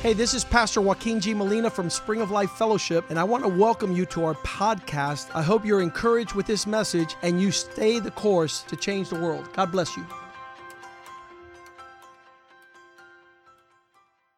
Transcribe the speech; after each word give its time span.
Hey, 0.00 0.14
this 0.14 0.32
is 0.32 0.44
Pastor 0.44 0.80
Joaquin 0.80 1.20
G. 1.20 1.34
Molina 1.34 1.68
from 1.68 1.90
Spring 1.90 2.22
of 2.22 2.30
Life 2.30 2.52
Fellowship, 2.52 3.10
and 3.10 3.18
I 3.18 3.24
want 3.24 3.44
to 3.44 3.50
welcome 3.50 3.94
you 3.94 4.06
to 4.06 4.24
our 4.24 4.32
podcast. 4.36 5.28
I 5.34 5.42
hope 5.42 5.62
you're 5.62 5.82
encouraged 5.82 6.32
with 6.32 6.46
this 6.46 6.66
message 6.66 7.16
and 7.20 7.38
you 7.38 7.50
stay 7.50 7.98
the 7.98 8.10
course 8.10 8.62
to 8.62 8.76
change 8.76 9.10
the 9.10 9.20
world. 9.20 9.52
God 9.52 9.70
bless 9.70 9.94
you. 9.98 10.06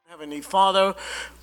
Heavenly 0.09 0.41
Father, 0.41 0.97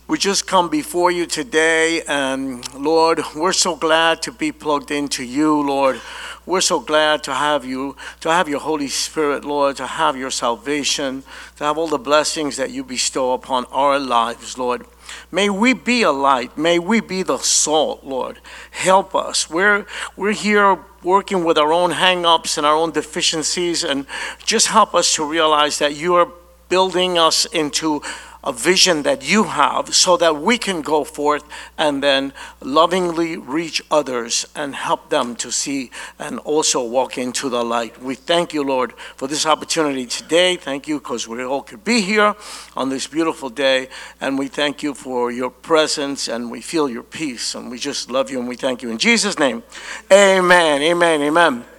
we 0.09 0.17
just 0.17 0.47
come 0.47 0.69
before 0.69 1.11
you 1.11 1.27
today, 1.27 2.01
and 2.07 2.73
Lord, 2.73 3.21
we're 3.35 3.53
so 3.53 3.75
glad 3.75 4.23
to 4.23 4.31
be 4.31 4.51
plugged 4.51 4.89
into 4.89 5.23
you, 5.23 5.61
Lord. 5.61 6.01
We're 6.47 6.61
so 6.61 6.79
glad 6.79 7.23
to 7.25 7.33
have 7.35 7.63
you, 7.63 7.95
to 8.21 8.31
have 8.31 8.49
your 8.49 8.59
Holy 8.59 8.87
Spirit, 8.87 9.45
Lord, 9.45 9.75
to 9.75 9.85
have 9.85 10.17
your 10.17 10.31
salvation, 10.31 11.23
to 11.57 11.63
have 11.63 11.77
all 11.77 11.85
the 11.85 11.99
blessings 11.99 12.57
that 12.57 12.71
you 12.71 12.83
bestow 12.83 13.33
upon 13.33 13.65
our 13.65 13.99
lives, 13.99 14.57
Lord. 14.57 14.83
May 15.31 15.47
we 15.47 15.73
be 15.73 16.01
a 16.01 16.11
light. 16.11 16.57
May 16.57 16.79
we 16.79 17.01
be 17.01 17.21
the 17.21 17.37
salt, 17.37 18.03
Lord. 18.03 18.39
Help 18.71 19.13
us. 19.13 19.47
We're, 19.47 19.85
we're 20.17 20.33
here 20.33 20.79
working 21.03 21.43
with 21.43 21.59
our 21.59 21.71
own 21.71 21.91
hang 21.91 22.25
ups 22.25 22.57
and 22.57 22.65
our 22.65 22.75
own 22.75 22.89
deficiencies, 22.89 23.83
and 23.83 24.07
just 24.43 24.69
help 24.69 24.95
us 24.95 25.13
to 25.13 25.23
realize 25.23 25.77
that 25.77 25.95
you 25.95 26.15
are 26.15 26.31
building 26.67 27.19
us 27.19 27.45
into 27.45 28.01
a 28.43 28.53
vision 28.53 29.03
that 29.03 29.27
you 29.29 29.43
have 29.43 29.93
so 29.93 30.15
that 30.17 30.37
we 30.37 30.57
can 30.57 30.81
go 30.81 31.03
forth 31.03 31.43
and 31.77 32.01
then 32.01 32.31
lovingly 32.61 33.35
reach 33.37 33.81
others 33.91 34.45
and 34.55 34.75
help 34.75 35.09
them 35.09 35.35
to 35.35 35.51
see 35.51 35.91
and 36.17 36.39
also 36.39 36.83
walk 36.83 37.17
into 37.17 37.49
the 37.49 37.63
light. 37.63 38.01
We 38.01 38.15
thank 38.15 38.53
you, 38.53 38.63
Lord, 38.63 38.93
for 39.15 39.27
this 39.27 39.45
opportunity 39.45 40.05
today. 40.05 40.55
Thank 40.55 40.87
you 40.87 40.99
because 40.99 41.27
we 41.27 41.43
all 41.43 41.61
could 41.61 41.83
be 41.83 42.01
here 42.01 42.35
on 42.77 42.89
this 42.89 43.07
beautiful 43.07 43.49
day. 43.49 43.89
And 44.21 44.39
we 44.39 44.47
thank 44.47 44.83
you 44.83 44.93
for 44.93 45.31
your 45.31 45.49
presence 45.49 46.27
and 46.27 46.49
we 46.49 46.61
feel 46.61 46.89
your 46.89 47.03
peace. 47.03 47.55
And 47.55 47.69
we 47.69 47.77
just 47.77 48.09
love 48.09 48.29
you 48.31 48.39
and 48.39 48.47
we 48.47 48.55
thank 48.55 48.81
you. 48.81 48.89
In 48.89 48.97
Jesus' 48.97 49.37
name, 49.37 49.63
amen, 50.11 50.81
amen, 50.81 51.21
amen. 51.21 51.78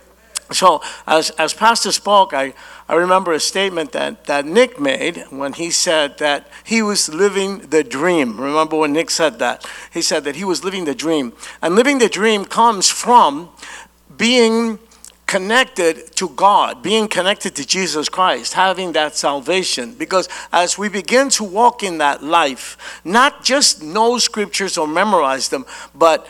So, 0.53 0.83
as, 1.07 1.31
as 1.31 1.55
Pastor 1.55 1.93
spoke, 1.93 2.35
I, 2.35 2.55
I 2.89 2.95
remember 2.95 3.33
a 3.33 3.41
statement 3.41 3.93
that, 3.93 4.25
that 4.25 4.45
Nick 4.45 4.81
made 4.81 5.25
when 5.31 5.53
he 5.53 5.71
said 5.71 6.19
that 6.19 6.49
he 6.65 6.83
was 6.83 7.09
living 7.09 7.59
the 7.59 7.85
dream. 7.85 8.41
Remember 8.41 8.77
when 8.77 8.93
Nick 8.93 9.11
said 9.11 9.39
that? 9.39 9.65
He 9.93 10.03
said 10.03 10.25
that 10.25 10.35
he 10.35 10.45
was 10.45 10.65
living 10.65 10.87
the 10.87 10.95
dream. 10.95 11.33
And 11.63 11.77
living 11.77 11.99
the 11.99 12.09
dream 12.09 12.45
comes 12.45 12.89
from 12.91 13.51
being 14.17 14.81
connected 15.31 16.11
to 16.17 16.29
God, 16.31 16.83
being 16.83 17.07
connected 17.07 17.55
to 17.55 17.65
Jesus 17.65 18.09
Christ, 18.09 18.55
having 18.55 18.91
that 18.93 19.15
salvation. 19.15 19.95
Because 19.95 20.29
as 20.53 20.77
we 20.77 20.89
begin 20.89 21.29
to 21.31 21.45
walk 21.45 21.85
in 21.85 21.99
that 21.99 22.25
life, 22.25 23.01
not 23.05 23.45
just 23.45 23.81
know 23.81 24.19
scriptures 24.19 24.77
or 24.77 24.89
memorize 24.89 25.49
them, 25.49 25.65
but 25.95 26.27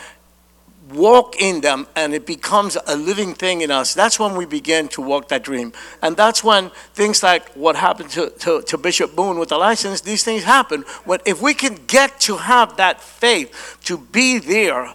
walk 0.92 1.41
in 1.41 1.60
them 1.60 1.86
and 1.96 2.14
it 2.14 2.27
becomes 2.27 2.77
a 2.86 2.96
living 2.96 3.34
thing 3.34 3.60
in 3.62 3.70
us, 3.70 3.94
that's 3.94 4.19
when 4.19 4.36
we 4.36 4.46
begin 4.46 4.88
to 4.88 5.02
walk 5.02 5.28
that 5.28 5.42
dream. 5.42 5.72
And 6.02 6.16
that's 6.16 6.42
when 6.42 6.70
things 6.94 7.22
like 7.22 7.48
what 7.52 7.77
happened 7.77 8.10
to, 8.10 8.30
to, 8.30 8.62
to 8.62 8.78
Bishop 8.78 9.14
Boone 9.14 9.38
with 9.38 9.50
the 9.50 9.58
license, 9.58 10.00
these 10.00 10.24
things 10.24 10.44
happen. 10.44 10.83
When, 11.05 11.20
if 11.24 11.41
we 11.41 11.55
can 11.55 11.78
get 11.86 12.20
to 12.20 12.36
have 12.36 12.77
that 12.77 13.00
faith 13.00 13.78
to 13.84 13.98
be 13.98 14.38
there, 14.38 14.94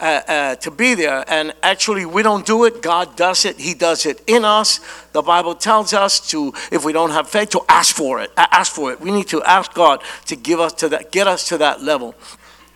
uh, 0.00 0.22
uh, 0.26 0.54
to 0.56 0.70
be 0.70 0.94
there. 0.94 1.24
And 1.28 1.54
actually, 1.62 2.04
we 2.04 2.22
don't 2.22 2.44
do 2.44 2.64
it. 2.64 2.82
God 2.82 3.16
does 3.16 3.44
it. 3.44 3.58
He 3.58 3.74
does 3.74 4.06
it 4.06 4.22
in 4.26 4.44
us. 4.44 4.80
The 5.12 5.22
Bible 5.22 5.54
tells 5.54 5.94
us 5.94 6.18
to, 6.30 6.52
if 6.72 6.84
we 6.84 6.92
don't 6.92 7.10
have 7.10 7.28
faith, 7.28 7.50
to 7.50 7.62
ask 7.68 7.94
for 7.94 8.20
it. 8.20 8.32
Ask 8.36 8.72
for 8.72 8.92
it. 8.92 9.00
We 9.00 9.12
need 9.12 9.28
to 9.28 9.42
ask 9.44 9.72
God 9.72 10.02
to 10.26 10.36
give 10.36 10.58
us 10.58 10.72
to 10.74 10.88
that, 10.88 11.12
get 11.12 11.26
us 11.26 11.48
to 11.48 11.58
that 11.58 11.82
level. 11.82 12.14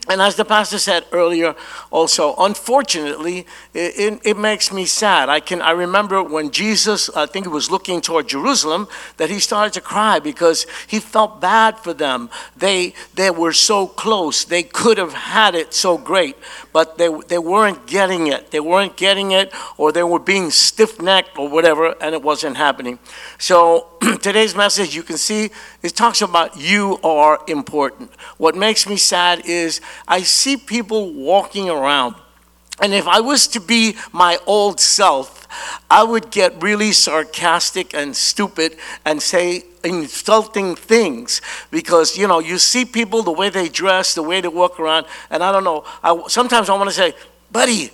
And 0.08 0.22
as 0.22 0.36
the 0.36 0.44
pastor 0.44 0.78
said 0.78 1.04
earlier, 1.12 1.54
also, 1.90 2.34
unfortunately, 2.38 3.46
it, 3.74 3.98
it, 3.98 4.20
it, 4.24 4.36
makes 4.38 4.72
me 4.72 4.86
sad. 4.86 5.28
I 5.28 5.40
can 5.40 5.60
I 5.60 5.72
remember 5.72 6.22
when 6.22 6.50
Jesus, 6.50 7.10
I 7.10 7.26
think 7.26 7.44
he 7.44 7.52
was 7.52 7.70
looking 7.70 8.00
toward 8.00 8.28
Jerusalem, 8.28 8.88
that 9.18 9.28
he 9.28 9.38
started 9.38 9.74
to 9.74 9.80
cry 9.80 10.18
because 10.18 10.66
he 10.86 10.98
felt 10.98 11.40
bad 11.40 11.78
for 11.78 11.92
them. 11.92 12.30
They 12.56 12.94
they 13.14 13.30
were 13.30 13.52
so 13.52 13.86
close. 13.86 14.44
They 14.44 14.62
could 14.62 14.96
have 14.96 15.12
had 15.12 15.54
it 15.54 15.74
so 15.74 15.98
great, 15.98 16.36
but 16.72 16.96
they 16.96 17.08
they 17.28 17.38
weren't 17.38 17.86
getting 17.86 18.28
it. 18.28 18.50
They 18.50 18.60
weren't 18.60 18.96
getting 18.96 19.32
it, 19.32 19.52
or 19.76 19.92
they 19.92 20.04
were 20.04 20.18
being 20.20 20.50
stiff-necked 20.50 21.38
or 21.38 21.48
whatever, 21.48 21.94
and 22.00 22.14
it 22.14 22.22
wasn't 22.22 22.56
happening. 22.56 22.98
So 23.38 23.88
today's 24.22 24.54
message, 24.54 24.94
you 24.94 25.02
can 25.02 25.16
see, 25.16 25.50
it 25.82 25.96
talks 25.96 26.22
about 26.22 26.56
you 26.56 26.98
are 27.02 27.40
important. 27.48 28.10
What 28.36 28.54
makes 28.54 28.88
me 28.88 28.96
sad 28.96 29.46
is 29.46 29.80
I 30.06 30.22
see 30.22 30.56
people 30.56 31.12
walking 31.12 31.68
around, 31.68 32.14
and 32.80 32.94
if 32.94 33.08
I 33.08 33.20
was 33.20 33.48
to 33.48 33.60
be 33.60 33.96
my 34.12 34.38
old 34.46 34.78
self, 34.78 35.48
I 35.90 36.04
would 36.04 36.30
get 36.30 36.62
really 36.62 36.92
sarcastic 36.92 37.92
and 37.92 38.14
stupid 38.14 38.76
and 39.04 39.20
say 39.20 39.64
insulting 39.82 40.76
things 40.76 41.40
because 41.70 42.18
you 42.18 42.26
know 42.28 42.40
you 42.40 42.58
see 42.58 42.84
people 42.84 43.22
the 43.22 43.32
way 43.32 43.48
they 43.48 43.68
dress, 43.68 44.14
the 44.14 44.22
way 44.22 44.40
they 44.40 44.48
walk 44.48 44.78
around, 44.78 45.06
and 45.30 45.42
I 45.42 45.50
don't 45.50 45.64
know. 45.64 45.84
I, 46.02 46.22
sometimes 46.28 46.68
I 46.68 46.76
want 46.76 46.90
to 46.90 46.94
say, 46.94 47.14
buddy, 47.50 47.90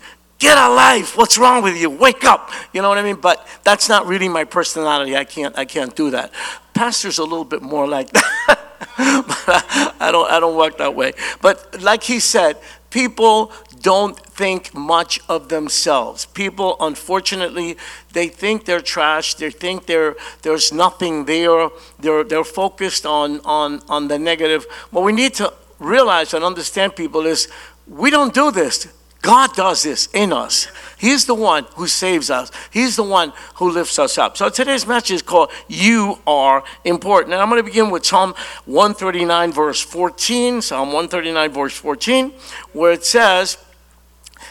get 0.49 0.57
a 0.59 0.69
life 0.87 1.17
what's 1.19 1.37
wrong 1.43 1.63
with 1.63 1.77
you 1.83 1.89
wake 2.07 2.25
up 2.25 2.43
you 2.73 2.81
know 2.83 2.89
what 2.89 2.99
i 2.99 3.03
mean 3.03 3.21
but 3.29 3.39
that's 3.69 3.89
not 3.89 4.07
really 4.07 4.29
my 4.29 4.45
personality 4.45 5.13
i 5.17 5.25
can't 5.25 5.57
i 5.63 5.65
can't 5.65 5.95
do 6.03 6.11
that 6.11 6.31
pastor's 6.75 7.19
a 7.19 7.27
little 7.33 7.49
bit 7.55 7.63
more 7.63 7.87
like 7.97 8.09
that 8.13 9.95
I 10.01 10.11
don't 10.13 10.31
I 10.31 10.41
don't 10.41 10.57
work 10.57 10.79
that 10.79 10.95
way. 10.95 11.13
But 11.41 11.83
like 11.83 12.03
he 12.03 12.21
said, 12.21 12.59
people 12.91 13.53
don't 13.81 14.19
think 14.19 14.75
much 14.75 15.21
of 15.29 15.49
themselves. 15.49 16.27
People 16.27 16.77
unfortunately 16.81 17.77
they 18.13 18.29
think 18.29 18.65
they're 18.65 18.81
trash, 18.81 19.35
they 19.35 19.51
think 19.51 19.87
there 19.87 20.17
there's 20.43 20.73
nothing 20.73 21.25
there. 21.25 21.71
They're 21.99 22.25
they're 22.25 22.45
focused 22.45 23.07
on 23.07 23.41
on 23.45 23.81
on 23.89 24.09
the 24.09 24.19
negative. 24.19 24.67
What 24.91 25.05
we 25.05 25.13
need 25.13 25.35
to 25.35 25.53
realize 25.79 26.35
and 26.35 26.45
understand 26.45 26.97
people 26.97 27.27
is 27.27 27.49
we 27.87 28.11
don't 28.11 28.33
do 28.33 28.51
this. 28.51 28.89
God 29.25 29.55
does 29.55 29.83
this 29.83 30.11
in 30.13 30.35
us. 30.35 30.69
He's 30.99 31.25
the 31.25 31.35
one 31.35 31.65
who 31.77 31.87
saves 31.87 32.29
us. 32.29 32.51
He's 32.71 32.97
the 32.97 33.03
one 33.03 33.33
who 33.55 33.71
lifts 33.71 33.99
us 33.99 34.19
up. 34.19 34.37
So 34.37 34.51
today's 34.51 34.87
message 34.87 35.13
is 35.13 35.23
called 35.23 35.51
You 35.67 36.19
Are 36.27 36.63
Important. 36.85 37.33
And 37.33 37.41
I'm 37.41 37.49
going 37.49 37.59
to 37.59 37.65
begin 37.65 37.89
with 37.89 38.05
Psalm 38.05 38.35
139, 38.67 39.51
verse 39.51 39.81
14. 39.81 40.61
Psalm 40.61 40.89
139, 40.89 41.53
verse 41.53 41.75
14, 41.75 42.33
where 42.75 42.93
it 42.93 43.07
says, 43.07 43.57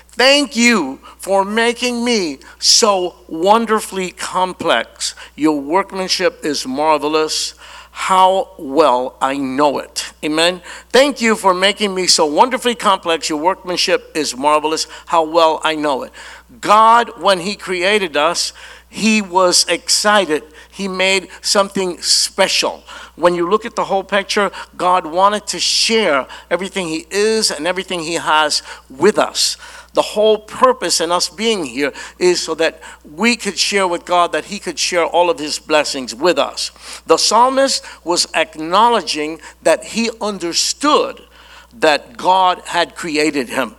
Thank 0.07 0.55
you 0.55 0.97
for 1.19 1.45
making 1.45 2.03
me 2.03 2.39
so 2.57 3.15
wonderfully 3.27 4.09
complex. 4.09 5.13
Your 5.35 5.61
workmanship 5.61 6.43
is 6.43 6.65
marvelous 6.65 7.53
how 7.95 8.49
well 8.57 9.15
I 9.21 9.37
know 9.37 9.77
it. 9.77 10.13
Amen. 10.25 10.63
Thank 10.89 11.21
you 11.21 11.35
for 11.35 11.53
making 11.53 11.93
me 11.93 12.07
so 12.07 12.25
wonderfully 12.25 12.73
complex. 12.73 13.29
Your 13.29 13.39
workmanship 13.39 14.11
is 14.15 14.35
marvelous. 14.35 14.87
How 15.05 15.23
well 15.23 15.61
I 15.63 15.75
know 15.75 16.01
it. 16.01 16.11
God, 16.59 17.21
when 17.21 17.39
He 17.39 17.55
created 17.55 18.17
us, 18.17 18.51
He 18.89 19.21
was 19.21 19.67
excited. 19.69 20.43
He 20.71 20.87
made 20.87 21.29
something 21.43 22.01
special. 22.01 22.83
When 23.15 23.35
you 23.35 23.47
look 23.47 23.63
at 23.63 23.75
the 23.75 23.85
whole 23.85 24.03
picture, 24.03 24.49
God 24.75 25.05
wanted 25.05 25.45
to 25.47 25.59
share 25.59 26.27
everything 26.49 26.87
He 26.87 27.05
is 27.11 27.51
and 27.51 27.67
everything 27.67 27.99
He 27.99 28.15
has 28.15 28.63
with 28.89 29.19
us. 29.19 29.55
The 29.93 30.01
whole 30.01 30.39
purpose 30.39 30.99
in 30.99 31.11
us 31.11 31.29
being 31.29 31.65
here 31.65 31.93
is 32.17 32.41
so 32.41 32.55
that 32.55 32.81
we 33.03 33.35
could 33.35 33.59
share 33.59 33.87
with 33.87 34.05
God, 34.05 34.31
that 34.31 34.45
He 34.45 34.57
could 34.57 34.79
share 34.79 35.05
all 35.05 35.29
of 35.29 35.37
His 35.37 35.59
blessings 35.59 36.15
with 36.15 36.39
us. 36.39 36.71
The 37.05 37.17
psalmist 37.17 37.85
was 38.03 38.27
acknowledging 38.33 39.39
that 39.61 39.83
he 39.83 40.09
understood 40.21 41.21
that 41.73 42.17
God 42.17 42.61
had 42.65 42.95
created 42.95 43.49
him. 43.49 43.75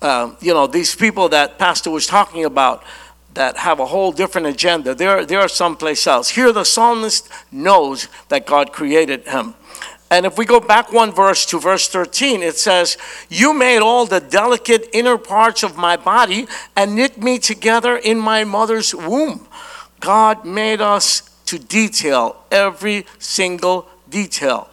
Uh, 0.00 0.34
you 0.40 0.52
know, 0.52 0.66
these 0.66 0.94
people 0.94 1.28
that 1.30 1.58
Pastor 1.58 1.90
was 1.90 2.06
talking 2.06 2.44
about 2.44 2.82
that 3.34 3.56
have 3.56 3.80
a 3.80 3.86
whole 3.86 4.12
different 4.12 4.46
agenda, 4.46 4.94
they're, 4.94 5.24
they're 5.24 5.48
someplace 5.48 6.06
else. 6.06 6.30
Here, 6.30 6.52
the 6.52 6.64
psalmist 6.64 7.28
knows 7.50 8.08
that 8.28 8.46
God 8.46 8.72
created 8.72 9.26
him. 9.26 9.54
And 10.12 10.26
if 10.26 10.36
we 10.36 10.44
go 10.44 10.60
back 10.60 10.92
one 10.92 11.10
verse 11.10 11.46
to 11.46 11.58
verse 11.58 11.88
13, 11.88 12.42
it 12.42 12.58
says, 12.58 12.98
You 13.30 13.54
made 13.54 13.78
all 13.78 14.04
the 14.04 14.20
delicate 14.20 14.90
inner 14.92 15.16
parts 15.16 15.62
of 15.62 15.78
my 15.78 15.96
body 15.96 16.46
and 16.76 16.94
knit 16.94 17.16
me 17.16 17.38
together 17.38 17.96
in 17.96 18.18
my 18.18 18.44
mother's 18.44 18.94
womb. 18.94 19.48
God 20.00 20.44
made 20.44 20.82
us 20.82 21.22
to 21.46 21.58
detail 21.58 22.44
every 22.50 23.06
single 23.18 23.88
detail 24.10 24.68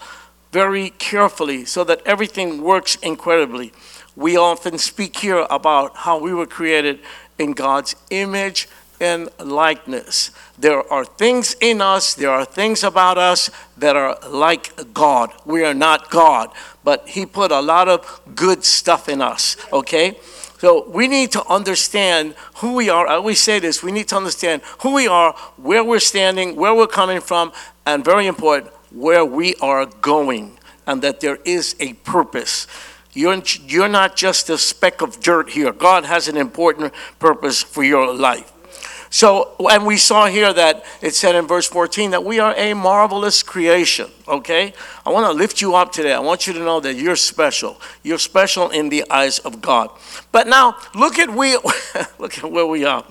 very 0.51 0.89
carefully 0.89 1.63
so 1.63 1.85
that 1.85 2.01
everything 2.05 2.61
works 2.61 2.97
incredibly. 2.97 3.71
We 4.17 4.35
often 4.35 4.77
speak 4.77 5.15
here 5.15 5.47
about 5.49 5.95
how 5.95 6.19
we 6.19 6.33
were 6.33 6.47
created 6.47 6.99
in 7.37 7.53
God's 7.53 7.95
image, 8.09 8.67
in 8.99 9.29
likeness. 9.39 10.31
There 10.57 10.81
are 10.91 11.05
things 11.05 11.55
in 11.61 11.81
us, 11.81 12.13
there 12.13 12.31
are 12.31 12.45
things 12.45 12.83
about 12.83 13.17
us 13.17 13.49
that 13.77 13.95
are 13.95 14.17
like 14.27 14.93
God. 14.93 15.31
We 15.45 15.63
are 15.63 15.73
not 15.73 16.09
God, 16.09 16.51
but 16.83 17.07
He 17.09 17.25
put 17.25 17.51
a 17.51 17.61
lot 17.61 17.87
of 17.87 18.21
good 18.35 18.63
stuff 18.63 19.07
in 19.09 19.21
us, 19.21 19.55
okay? 19.71 20.17
So 20.59 20.89
we 20.89 21.07
need 21.07 21.31
to 21.31 21.47
understand 21.47 22.35
who 22.55 22.75
we 22.75 22.89
are. 22.89 23.07
I 23.07 23.15
always 23.15 23.39
say 23.39 23.59
this 23.59 23.81
we 23.81 23.93
need 23.93 24.09
to 24.09 24.17
understand 24.17 24.61
who 24.81 24.93
we 24.93 25.07
are, 25.07 25.33
where 25.55 25.83
we're 25.83 26.01
standing, 26.01 26.57
where 26.57 26.75
we're 26.75 26.87
coming 26.87 27.21
from, 27.21 27.53
and 27.85 28.03
very 28.03 28.27
important, 28.27 28.73
where 28.91 29.23
we 29.23 29.55
are 29.55 29.85
going, 29.85 30.57
and 30.85 31.01
that 31.01 31.21
there 31.21 31.37
is 31.45 31.77
a 31.79 31.93
purpose. 31.93 32.67
You're, 33.13 33.41
you're 33.65 33.87
not 33.87 34.15
just 34.15 34.49
a 34.49 34.57
speck 34.57 35.01
of 35.01 35.19
dirt 35.19 35.49
here. 35.49 35.71
God 35.71 36.05
has 36.05 36.27
an 36.27 36.37
important 36.37 36.93
purpose 37.19 37.63
for 37.63 37.83
your 37.83 38.13
life. 38.13 38.48
So, 39.11 39.55
and 39.71 39.87
we 39.87 39.97
saw 39.97 40.27
here 40.27 40.53
that 40.53 40.85
it 41.01 41.15
said 41.15 41.33
in 41.33 41.47
verse 41.47 41.67
14 41.67 42.11
that 42.11 42.23
we 42.23 42.39
are 42.39 42.53
a 42.55 42.75
marvelous 42.75 43.41
creation, 43.41 44.07
okay? 44.27 44.71
I 45.03 45.09
want 45.09 45.25
to 45.25 45.31
lift 45.31 45.61
you 45.61 45.73
up 45.73 45.91
today. 45.91 46.13
I 46.13 46.19
want 46.19 46.45
you 46.45 46.53
to 46.53 46.59
know 46.59 46.79
that 46.81 46.93
you're 46.93 47.15
special. 47.15 47.81
You're 48.03 48.19
special 48.19 48.69
in 48.69 48.89
the 48.89 49.03
eyes 49.09 49.39
of 49.39 49.61
God. 49.61 49.89
But 50.31 50.45
now, 50.47 50.77
look 50.93 51.17
at 51.17 51.31
we 51.31 51.53
look 52.19 52.37
at 52.37 52.51
where 52.51 52.67
we 52.67 52.85
are. 52.85 53.03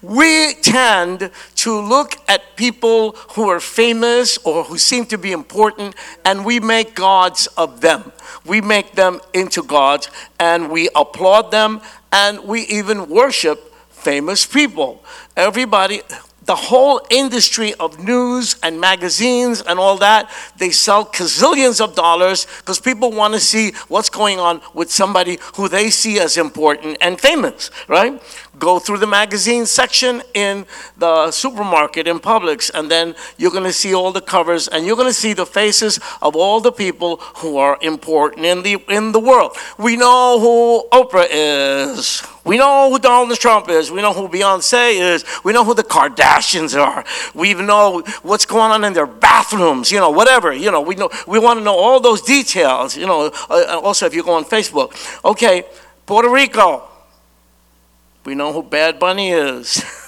We 0.00 0.54
tend 0.62 1.30
to 1.56 1.78
look 1.78 2.16
at 2.26 2.56
people 2.56 3.12
who 3.32 3.50
are 3.50 3.60
famous 3.60 4.38
or 4.38 4.64
who 4.64 4.78
seem 4.78 5.04
to 5.06 5.18
be 5.18 5.32
important 5.32 5.94
and 6.24 6.46
we 6.46 6.58
make 6.58 6.94
gods 6.94 7.48
of 7.58 7.82
them. 7.82 8.12
We 8.46 8.62
make 8.62 8.92
them 8.92 9.20
into 9.34 9.62
gods 9.62 10.10
and 10.40 10.70
we 10.70 10.88
applaud 10.96 11.50
them 11.50 11.82
and 12.12 12.44
we 12.44 12.62
even 12.62 13.10
worship 13.10 13.73
famous 14.04 14.46
people. 14.46 15.02
Everybody, 15.36 16.02
the 16.44 16.54
whole 16.54 17.00
industry 17.10 17.74
of 17.74 17.98
news 17.98 18.56
and 18.62 18.80
magazines 18.80 19.62
and 19.62 19.78
all 19.78 19.96
that, 19.98 20.30
they 20.58 20.70
sell 20.70 21.06
gazillions 21.06 21.80
of 21.80 21.94
dollars 21.94 22.46
because 22.58 22.78
people 22.78 23.10
want 23.10 23.34
to 23.34 23.40
see 23.40 23.72
what's 23.88 24.10
going 24.10 24.38
on 24.38 24.60
with 24.74 24.90
somebody 24.90 25.38
who 25.56 25.68
they 25.68 25.90
see 25.90 26.20
as 26.20 26.36
important 26.36 26.98
and 27.00 27.18
famous, 27.18 27.70
right? 27.88 28.22
Go 28.58 28.78
through 28.78 28.98
the 28.98 29.06
magazine 29.06 29.66
section 29.66 30.22
in 30.32 30.66
the 30.96 31.30
supermarket 31.30 32.06
in 32.06 32.20
Publix, 32.20 32.70
and 32.72 32.90
then 32.90 33.14
you're 33.36 33.50
going 33.50 33.64
to 33.64 33.72
see 33.72 33.94
all 33.94 34.12
the 34.12 34.20
covers, 34.20 34.68
and 34.68 34.86
you're 34.86 34.96
going 34.96 35.08
to 35.08 35.14
see 35.14 35.32
the 35.32 35.46
faces 35.46 35.98
of 36.22 36.36
all 36.36 36.60
the 36.60 36.72
people 36.72 37.16
who 37.36 37.56
are 37.56 37.78
important 37.82 38.46
in 38.46 38.62
the 38.62 38.82
in 38.88 39.12
the 39.12 39.20
world. 39.20 39.56
We 39.78 39.96
know 39.96 40.38
who 40.38 40.88
Oprah 40.96 41.26
is. 41.30 42.22
We 42.44 42.58
know 42.58 42.90
who 42.90 42.98
Donald 42.98 43.38
Trump 43.38 43.68
is. 43.70 43.90
We 43.90 44.02
know 44.02 44.12
who 44.12 44.28
Beyonce 44.28 45.14
is. 45.14 45.24
We 45.44 45.52
know 45.52 45.64
who 45.64 45.74
the 45.74 45.82
Kardashians 45.82 46.78
are. 46.78 47.04
We 47.34 47.50
even 47.50 47.66
know 47.66 48.02
what's 48.22 48.44
going 48.44 48.70
on 48.70 48.84
in 48.84 48.92
their 48.92 49.06
bathrooms, 49.06 49.90
you 49.90 49.98
know, 49.98 50.10
whatever. 50.10 50.52
You 50.52 50.70
know, 50.70 50.82
we 50.82 50.94
know 50.94 51.10
we 51.26 51.38
want 51.38 51.58
to 51.58 51.64
know 51.64 51.76
all 51.76 52.00
those 52.00 52.20
details, 52.20 52.96
you 52.96 53.06
know. 53.06 53.32
Uh, 53.48 53.80
also 53.82 54.06
if 54.06 54.14
you 54.14 54.22
go 54.22 54.34
on 54.34 54.44
Facebook. 54.44 54.94
Okay, 55.24 55.64
Puerto 56.06 56.28
Rico. 56.28 56.88
We 58.24 58.34
know 58.34 58.52
who 58.52 58.62
Bad 58.62 58.98
Bunny 58.98 59.30
is. 59.30 59.82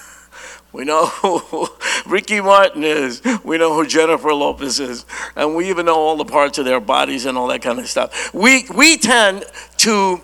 We 0.77 0.85
know 0.85 1.07
who 1.07 1.67
Ricky 2.07 2.39
Martin 2.43 2.85
is. 2.85 3.23
We 3.43 3.57
know 3.57 3.75
who 3.75 3.87
Jennifer 3.87 4.35
Lopez 4.35 4.79
is. 4.79 5.07
And 5.35 5.57
we 5.57 5.71
even 5.71 5.87
know 5.87 5.97
all 5.97 6.19
the 6.19 6.27
parts 6.27 6.59
of 6.59 6.67
their 6.67 6.81
bodies 6.81 7.25
and 7.25 7.39
all 7.39 7.47
that 7.47 7.63
kind 7.63 7.79
of 7.79 7.89
stuff. 7.89 8.35
We, 8.35 8.67
we 8.77 8.99
tend 8.99 9.45
to 9.79 10.21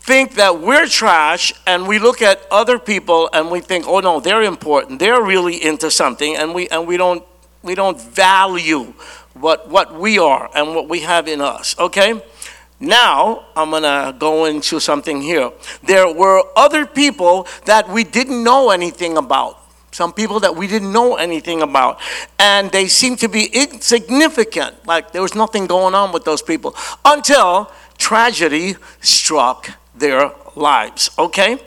think 0.00 0.34
that 0.34 0.60
we're 0.60 0.88
trash 0.88 1.52
and 1.64 1.86
we 1.86 2.00
look 2.00 2.22
at 2.22 2.44
other 2.50 2.76
people 2.76 3.30
and 3.32 3.52
we 3.52 3.60
think, 3.60 3.84
oh 3.86 4.00
no, 4.00 4.18
they're 4.18 4.42
important. 4.42 4.98
They're 4.98 5.22
really 5.22 5.64
into 5.64 5.92
something 5.92 6.34
and 6.34 6.52
we, 6.52 6.66
and 6.68 6.88
we, 6.88 6.96
don't, 6.96 7.24
we 7.62 7.76
don't 7.76 8.00
value 8.00 8.94
what, 9.34 9.68
what 9.68 9.94
we 9.94 10.18
are 10.18 10.50
and 10.56 10.74
what 10.74 10.88
we 10.88 11.02
have 11.02 11.28
in 11.28 11.40
us, 11.40 11.78
okay? 11.78 12.20
Now, 12.80 13.44
I'm 13.54 13.70
going 13.70 13.82
to 13.82 14.14
go 14.18 14.46
into 14.46 14.80
something 14.80 15.20
here. 15.20 15.52
There 15.82 16.10
were 16.12 16.42
other 16.56 16.86
people 16.86 17.46
that 17.66 17.88
we 17.88 18.04
didn't 18.04 18.42
know 18.42 18.70
anything 18.70 19.18
about. 19.18 19.58
Some 19.92 20.14
people 20.14 20.40
that 20.40 20.56
we 20.56 20.66
didn't 20.66 20.92
know 20.92 21.16
anything 21.16 21.60
about. 21.60 22.00
And 22.38 22.70
they 22.70 22.86
seemed 22.86 23.18
to 23.18 23.28
be 23.28 23.46
insignificant. 23.52 24.86
Like 24.86 25.12
there 25.12 25.20
was 25.20 25.34
nothing 25.34 25.66
going 25.66 25.94
on 25.94 26.10
with 26.12 26.24
those 26.24 26.40
people 26.40 26.74
until 27.04 27.70
tragedy 27.98 28.76
struck 29.00 29.70
their 29.94 30.32
lives. 30.56 31.10
Okay? 31.18 31.58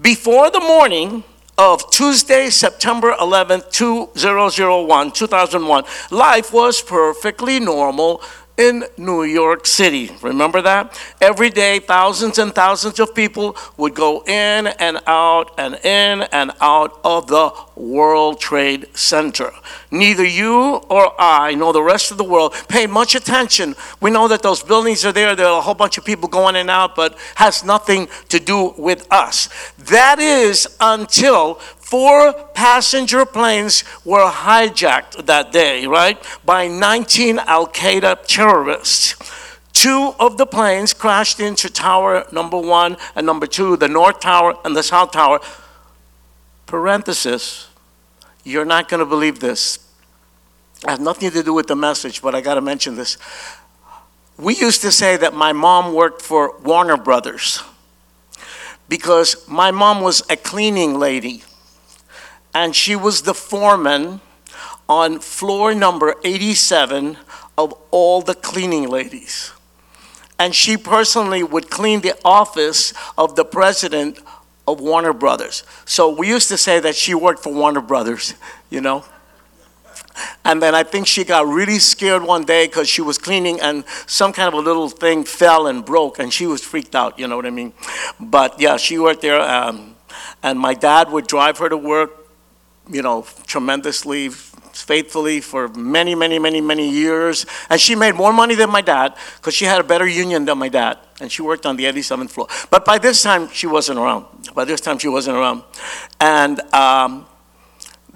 Before 0.00 0.50
the 0.50 0.60
morning 0.60 1.24
of 1.56 1.90
Tuesday, 1.90 2.50
September 2.50 3.14
11th, 3.14 3.72
2001, 3.72 5.12
2001, 5.12 5.84
life 6.10 6.52
was 6.52 6.82
perfectly 6.82 7.58
normal 7.58 8.22
in 8.58 8.84
New 8.96 9.22
York 9.22 9.66
City. 9.66 10.10
Remember 10.20 10.60
that? 10.60 11.00
Every 11.20 11.48
day, 11.48 11.78
thousands 11.78 12.38
and 12.38 12.52
thousands 12.52 12.98
of 12.98 13.14
people 13.14 13.56
would 13.76 13.94
go 13.94 14.22
in 14.24 14.66
and 14.66 14.98
out 15.06 15.52
and 15.56 15.76
in 15.76 16.22
and 16.32 16.50
out 16.60 17.00
of 17.04 17.28
the 17.28 17.52
World 17.76 18.40
Trade 18.40 18.88
Center. 18.96 19.52
Neither 19.90 20.24
you 20.24 20.74
or 20.90 21.14
I, 21.20 21.54
nor 21.54 21.72
the 21.72 21.82
rest 21.82 22.10
of 22.10 22.18
the 22.18 22.24
world, 22.24 22.54
pay 22.68 22.88
much 22.88 23.14
attention. 23.14 23.76
We 24.00 24.10
know 24.10 24.26
that 24.28 24.42
those 24.42 24.62
buildings 24.62 25.04
are 25.04 25.12
there, 25.12 25.36
there 25.36 25.46
are 25.46 25.58
a 25.58 25.62
whole 25.62 25.74
bunch 25.74 25.96
of 25.96 26.04
people 26.04 26.28
going 26.28 26.56
in 26.56 26.62
and 26.62 26.70
out, 26.70 26.96
but 26.96 27.16
has 27.36 27.64
nothing 27.64 28.08
to 28.28 28.40
do 28.40 28.74
with 28.76 29.06
us. 29.12 29.48
That 29.78 30.18
is 30.18 30.76
until 30.80 31.60
Four 31.88 32.34
passenger 32.52 33.24
planes 33.24 33.82
were 34.04 34.30
hijacked 34.30 35.24
that 35.24 35.52
day, 35.52 35.86
right, 35.86 36.22
by 36.44 36.68
19 36.68 37.38
Al 37.38 37.66
Qaeda 37.66 38.26
terrorists. 38.26 39.14
Two 39.72 40.12
of 40.20 40.36
the 40.36 40.44
planes 40.44 40.92
crashed 40.92 41.40
into 41.40 41.70
tower 41.70 42.26
number 42.30 42.58
one 42.58 42.98
and 43.14 43.24
number 43.24 43.46
two, 43.46 43.78
the 43.78 43.88
North 43.88 44.20
Tower 44.20 44.58
and 44.66 44.76
the 44.76 44.82
South 44.82 45.12
Tower. 45.12 45.40
Parenthesis, 46.66 47.68
you're 48.44 48.66
not 48.66 48.90
going 48.90 49.00
to 49.00 49.06
believe 49.06 49.38
this. 49.38 49.78
It 50.82 50.90
has 50.90 51.00
nothing 51.00 51.30
to 51.30 51.42
do 51.42 51.54
with 51.54 51.68
the 51.68 51.76
message, 51.76 52.20
but 52.20 52.34
I 52.34 52.42
got 52.42 52.56
to 52.56 52.60
mention 52.60 52.96
this. 52.96 53.16
We 54.36 54.56
used 54.56 54.82
to 54.82 54.92
say 54.92 55.16
that 55.16 55.32
my 55.32 55.54
mom 55.54 55.94
worked 55.94 56.20
for 56.20 56.54
Warner 56.58 56.98
Brothers 56.98 57.62
because 58.90 59.48
my 59.48 59.70
mom 59.70 60.02
was 60.02 60.22
a 60.28 60.36
cleaning 60.36 60.98
lady 60.98 61.44
and 62.54 62.74
she 62.74 62.96
was 62.96 63.22
the 63.22 63.34
foreman 63.34 64.20
on 64.88 65.18
floor 65.20 65.74
number 65.74 66.14
87 66.24 67.18
of 67.56 67.74
all 67.90 68.22
the 68.22 68.34
cleaning 68.34 68.88
ladies. 68.88 69.52
And 70.38 70.54
she 70.54 70.76
personally 70.76 71.42
would 71.42 71.68
clean 71.68 72.00
the 72.00 72.16
office 72.24 72.94
of 73.18 73.36
the 73.36 73.44
president 73.44 74.20
of 74.66 74.80
Warner 74.80 75.12
Brothers. 75.12 75.64
So 75.84 76.08
we 76.08 76.28
used 76.28 76.48
to 76.48 76.56
say 76.56 76.78
that 76.80 76.94
she 76.94 77.14
worked 77.14 77.42
for 77.42 77.52
Warner 77.52 77.80
Brothers, 77.80 78.34
you 78.70 78.80
know? 78.80 79.04
And 80.44 80.62
then 80.62 80.74
I 80.74 80.82
think 80.82 81.06
she 81.06 81.24
got 81.24 81.46
really 81.46 81.78
scared 81.78 82.22
one 82.22 82.44
day 82.44 82.66
because 82.66 82.88
she 82.88 83.02
was 83.02 83.18
cleaning 83.18 83.60
and 83.60 83.84
some 84.06 84.32
kind 84.32 84.48
of 84.48 84.54
a 84.54 84.60
little 84.60 84.88
thing 84.88 85.24
fell 85.24 85.66
and 85.66 85.84
broke 85.84 86.18
and 86.18 86.32
she 86.32 86.46
was 86.46 86.62
freaked 86.62 86.94
out, 86.94 87.18
you 87.18 87.26
know 87.26 87.36
what 87.36 87.46
I 87.46 87.50
mean? 87.50 87.72
But 88.18 88.60
yeah, 88.60 88.76
she 88.76 88.98
worked 88.98 89.22
there. 89.22 89.40
Um, 89.40 89.96
and 90.42 90.58
my 90.58 90.74
dad 90.74 91.10
would 91.10 91.26
drive 91.26 91.58
her 91.58 91.68
to 91.68 91.76
work 91.76 92.27
you 92.90 93.02
know, 93.02 93.26
tremendously, 93.46 94.30
faithfully 94.30 95.40
for 95.40 95.68
many, 95.68 96.14
many, 96.14 96.38
many, 96.38 96.60
many 96.60 96.88
years. 96.88 97.46
And 97.68 97.80
she 97.80 97.94
made 97.94 98.14
more 98.14 98.32
money 98.32 98.54
than 98.54 98.70
my 98.70 98.80
dad 98.80 99.16
because 99.36 99.54
she 99.54 99.64
had 99.64 99.80
a 99.80 99.84
better 99.84 100.06
union 100.06 100.44
than 100.44 100.58
my 100.58 100.68
dad. 100.68 100.98
And 101.20 101.30
she 101.30 101.42
worked 101.42 101.66
on 101.66 101.76
the 101.76 101.84
87th 101.84 102.30
floor. 102.30 102.48
But 102.70 102.84
by 102.84 102.98
this 102.98 103.22
time, 103.22 103.48
she 103.48 103.66
wasn't 103.66 103.98
around. 103.98 104.26
By 104.54 104.64
this 104.64 104.80
time, 104.80 104.98
she 104.98 105.08
wasn't 105.08 105.36
around. 105.36 105.62
And 106.20 106.60
um, 106.72 107.26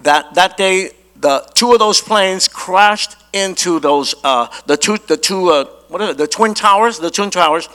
that, 0.02 0.34
that 0.34 0.56
day, 0.56 0.90
the 1.16 1.48
two 1.54 1.72
of 1.72 1.78
those 1.78 2.00
planes 2.00 2.48
crashed 2.48 3.16
into 3.32 3.80
those, 3.80 4.14
uh, 4.24 4.48
the 4.66 4.76
two, 4.76 4.98
the 4.98 5.16
two, 5.16 5.50
uh, 5.50 5.64
what 5.88 6.00
are 6.00 6.14
the 6.14 6.26
twin 6.26 6.54
towers, 6.54 6.98
the 6.98 7.10
twin 7.10 7.30
towers. 7.30 7.68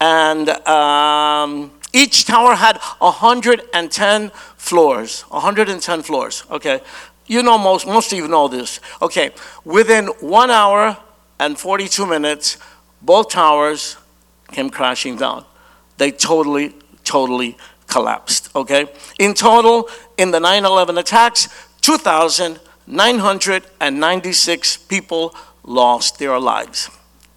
And 0.00 0.48
um, 0.66 1.72
each 1.92 2.26
tower 2.26 2.54
had 2.54 2.78
110 2.98 4.30
floors, 4.66 5.22
110 5.28 6.02
floors, 6.02 6.44
okay? 6.50 6.82
You 7.26 7.42
know 7.42 7.56
most, 7.56 7.86
most 7.86 8.12
of 8.12 8.18
you 8.18 8.28
know 8.28 8.48
this. 8.48 8.80
Okay, 9.00 9.30
within 9.64 10.08
one 10.20 10.50
hour 10.50 10.98
and 11.38 11.58
42 11.58 12.04
minutes, 12.06 12.58
both 13.00 13.30
towers 13.30 13.96
came 14.50 14.68
crashing 14.70 15.16
down. 15.16 15.44
They 15.98 16.10
totally, 16.10 16.74
totally 17.04 17.56
collapsed, 17.86 18.50
okay? 18.54 18.86
In 19.18 19.34
total, 19.34 19.88
in 20.18 20.30
the 20.32 20.40
9 20.40 20.64
11 20.64 20.98
attacks, 20.98 21.48
2,996 21.82 24.76
people 24.76 25.34
lost 25.64 26.18
their 26.18 26.40
lives. 26.40 26.90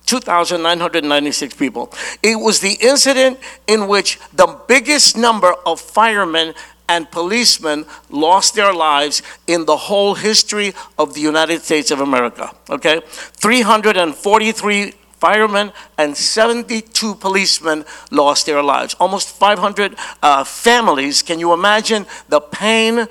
2,996 0.10 1.54
people. 1.54 1.94
It 2.24 2.36
was 2.36 2.62
the 2.62 2.76
incident 2.82 3.38
in 3.68 3.88
which 3.88 4.20
the 4.34 4.48
biggest 4.68 5.16
number 5.16 5.54
of 5.68 5.80
firemen 5.80 6.56
and 6.90 7.10
policemen 7.10 7.86
lost 8.10 8.56
their 8.56 8.74
lives 8.74 9.22
in 9.48 9.66
the 9.66 9.78
whole 9.78 10.16
history 10.16 10.74
of 10.98 11.14
the 11.14 11.22
United 11.22 11.62
States 11.62 11.92
of 11.92 12.02
America. 12.02 12.54
Okay? 12.70 13.00
343 13.06 14.94
firemen 15.20 15.72
and 15.98 16.18
72 16.18 17.16
policemen 17.16 17.86
lost 18.10 18.46
their 18.46 18.64
lives. 18.64 18.96
Almost 19.00 19.30
500 19.38 19.96
uh, 20.24 20.44
families. 20.44 21.22
Can 21.22 21.40
you 21.40 21.54
imagine 21.54 22.06
the 22.28 22.42
pain? 22.42 23.08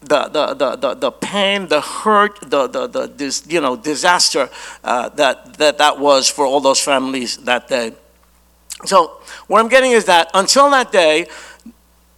The, 0.00 0.28
the, 0.28 0.54
the, 0.54 0.94
the, 0.94 1.10
pain, 1.10 1.66
the 1.66 1.80
hurt, 1.80 2.38
the, 2.40 2.68
the, 2.68 2.86
the 2.86 3.08
this, 3.08 3.44
you 3.48 3.60
know, 3.60 3.74
disaster 3.76 4.48
uh, 4.84 5.08
that, 5.10 5.58
that 5.58 5.78
that 5.78 5.98
was 5.98 6.30
for 6.30 6.46
all 6.46 6.60
those 6.60 6.80
families 6.80 7.36
that 7.38 7.66
day. 7.66 7.92
So, 8.84 9.20
what 9.48 9.58
I'm 9.58 9.68
getting 9.68 9.90
is 9.90 10.04
that 10.04 10.30
until 10.34 10.70
that 10.70 10.92
day, 10.92 11.26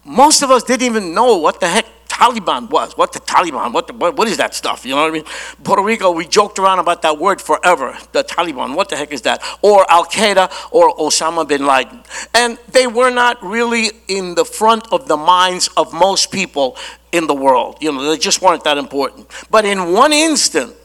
most 0.03 0.41
of 0.41 0.51
us 0.51 0.63
didn't 0.63 0.85
even 0.85 1.13
know 1.13 1.37
what 1.37 1.59
the 1.59 1.67
heck 1.67 1.85
Taliban 2.07 2.69
was. 2.69 2.97
What 2.97 3.13
the 3.13 3.19
Taliban? 3.19 3.73
What, 3.73 3.87
the, 3.87 3.93
what, 3.93 4.15
what 4.15 4.27
is 4.27 4.37
that 4.37 4.53
stuff? 4.53 4.85
You 4.85 4.91
know 4.95 5.01
what 5.01 5.09
I 5.09 5.13
mean? 5.13 5.23
Puerto 5.63 5.81
Rico, 5.81 6.11
we 6.11 6.27
joked 6.27 6.59
around 6.59 6.79
about 6.79 7.01
that 7.01 7.17
word 7.17 7.41
forever. 7.41 7.97
The 8.11 8.23
Taliban. 8.23 8.75
What 8.75 8.89
the 8.89 8.95
heck 8.95 9.11
is 9.11 9.23
that? 9.23 9.41
Or 9.61 9.89
Al 9.89 10.05
Qaeda 10.05 10.51
or 10.71 10.95
Osama 10.97 11.47
bin 11.47 11.65
Laden. 11.65 12.03
And 12.35 12.59
they 12.71 12.85
were 12.85 13.09
not 13.09 13.41
really 13.43 13.89
in 14.07 14.35
the 14.35 14.45
front 14.45 14.91
of 14.91 15.07
the 15.07 15.17
minds 15.17 15.69
of 15.77 15.93
most 15.93 16.31
people 16.31 16.77
in 17.11 17.27
the 17.27 17.33
world. 17.33 17.77
You 17.81 17.91
know, 17.91 18.03
they 18.03 18.17
just 18.17 18.41
weren't 18.41 18.63
that 18.65 18.77
important. 18.77 19.27
But 19.49 19.65
in 19.65 19.91
one 19.93 20.13
instant, 20.13 20.75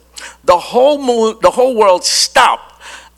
the 0.45 0.57
whole 0.57 0.97
moon, 0.97 1.37
the 1.43 1.51
whole 1.51 1.77
world 1.77 2.05
stopped 2.05 2.66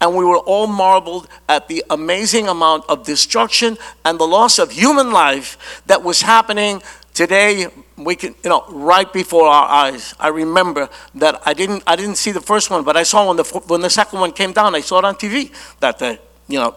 and 0.00 0.14
we 0.14 0.24
were 0.24 0.38
all 0.38 0.66
marveled 0.66 1.28
at 1.48 1.68
the 1.68 1.84
amazing 1.90 2.48
amount 2.48 2.84
of 2.88 3.04
destruction 3.04 3.76
and 4.04 4.18
the 4.18 4.26
loss 4.26 4.58
of 4.58 4.70
human 4.70 5.10
life 5.10 5.82
that 5.86 6.02
was 6.02 6.22
happening 6.22 6.82
today. 7.14 7.66
We 7.96 8.14
can 8.14 8.34
you 8.44 8.50
know 8.50 8.64
right 8.68 9.12
before 9.12 9.48
our 9.48 9.68
eyes. 9.68 10.14
I 10.20 10.28
remember 10.28 10.88
that 11.16 11.42
i 11.44 11.52
didn't 11.52 11.82
i 11.86 11.96
didn't 11.96 12.16
see 12.16 12.30
the 12.30 12.40
first 12.40 12.70
one 12.70 12.84
but 12.84 12.96
i 12.96 13.02
saw 13.02 13.26
when 13.28 13.36
the 13.36 13.44
when 13.66 13.80
the 13.80 13.90
second 13.90 14.20
one 14.20 14.32
came 14.32 14.52
down 14.52 14.74
i 14.74 14.80
saw 14.80 14.98
it 15.00 15.04
on 15.04 15.16
tv 15.16 15.50
that 15.80 15.98
day 15.98 16.18
you 16.46 16.58
know 16.58 16.76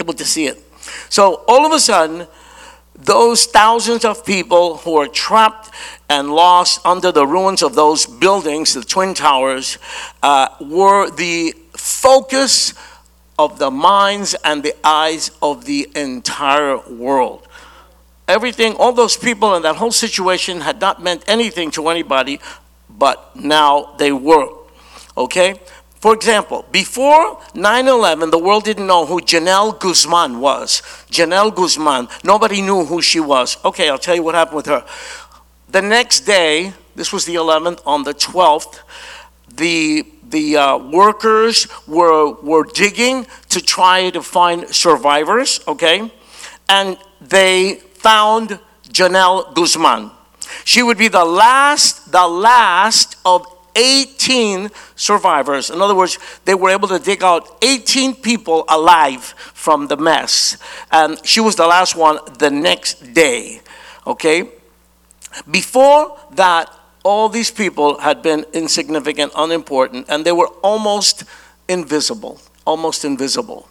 able 0.00 0.14
to 0.14 0.24
see 0.24 0.46
it. 0.46 0.58
So 1.10 1.44
all 1.46 1.66
of 1.66 1.72
a 1.72 1.78
sudden 1.80 2.26
those 2.94 3.46
thousands 3.46 4.04
of 4.04 4.26
people 4.26 4.78
who 4.78 4.96
are 4.96 5.08
trapped 5.08 5.70
and 6.08 6.30
lost 6.30 6.84
under 6.84 7.12
the 7.12 7.26
ruins 7.26 7.62
of 7.62 7.74
those 7.74 8.04
buildings, 8.04 8.74
the 8.74 8.82
Twin 8.82 9.14
Towers, 9.14 9.78
uh, 10.22 10.48
were 10.60 11.10
the 11.10 11.54
focus 11.80 12.74
of 13.38 13.58
the 13.58 13.70
minds 13.70 14.36
and 14.44 14.62
the 14.62 14.74
eyes 14.84 15.30
of 15.40 15.64
the 15.64 15.88
entire 15.94 16.78
world. 16.78 17.48
Everything, 18.28 18.74
all 18.74 18.92
those 18.92 19.16
people 19.16 19.54
in 19.56 19.62
that 19.62 19.76
whole 19.76 19.90
situation 19.90 20.60
had 20.60 20.80
not 20.80 21.02
meant 21.02 21.24
anything 21.26 21.70
to 21.72 21.88
anybody, 21.88 22.38
but 22.88 23.34
now 23.34 23.94
they 23.98 24.12
were. 24.12 24.48
Okay? 25.16 25.58
For 26.00 26.14
example, 26.14 26.64
before 26.70 27.40
9 27.54 27.88
11, 27.88 28.30
the 28.30 28.38
world 28.38 28.64
didn't 28.64 28.86
know 28.86 29.04
who 29.06 29.20
Genelle 29.20 29.72
Guzman 29.72 30.38
was. 30.40 30.82
Genelle 31.10 31.50
Guzman, 31.50 32.08
nobody 32.22 32.60
knew 32.62 32.84
who 32.84 33.02
she 33.02 33.20
was. 33.20 33.56
Okay, 33.64 33.88
I'll 33.88 33.98
tell 33.98 34.14
you 34.14 34.22
what 34.22 34.34
happened 34.34 34.56
with 34.56 34.66
her. 34.66 34.84
The 35.68 35.82
next 35.82 36.20
day, 36.20 36.72
this 36.94 37.12
was 37.12 37.24
the 37.24 37.36
11th, 37.36 37.80
on 37.86 38.04
the 38.04 38.14
12th, 38.14 38.80
the 39.48 40.06
the 40.30 40.56
uh, 40.56 40.78
workers 40.78 41.66
were, 41.86 42.32
were 42.40 42.64
digging 42.64 43.26
to 43.50 43.60
try 43.60 44.10
to 44.10 44.22
find 44.22 44.68
survivors, 44.68 45.60
okay? 45.66 46.10
And 46.68 46.96
they 47.20 47.74
found 47.94 48.58
Genelle 48.90 49.52
Guzman. 49.52 50.10
She 50.64 50.82
would 50.82 50.98
be 50.98 51.08
the 51.08 51.24
last, 51.24 52.10
the 52.12 52.26
last 52.26 53.16
of 53.24 53.46
18 53.76 54.70
survivors. 54.96 55.70
In 55.70 55.80
other 55.80 55.94
words, 55.94 56.18
they 56.44 56.54
were 56.54 56.70
able 56.70 56.88
to 56.88 56.98
dig 56.98 57.22
out 57.22 57.62
18 57.62 58.16
people 58.16 58.64
alive 58.68 59.22
from 59.54 59.86
the 59.86 59.96
mess. 59.96 60.58
And 60.90 61.24
she 61.26 61.40
was 61.40 61.56
the 61.56 61.66
last 61.66 61.96
one 61.96 62.18
the 62.38 62.50
next 62.50 63.14
day, 63.14 63.60
okay? 64.06 64.50
Before 65.50 66.18
that, 66.32 66.70
all 67.02 67.28
these 67.28 67.50
people 67.50 67.98
had 67.98 68.22
been 68.22 68.44
insignificant, 68.52 69.32
unimportant, 69.36 70.06
and 70.08 70.24
they 70.24 70.32
were 70.32 70.48
almost 70.62 71.24
invisible, 71.68 72.40
almost 72.64 73.04
invisible. 73.04 73.68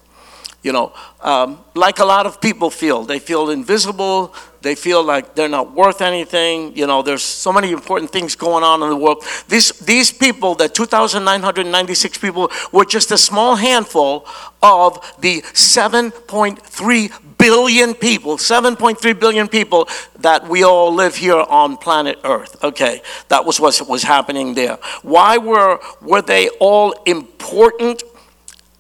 You 0.62 0.74
know, 0.74 0.94
um, 1.22 1.64
like 1.76 2.00
a 2.00 2.06
lot 2.06 2.26
of 2.26 2.42
people 2.42 2.70
feel, 2.70 3.04
they 3.04 3.20
feel 3.20 3.50
invisible, 3.50 4.34
they 4.62 4.76
feel 4.76 5.04
like 5.04 5.36
they're 5.36 5.50
not 5.50 5.74
worth 5.74 6.02
anything. 6.02 6.76
You 6.76 6.88
know, 6.88 7.02
there's 7.02 7.24
so 7.24 7.52
many 7.54 7.72
important 7.72 8.12
things 8.12 8.36
going 8.36 8.64
on 8.64 8.84
in 8.84 8.90
the 8.90 8.96
world. 8.96 9.24
These, 9.48 9.72
these 9.80 10.12
people, 10.12 10.56
the 10.56 10.68
2,996 10.68 12.18
people, 12.18 12.52
were 12.72 12.86
just 12.86 13.12
a 13.12 13.18
small 13.18 13.56
handful 13.56 14.28
of 14.62 15.00
the 15.20 15.42
7.3 15.42 17.38
billion 17.38 17.94
people, 17.94 18.38
7.3 18.38 19.20
billion 19.20 19.48
people 19.48 19.88
that 20.20 20.48
we 20.48 20.64
all 20.64 20.94
live 20.94 21.16
here 21.16 21.40
on 21.50 21.78
planet 21.78 22.20
Earth. 22.24 22.62
Okay, 22.64 23.02
that 23.30 23.46
was 23.46 23.60
what 23.60 23.82
was 23.88 24.04
happening 24.04 24.54
there. 24.54 24.78
Why 25.02 25.38
were, 25.38 25.80
were 26.02 26.22
they 26.22 26.50
all 26.60 26.94
important 27.06 28.04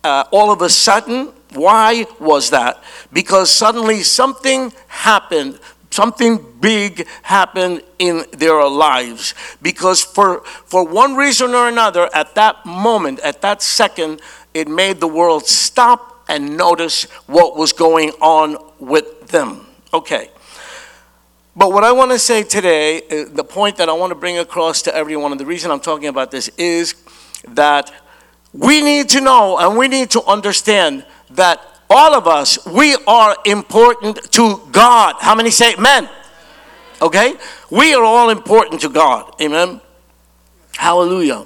uh, 0.04 0.26
all 0.32 0.52
of 0.52 0.62
a 0.62 0.70
sudden? 0.70 1.34
Why 1.54 2.06
was 2.20 2.52
that? 2.52 2.84
Because 3.12 3.52
suddenly 3.52 4.04
something 4.04 4.72
happened 4.88 5.60
something 5.92 6.38
big 6.60 7.08
happened 7.24 7.82
in 7.98 8.26
their 8.34 8.64
lives. 8.68 9.34
Because 9.62 10.02
for 10.04 10.42
for 10.66 10.86
one 10.86 11.16
reason 11.16 11.54
or 11.54 11.68
another 11.68 12.10
at 12.14 12.36
that 12.36 12.66
moment 12.66 13.20
at 13.20 13.42
that 13.42 13.62
second 13.62 14.22
it 14.54 14.68
made 14.68 15.00
the 15.00 15.08
world 15.08 15.46
stop 15.46 16.24
and 16.28 16.58
notice 16.58 17.04
what 17.26 17.58
was 17.58 17.74
going 17.74 18.12
on 18.22 18.58
with 18.80 19.28
them. 19.28 19.66
Okay. 19.94 20.30
But 21.56 21.74
what 21.74 21.84
i 21.84 21.92
want 21.92 22.12
to 22.12 22.20
say 22.20 22.44
today 22.44 23.02
uh, 23.02 23.26
the 23.30 23.44
point 23.44 23.78
that 23.78 23.90
i 23.90 23.94
want 23.94 24.12
to 24.12 24.16
bring 24.16 24.38
across 24.38 24.84
to 24.84 24.96
everyone 24.96 25.32
and 25.32 25.40
the 25.40 25.46
reason 25.46 25.72
i'm 25.72 25.82
talking 25.82 26.08
about 26.08 26.32
this 26.32 26.48
is 26.58 26.96
that 27.50 27.92
we 28.54 28.82
need 28.82 29.10
to 29.10 29.20
know 29.20 29.58
and 29.58 29.78
we 29.78 29.88
need 29.88 30.10
to 30.12 30.24
understand 30.24 31.06
that 31.32 31.62
all 31.90 32.14
of 32.14 32.28
us, 32.28 32.66
we 32.68 32.96
are 33.08 33.36
important 33.46 34.32
to 34.34 34.62
God. 34.72 35.16
How 35.20 35.34
many 35.36 35.50
say 35.50 35.74
amen? 35.74 36.08
Okay? 37.02 37.36
We 37.72 37.94
are 37.94 38.04
all 38.04 38.30
important 38.30 38.82
to 38.82 38.90
God. 38.90 39.34
Amen? 39.42 39.82
Hallelujah. 40.76 41.46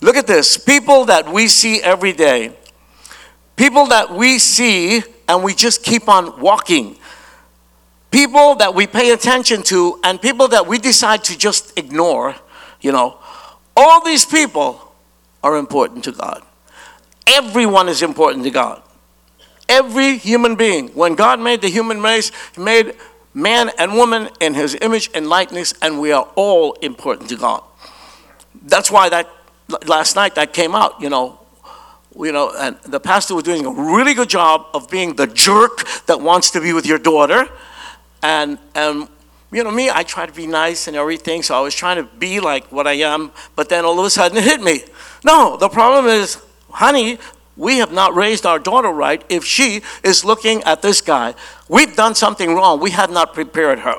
Look 0.00 0.16
at 0.16 0.26
this. 0.26 0.56
People 0.56 1.06
that 1.06 1.30
we 1.30 1.48
see 1.48 1.82
every 1.82 2.12
day, 2.12 2.56
people 3.56 3.86
that 3.86 4.10
we 4.14 4.38
see 4.38 5.02
and 5.26 5.42
we 5.42 5.54
just 5.54 5.82
keep 5.82 6.08
on 6.08 6.40
walking, 6.40 6.96
people 8.10 8.54
that 8.56 8.74
we 8.74 8.86
pay 8.86 9.12
attention 9.12 9.62
to, 9.64 10.00
and 10.04 10.22
people 10.22 10.48
that 10.48 10.66
we 10.66 10.78
decide 10.78 11.24
to 11.24 11.36
just 11.36 11.76
ignore, 11.76 12.34
you 12.80 12.92
know, 12.92 13.18
all 13.76 14.04
these 14.04 14.24
people 14.24 14.94
are 15.42 15.56
important 15.56 16.04
to 16.04 16.12
God. 16.12 16.42
Everyone 17.28 17.88
is 17.88 18.02
important 18.02 18.44
to 18.44 18.50
God. 18.50 18.82
Every 19.68 20.16
human 20.16 20.56
being. 20.56 20.88
When 20.88 21.14
God 21.14 21.40
made 21.40 21.60
the 21.60 21.68
human 21.68 22.00
race, 22.00 22.32
He 22.54 22.62
made 22.62 22.94
man 23.34 23.70
and 23.78 23.94
woman 23.94 24.30
in 24.40 24.54
His 24.54 24.76
image 24.80 25.10
and 25.14 25.28
likeness, 25.28 25.74
and 25.82 26.00
we 26.00 26.10
are 26.12 26.26
all 26.36 26.72
important 26.74 27.28
to 27.28 27.36
God. 27.36 27.62
That's 28.62 28.90
why 28.90 29.08
that 29.10 29.28
last 29.86 30.16
night 30.16 30.34
that 30.36 30.52
came 30.54 30.74
out, 30.74 31.00
you 31.00 31.10
know, 31.10 31.38
you 32.18 32.32
know, 32.32 32.52
and 32.58 32.76
the 32.82 32.98
pastor 32.98 33.34
was 33.34 33.44
doing 33.44 33.64
a 33.66 33.70
really 33.70 34.14
good 34.14 34.30
job 34.30 34.66
of 34.74 34.90
being 34.90 35.14
the 35.14 35.26
jerk 35.26 35.86
that 36.06 36.20
wants 36.20 36.50
to 36.52 36.60
be 36.60 36.72
with 36.72 36.86
your 36.86 36.98
daughter. 36.98 37.48
And, 38.22 38.58
and 38.74 39.06
you 39.52 39.62
know, 39.62 39.70
me, 39.70 39.90
I 39.90 40.02
try 40.02 40.26
to 40.26 40.32
be 40.32 40.46
nice 40.46 40.88
and 40.88 40.96
everything, 40.96 41.42
so 41.42 41.54
I 41.54 41.60
was 41.60 41.74
trying 41.74 41.96
to 41.96 42.02
be 42.18 42.40
like 42.40 42.72
what 42.72 42.86
I 42.86 42.94
am, 42.94 43.30
but 43.54 43.68
then 43.68 43.84
all 43.84 43.98
of 44.00 44.04
a 44.04 44.10
sudden 44.10 44.38
it 44.38 44.44
hit 44.44 44.60
me. 44.60 44.82
No, 45.24 45.56
the 45.56 45.68
problem 45.68 46.06
is, 46.06 46.42
honey, 46.70 47.18
we 47.56 47.78
have 47.78 47.92
not 47.92 48.14
raised 48.14 48.46
our 48.46 48.58
daughter 48.58 48.88
right 48.88 49.22
if 49.28 49.44
she 49.44 49.82
is 50.04 50.24
looking 50.24 50.62
at 50.62 50.80
this 50.80 51.00
guy. 51.00 51.34
We've 51.68 51.94
done 51.94 52.14
something 52.14 52.54
wrong. 52.54 52.80
We 52.80 52.92
have 52.92 53.10
not 53.10 53.34
prepared 53.34 53.80
her. 53.80 53.96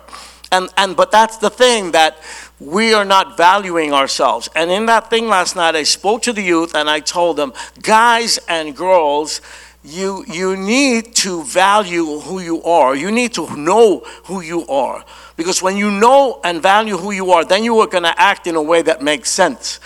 And, 0.51 0.69
and 0.77 0.95
but 0.95 1.11
that's 1.11 1.37
the 1.37 1.49
thing 1.49 1.91
that 1.91 2.17
we 2.59 2.93
are 2.93 3.05
not 3.05 3.37
valuing 3.37 3.93
ourselves. 3.93 4.49
And 4.55 4.71
in 4.71 4.85
that 4.87 5.09
thing 5.09 5.27
last 5.27 5.55
night, 5.55 5.75
I 5.75 5.83
spoke 5.83 6.21
to 6.23 6.33
the 6.33 6.41
youth 6.41 6.73
and 6.73 6.89
I 6.89 7.01
told 7.01 7.37
them, 7.37 7.53
guys 7.81 8.39
and 8.47 8.75
girls, 8.75 9.41
you, 9.83 10.25
you 10.27 10.57
need 10.57 11.15
to 11.17 11.43
value 11.43 12.19
who 12.19 12.39
you 12.41 12.61
are. 12.63 12.95
You 12.95 13.11
need 13.11 13.33
to 13.35 13.55
know 13.55 13.99
who 14.25 14.41
you 14.41 14.65
are. 14.67 15.05
Because 15.37 15.61
when 15.61 15.77
you 15.77 15.89
know 15.89 16.41
and 16.43 16.61
value 16.61 16.97
who 16.97 17.11
you 17.11 17.31
are, 17.31 17.45
then 17.45 17.63
you 17.63 17.79
are 17.79 17.87
going 17.87 18.03
to 18.03 18.21
act 18.21 18.45
in 18.47 18.55
a 18.55 18.61
way 18.61 18.81
that 18.81 19.01
makes 19.01 19.29
sense. 19.29 19.79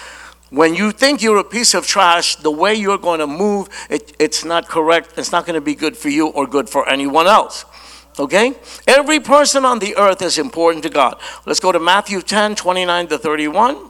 When 0.53 0.75
you 0.75 0.91
think 0.91 1.24
you're 1.24 1.39
a 1.39 1.43
piece 1.43 1.74
of 1.74 1.88
trash, 1.88 2.36
the 2.36 2.51
way 2.51 2.75
you're 2.75 3.00
going 3.00 3.19
to 3.22 3.25
move, 3.25 3.69
it, 3.89 4.15
it's 4.19 4.45
not 4.45 4.67
correct. 4.67 5.17
It's 5.17 5.31
not 5.31 5.48
going 5.48 5.55
to 5.55 5.62
be 5.62 5.74
good 5.74 5.98
for 5.98 6.10
you 6.10 6.27
or 6.27 6.45
good 6.45 6.69
for 6.69 6.88
anyone 6.88 7.25
else. 7.25 7.65
Okay? 8.19 8.53
Every 8.86 9.19
person 9.19 9.65
on 9.65 9.79
the 9.79 9.98
earth 9.98 10.22
is 10.22 10.38
important 10.38 10.83
to 10.83 10.91
God. 10.91 11.19
Let's 11.48 11.60
go 11.60 11.72
to 11.72 11.79
Matthew 11.79 12.22
10 12.22 12.53
29 12.53 13.07
to 13.07 13.17
31. 13.17 13.89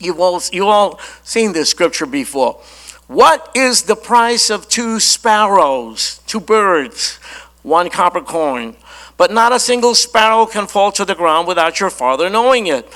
You've 0.00 0.18
all, 0.18 0.42
you 0.50 0.66
all 0.66 0.98
seen 1.22 1.52
this 1.52 1.70
scripture 1.70 2.06
before. 2.06 2.60
What 3.06 3.52
is 3.54 3.82
the 3.82 3.94
price 3.94 4.50
of 4.50 4.68
two 4.68 4.98
sparrows, 4.98 6.22
two 6.26 6.40
birds, 6.40 7.20
one 7.62 7.88
copper 7.88 8.22
coin? 8.22 8.74
But 9.16 9.30
not 9.30 9.52
a 9.52 9.60
single 9.60 9.94
sparrow 9.94 10.46
can 10.46 10.66
fall 10.66 10.90
to 10.90 11.04
the 11.04 11.14
ground 11.14 11.46
without 11.46 11.78
your 11.78 11.90
Father 11.90 12.28
knowing 12.28 12.66
it. 12.66 12.92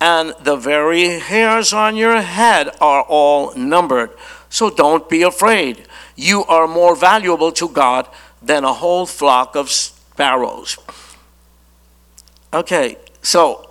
And 0.00 0.34
the 0.40 0.56
very 0.56 1.18
hairs 1.18 1.72
on 1.72 1.96
your 1.96 2.20
head 2.22 2.70
are 2.80 3.02
all 3.02 3.54
numbered. 3.54 4.10
So 4.48 4.70
don't 4.70 5.08
be 5.08 5.22
afraid. 5.22 5.86
You 6.16 6.44
are 6.44 6.66
more 6.66 6.96
valuable 6.96 7.52
to 7.52 7.68
God 7.68 8.08
than 8.42 8.64
a 8.64 8.72
whole 8.72 9.06
flock 9.06 9.54
of 9.56 9.70
sparrows. 9.70 10.78
Okay, 12.52 12.96
so 13.22 13.70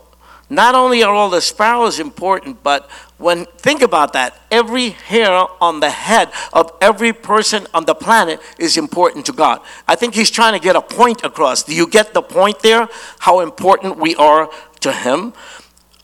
not 0.50 0.74
only 0.74 1.04
are 1.04 1.14
all 1.14 1.30
the 1.30 1.42
sparrows 1.42 2.00
important, 2.00 2.64
but 2.64 2.90
when 3.18 3.46
think 3.58 3.82
about 3.82 4.14
that, 4.14 4.40
every 4.50 4.90
hair 4.90 5.46
on 5.62 5.80
the 5.80 5.90
head 5.90 6.32
of 6.54 6.72
every 6.80 7.12
person 7.12 7.68
on 7.74 7.86
the 7.86 7.94
planet 7.94 8.40
is 8.58 8.78
important 8.78 9.26
to 9.26 9.34
God. 9.34 9.62
I 9.88 9.96
think 9.96 10.16
he's 10.16 10.32
trying 10.32 10.54
to 10.54 10.60
get 10.60 10.76
a 10.76 10.82
point 10.82 11.24
across. 11.24 11.64
Do 11.64 11.76
you 11.76 11.88
get 11.88 12.14
the 12.14 12.22
point 12.22 12.62
there? 12.62 12.88
How 13.20 13.42
important 13.42 13.98
we 13.98 14.16
are 14.16 14.50
to 14.80 14.94
him? 14.94 15.34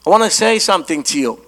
I 0.05 0.09
want 0.09 0.23
to 0.23 0.29
say 0.29 0.59
something 0.59 1.03
to 1.03 1.19
you. 1.19 1.41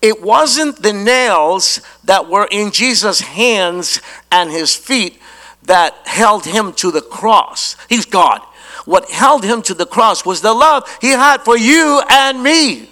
It 0.00 0.22
wasn't 0.22 0.82
the 0.82 0.92
nails 0.92 1.80
that 2.04 2.28
were 2.28 2.46
in 2.50 2.70
Jesus' 2.70 3.20
hands 3.20 4.00
and 4.30 4.50
his 4.50 4.76
feet 4.76 5.18
that 5.62 5.94
held 6.04 6.44
him 6.44 6.72
to 6.74 6.90
the 6.90 7.00
cross. 7.00 7.76
He's 7.88 8.04
God. 8.04 8.40
What 8.84 9.10
held 9.10 9.44
him 9.44 9.62
to 9.62 9.74
the 9.74 9.86
cross 9.86 10.24
was 10.24 10.40
the 10.40 10.52
love 10.52 10.84
he 11.00 11.10
had 11.10 11.38
for 11.42 11.56
you 11.56 12.00
and 12.08 12.42
me. 12.42 12.88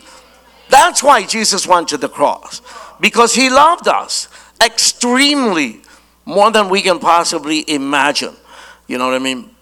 That's 0.68 1.02
why 1.02 1.25
Jesus 1.25 1.66
went 1.68 1.88
to 1.88 1.97
the 1.97 2.09
cross, 2.09 2.62
because 2.99 3.35
he 3.35 3.49
loved 3.50 3.87
us 3.87 4.28
extremely 4.64 5.83
more 6.25 6.50
than 6.50 6.68
we 6.68 6.80
can 6.80 6.99
possibly 6.99 7.64
imagine. 7.71 8.35
You 8.88 8.99
know 8.99 9.06
what 9.06 9.14
I 9.14 9.21
mean? 9.21 9.54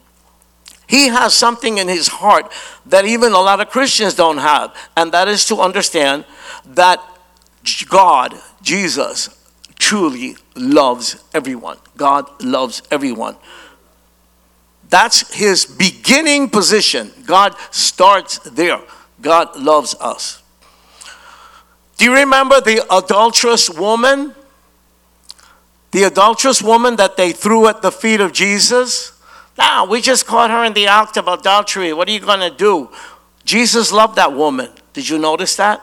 He 0.87 1.09
has 1.09 1.35
something 1.35 1.79
in 1.79 1.89
his 1.89 2.09
heart 2.09 2.53
that 2.87 3.05
even 3.05 3.33
a 3.33 3.41
lot 3.41 3.61
of 3.61 3.71
Christians 3.71 4.15
don't 4.15 4.39
have, 4.39 4.75
and 4.97 5.13
that 5.13 5.29
is 5.29 5.47
to 5.47 5.61
understand 5.61 6.25
that 6.67 7.01
God, 7.89 8.35
Jesus, 8.63 9.29
truly 9.79 10.37
loves 10.55 11.23
everyone. 11.33 11.79
God 11.97 12.29
loves 12.43 12.83
everyone. 12.91 13.37
That's 14.89 15.35
his 15.35 15.65
beginning 15.65 16.51
position. 16.51 17.13
God 17.25 17.57
starts 17.71 18.39
there. 18.41 18.81
God 19.21 19.57
loves 19.57 19.95
us. 20.01 20.43
Do 21.97 22.05
you 22.05 22.15
remember 22.15 22.61
the 22.61 22.85
adulterous 22.95 23.71
woman? 23.71 24.35
The 25.93 26.05
adulterous 26.05 26.61
woman 26.61 26.97
that 26.97 27.17
they 27.17 27.33
threw 27.33 27.69
at 27.69 27.81
the 27.81 27.93
feet 27.93 28.21
of 28.21 28.33
Jesus? 28.33 29.13
Now, 29.63 29.85
we 29.85 30.01
just 30.01 30.27
caught 30.27 30.51
her 30.51 30.65
in 30.65 30.73
the 30.73 30.89
act 30.89 31.17
of 31.17 31.29
adultery. 31.29 31.93
What 31.93 32.09
are 32.09 32.11
you 32.11 32.19
going 32.19 32.41
to 32.41 32.51
do? 32.51 32.91
Jesus 33.45 33.93
loved 33.93 34.17
that 34.17 34.33
woman. 34.33 34.71
Did 34.93 35.09
you 35.09 35.19
notice 35.19 35.55
that? 35.55 35.81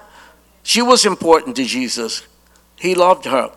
She 0.63 0.81
was 0.81 1.05
important 1.05 1.55
to 1.55 1.63
Jesus. 1.63 2.27
He 2.75 2.93
loved 2.93 3.23
her. 3.23 3.49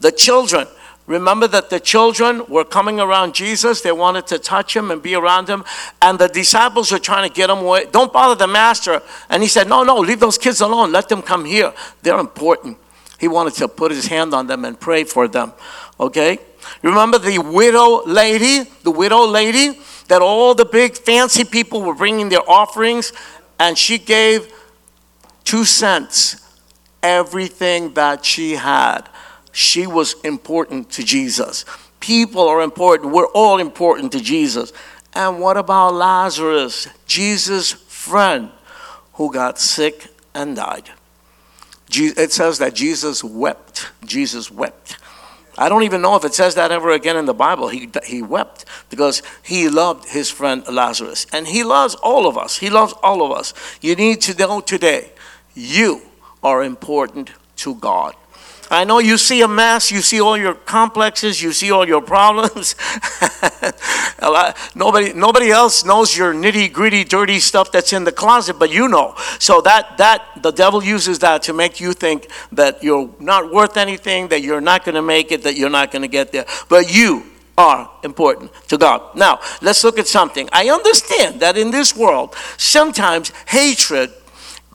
The 0.00 0.12
children, 0.12 0.66
remember 1.06 1.48
that 1.48 1.70
the 1.70 1.80
children 1.80 2.42
were 2.48 2.64
coming 2.64 3.00
around 3.00 3.34
Jesus. 3.34 3.80
They 3.80 3.92
wanted 3.92 4.26
to 4.26 4.38
touch 4.38 4.76
him 4.76 4.90
and 4.90 5.02
be 5.02 5.14
around 5.14 5.48
him. 5.48 5.64
And 6.02 6.18
the 6.18 6.28
disciples 6.28 6.92
were 6.92 6.98
trying 6.98 7.26
to 7.26 7.34
get 7.34 7.48
him 7.48 7.60
away. 7.60 7.86
Don't 7.90 8.12
bother 8.12 8.34
the 8.34 8.52
master. 8.52 9.00
And 9.30 9.42
he 9.42 9.48
said, 9.48 9.70
No, 9.70 9.84
no, 9.84 9.96
leave 9.96 10.20
those 10.20 10.36
kids 10.36 10.60
alone. 10.60 10.92
Let 10.92 11.08
them 11.08 11.22
come 11.22 11.46
here. 11.46 11.72
They're 12.02 12.20
important. 12.20 12.76
He 13.18 13.26
wanted 13.26 13.54
to 13.54 13.68
put 13.68 13.90
his 13.90 14.06
hand 14.06 14.34
on 14.34 14.48
them 14.48 14.66
and 14.66 14.78
pray 14.78 15.04
for 15.04 15.28
them. 15.28 15.54
Okay? 15.98 16.40
Remember 16.82 17.18
the 17.18 17.38
widow 17.38 18.04
lady? 18.04 18.68
The 18.82 18.90
widow 18.90 19.24
lady? 19.26 19.78
That 20.08 20.22
all 20.22 20.54
the 20.54 20.64
big 20.64 20.96
fancy 20.96 21.44
people 21.44 21.82
were 21.82 21.94
bringing 21.94 22.28
their 22.28 22.48
offerings, 22.48 23.12
and 23.58 23.78
she 23.78 23.98
gave 23.98 24.52
two 25.44 25.64
cents 25.64 26.36
everything 27.02 27.94
that 27.94 28.24
she 28.24 28.52
had 28.52 29.08
she 29.52 29.86
was 29.86 30.14
important 30.22 30.90
to 30.92 31.04
Jesus. 31.04 31.64
People 32.00 32.48
are 32.48 32.62
important. 32.62 33.12
We're 33.12 33.26
all 33.26 33.60
important 33.60 34.10
to 34.12 34.20
Jesus. 34.20 34.72
And 35.14 35.38
what 35.40 35.58
about 35.58 35.94
Lazarus, 35.94 36.88
Jesus' 37.06 37.70
friend, 37.70 38.50
who 39.14 39.30
got 39.30 39.60
sick 39.60 40.08
and 40.34 40.56
died? 40.56 40.90
It 41.94 42.32
says 42.32 42.58
that 42.58 42.74
Jesus 42.74 43.22
wept. 43.22 43.90
Jesus 44.04 44.50
wept. 44.50 44.96
I 45.62 45.68
don't 45.68 45.84
even 45.84 46.02
know 46.02 46.16
if 46.16 46.24
it 46.24 46.34
says 46.34 46.56
that 46.56 46.72
ever 46.72 46.90
again 46.90 47.16
in 47.16 47.24
the 47.24 47.32
Bible. 47.32 47.68
He, 47.68 47.88
he 48.04 48.20
wept 48.20 48.64
because 48.90 49.22
he 49.44 49.68
loved 49.68 50.08
his 50.08 50.28
friend 50.28 50.64
Lazarus. 50.68 51.24
And 51.32 51.46
he 51.46 51.62
loves 51.62 51.94
all 51.94 52.26
of 52.26 52.36
us. 52.36 52.58
He 52.58 52.68
loves 52.68 52.94
all 53.00 53.24
of 53.24 53.30
us. 53.30 53.54
You 53.80 53.94
need 53.94 54.20
to 54.22 54.34
know 54.36 54.60
today 54.60 55.12
you 55.54 56.02
are 56.42 56.64
important 56.64 57.30
to 57.58 57.76
God. 57.76 58.16
I 58.72 58.84
know 58.84 59.00
you 59.00 59.18
see 59.18 59.42
a 59.42 59.48
mess, 59.48 59.92
you 59.92 60.00
see 60.00 60.20
all 60.20 60.38
your 60.38 60.54
complexes, 60.54 61.42
you 61.42 61.52
see 61.52 61.70
all 61.70 61.86
your 61.86 62.00
problems. 62.00 62.74
lot, 64.22 64.56
nobody, 64.74 65.12
nobody 65.12 65.50
else 65.50 65.84
knows 65.84 66.16
your 66.16 66.32
nitty 66.32 66.72
gritty, 66.72 67.04
dirty 67.04 67.38
stuff 67.38 67.70
that's 67.70 67.92
in 67.92 68.04
the 68.04 68.12
closet, 68.12 68.58
but 68.58 68.72
you 68.72 68.88
know. 68.88 69.14
So 69.38 69.60
that 69.60 69.98
that 69.98 70.42
the 70.42 70.52
devil 70.52 70.82
uses 70.82 71.18
that 71.18 71.42
to 71.42 71.52
make 71.52 71.80
you 71.80 71.92
think 71.92 72.28
that 72.52 72.82
you're 72.82 73.10
not 73.20 73.52
worth 73.52 73.76
anything, 73.76 74.28
that 74.28 74.40
you're 74.40 74.62
not 74.62 74.86
going 74.86 74.94
to 74.94 75.02
make 75.02 75.32
it, 75.32 75.42
that 75.42 75.56
you're 75.56 75.68
not 75.68 75.90
going 75.90 76.02
to 76.02 76.08
get 76.08 76.32
there. 76.32 76.46
But 76.70 76.92
you 76.92 77.24
are 77.58 77.90
important 78.02 78.52
to 78.68 78.78
God. 78.78 79.14
Now, 79.14 79.40
let's 79.60 79.84
look 79.84 79.98
at 79.98 80.06
something. 80.06 80.48
I 80.50 80.70
understand 80.70 81.40
that 81.40 81.58
in 81.58 81.70
this 81.70 81.94
world, 81.94 82.34
sometimes 82.56 83.32
hatred 83.48 84.10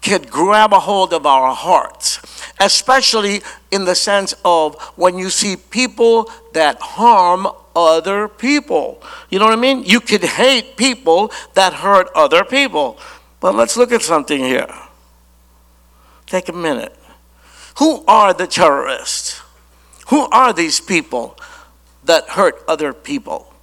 can 0.02 0.22
grab 0.22 0.72
a 0.74 0.80
hold 0.80 1.14
of 1.14 1.26
our 1.26 1.56
hearts 1.56 2.20
especially 2.60 3.41
in 3.72 3.86
the 3.86 3.96
sense 3.96 4.34
of 4.43 4.82
when 4.96 5.17
you 5.17 5.30
see 5.30 5.56
people 5.56 6.32
that 6.54 6.80
harm 6.80 7.48
other 7.76 8.28
people. 8.28 9.02
You 9.30 9.39
know 9.39 9.46
what 9.46 9.54
I 9.54 9.62
mean? 9.62 9.84
You 9.84 10.00
could 10.00 10.24
hate 10.24 10.78
people 10.78 11.32
that 11.54 11.74
hurt 11.74 12.10
other 12.15 12.43
people. 12.43 12.98
But 13.39 13.56
let's 13.56 13.78
look 13.78 13.91
at 13.91 14.02
something 14.02 14.39
here. 14.39 14.74
Take 16.26 16.50
a 16.50 16.54
minute. 16.54 16.96
Who 17.78 18.04
are 18.08 18.34
the 18.34 18.48
terrorists? 18.48 19.41
Who 20.08 20.28
are 20.30 20.54
these 20.54 20.80
people 20.80 21.38
that 22.06 22.30
hurt 22.30 22.63
other 22.67 22.93
people? 22.93 23.54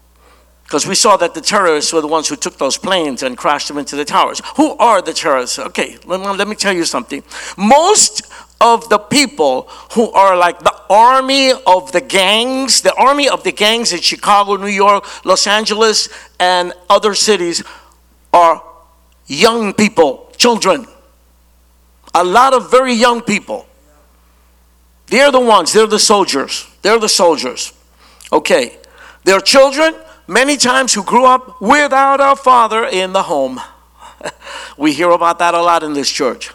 Because 0.63 0.87
we 0.87 0.95
saw 0.95 1.17
that 1.19 1.35
the 1.35 1.41
terrorists 1.41 1.93
were 1.93 2.01
the 2.01 2.09
ones 2.09 2.29
who 2.29 2.37
took 2.37 2.57
those 2.57 2.79
planes 2.79 3.23
and 3.23 3.37
crashed 3.37 3.69
them 3.69 3.77
into 3.77 3.97
the 3.97 4.05
towers. 4.05 4.41
Who 4.57 4.77
are 4.79 5.03
the 5.03 5.13
terrorists? 5.13 5.59
Okay, 5.59 5.99
let 6.07 6.21
me, 6.21 6.27
let 6.27 6.49
me 6.49 6.57
tell 6.57 6.73
you 6.73 6.85
something. 6.85 7.23
Most 7.57 8.23
of 8.65 8.89
the 8.89 8.99
people 8.99 9.69
who 9.93 10.11
are 10.13 10.35
like 10.37 10.59
the 10.61 10.75
army 10.89 11.53
of 11.67 11.93
the 11.93 12.01
gangs, 12.01 12.81
the 12.81 12.95
army 12.95 13.29
of 13.29 13.45
the 13.45 13.53
gangs 13.53 13.93
in 13.93 14.01
Chicago, 14.01 14.57
New 14.57 14.67
York, 14.67 15.05
Los 15.27 15.47
Angeles, 15.47 16.09
and 16.41 16.73
other 16.89 17.15
cities 17.15 17.63
are 18.33 18.63
young 19.27 19.75
people, 19.75 20.33
children. 20.39 20.87
A 22.15 22.25
lot 22.25 22.55
of 22.55 22.71
very 22.71 22.95
young 22.95 23.21
people. 23.21 23.67
They're 25.09 25.31
the 25.31 25.41
ones, 25.41 25.75
they're 25.75 25.87
the 25.87 25.99
soldiers. 25.99 26.67
They're 26.81 26.99
the 26.99 27.09
soldiers. 27.09 27.75
Okay. 28.33 28.79
They're 29.25 29.41
children, 29.41 29.95
many 30.27 30.57
times, 30.57 30.95
who 30.95 31.05
grew 31.05 31.27
up 31.27 31.61
without 31.61 32.21
a 32.21 32.35
father 32.35 32.87
in 32.87 33.13
the 33.13 33.25
home. 33.25 33.61
we 34.79 34.95
hear 34.95 35.11
about 35.11 35.39
that 35.41 35.53
a 35.53 35.61
lot 35.61 35.83
in 35.83 35.93
this 35.93 36.11
church. 36.11 36.53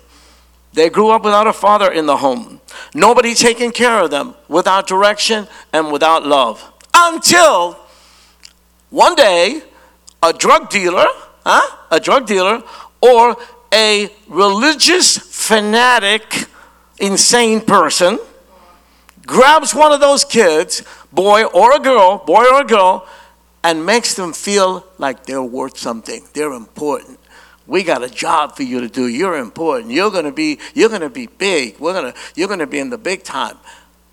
They 0.80 0.90
grew 0.90 1.10
up 1.10 1.26
without 1.26 1.46
a 1.46 1.52
father 1.52 1.92
in 1.92 2.06
the 2.06 2.16
home. 2.16 2.62
Nobody 2.94 3.34
taking 3.34 3.74
care 3.74 4.02
of 4.02 4.12
them, 4.12 4.34
without 4.48 4.88
direction 4.88 5.46
and 5.74 5.92
without 5.92 6.26
love. 6.26 6.72
Until 6.94 7.78
one 8.90 9.14
day, 9.16 9.62
a 10.24 10.32
drug 10.32 10.70
dealer, 10.70 11.06
huh? 11.46 11.76
A 11.92 12.00
drug 12.00 12.28
dealer, 12.28 12.64
or 13.02 13.36
a 13.74 14.10
religious 14.30 15.18
fanatic, 15.18 16.46
insane 16.98 17.60
person 17.60 18.18
grabs 19.26 19.76
one 19.76 19.92
of 19.92 20.00
those 20.00 20.24
kids, 20.24 20.82
boy 21.12 21.44
or 21.44 21.76
a 21.76 21.80
girl, 21.80 22.20
boy 22.20 22.46
or 22.46 22.62
a 22.62 22.66
girl, 22.66 23.06
and 23.66 23.86
makes 23.86 24.14
them 24.14 24.32
feel 24.32 24.86
like 24.98 25.26
they're 25.26 25.44
worth 25.44 25.78
something. 25.78 26.26
They're 26.32 26.54
important 26.54 27.19
we 27.70 27.84
got 27.84 28.04
a 28.04 28.10
job 28.10 28.56
for 28.56 28.64
you 28.64 28.82
to 28.82 28.90
do. 28.90 29.08
You're 29.08 29.38
important. 29.38 29.92
You're 29.92 30.12
gonna 30.12 30.32
be, 30.32 30.60
you're 30.74 30.90
gonna 30.90 31.10
be 31.10 31.28
big. 31.28 31.80
We're 31.80 31.94
gonna, 31.94 32.14
you're 32.36 32.48
gonna 32.48 32.68
be 32.68 32.80
in 32.80 32.90
the 32.90 32.98
big 32.98 33.24
time. 33.24 33.58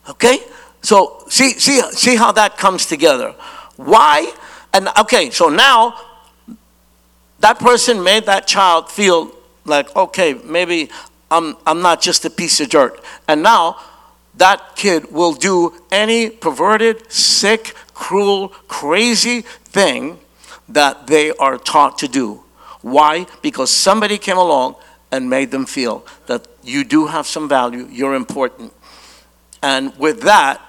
Okay? 0.08 0.38
So 0.82 1.24
see, 1.28 1.50
see, 1.50 1.80
see 1.92 2.16
how 2.16 2.32
that 2.32 2.58
comes 2.58 2.86
together. 2.86 3.34
Why? 3.76 4.32
And 4.72 4.88
okay, 5.00 5.30
so 5.30 5.48
now 5.48 5.98
that 7.40 7.58
person 7.58 8.02
made 8.02 8.26
that 8.26 8.46
child 8.46 8.90
feel 8.90 9.32
like, 9.64 9.94
okay, 9.96 10.34
maybe 10.34 10.90
I'm, 11.30 11.56
I'm 11.66 11.80
not 11.80 12.00
just 12.00 12.24
a 12.24 12.30
piece 12.30 12.60
of 12.60 12.68
dirt. 12.68 13.02
And 13.26 13.42
now 13.42 13.78
that 14.36 14.76
kid 14.76 15.10
will 15.10 15.32
do 15.32 15.74
any 15.90 16.28
perverted, 16.30 17.10
sick, 17.10 17.74
cruel, 17.94 18.48
crazy 18.68 19.40
thing 19.40 20.18
that 20.68 21.06
they 21.06 21.32
are 21.32 21.58
taught 21.58 21.98
to 21.98 22.08
do. 22.08 22.42
Why? 22.86 23.26
Because 23.42 23.72
somebody 23.72 24.16
came 24.16 24.38
along 24.38 24.76
and 25.10 25.28
made 25.28 25.50
them 25.50 25.66
feel 25.66 26.06
that 26.26 26.46
you 26.62 26.84
do 26.84 27.08
have 27.08 27.26
some 27.26 27.48
value, 27.48 27.88
you're 27.90 28.14
important. 28.14 28.72
And 29.60 29.92
with 29.98 30.20
that, 30.20 30.60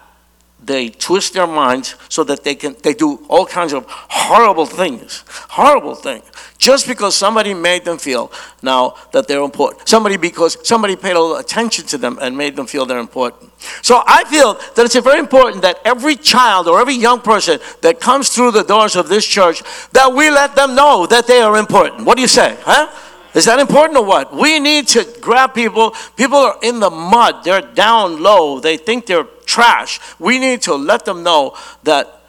they 0.68 0.90
twist 0.90 1.34
their 1.34 1.48
minds 1.48 1.96
so 2.10 2.24
that 2.24 2.44
they 2.44 2.56
can 2.56 2.76
they 2.84 2.94
do 2.94 3.26
all 3.30 3.46
kinds 3.46 3.74
of 3.74 3.86
horrible 3.88 4.66
things 4.66 5.24
horrible 5.50 5.96
things 5.96 6.24
just 6.58 6.88
because 6.88 7.16
somebody 7.16 7.54
made 7.54 7.86
them 7.86 7.98
feel 7.98 8.32
now 8.62 8.96
that 9.12 9.28
they're 9.28 9.42
important. 9.42 9.88
Somebody 9.88 10.18
because 10.18 10.58
somebody 10.68 10.96
paid 10.96 11.16
a 11.16 11.20
little 11.20 11.38
attention 11.38 11.86
to 11.88 11.98
them 11.98 12.18
and 12.22 12.36
made 12.36 12.56
them 12.56 12.66
feel 12.66 12.86
they're 12.86 13.00
important. 13.00 13.52
So 13.82 14.04
i 14.06 14.24
feel 14.26 14.54
that 14.76 14.86
it's 14.86 14.96
very 14.96 15.20
important 15.20 15.62
that 15.62 15.80
every 15.86 16.16
child 16.16 16.68
or 16.68 16.80
every 16.80 16.96
young 16.96 17.22
person 17.22 17.60
that 17.82 18.00
comes 18.00 18.30
through 18.30 18.52
the 18.52 18.64
doors 18.64 18.96
of 18.96 19.10
this 19.10 19.26
church 19.26 19.64
that 19.94 20.14
we 20.14 20.30
let 20.30 20.56
them 20.56 20.76
know 20.76 21.08
that 21.08 21.28
they 21.28 21.42
are 21.42 21.58
important. 21.58 22.06
What 22.06 22.16
do 22.18 22.22
you 22.22 22.28
say 22.28 22.58
huh 22.62 22.88
is 23.34 23.46
that 23.46 23.60
important 23.60 23.98
or 23.98 24.06
what? 24.06 24.36
We 24.36 24.60
need 24.60 24.88
to 24.90 25.06
grab 25.22 25.54
people. 25.54 25.94
People 26.16 26.38
are 26.38 26.58
in 26.62 26.80
the 26.80 26.90
mud, 26.90 27.44
they're 27.44 27.62
down 27.62 28.22
low, 28.22 28.60
they 28.60 28.78
think 28.78 29.06
they're 29.06 29.28
trash. 29.46 30.00
We 30.20 30.40
need 30.40 30.62
to 30.64 30.76
let 30.76 31.06
them 31.06 31.24
know 31.24 31.56
that 31.84 32.22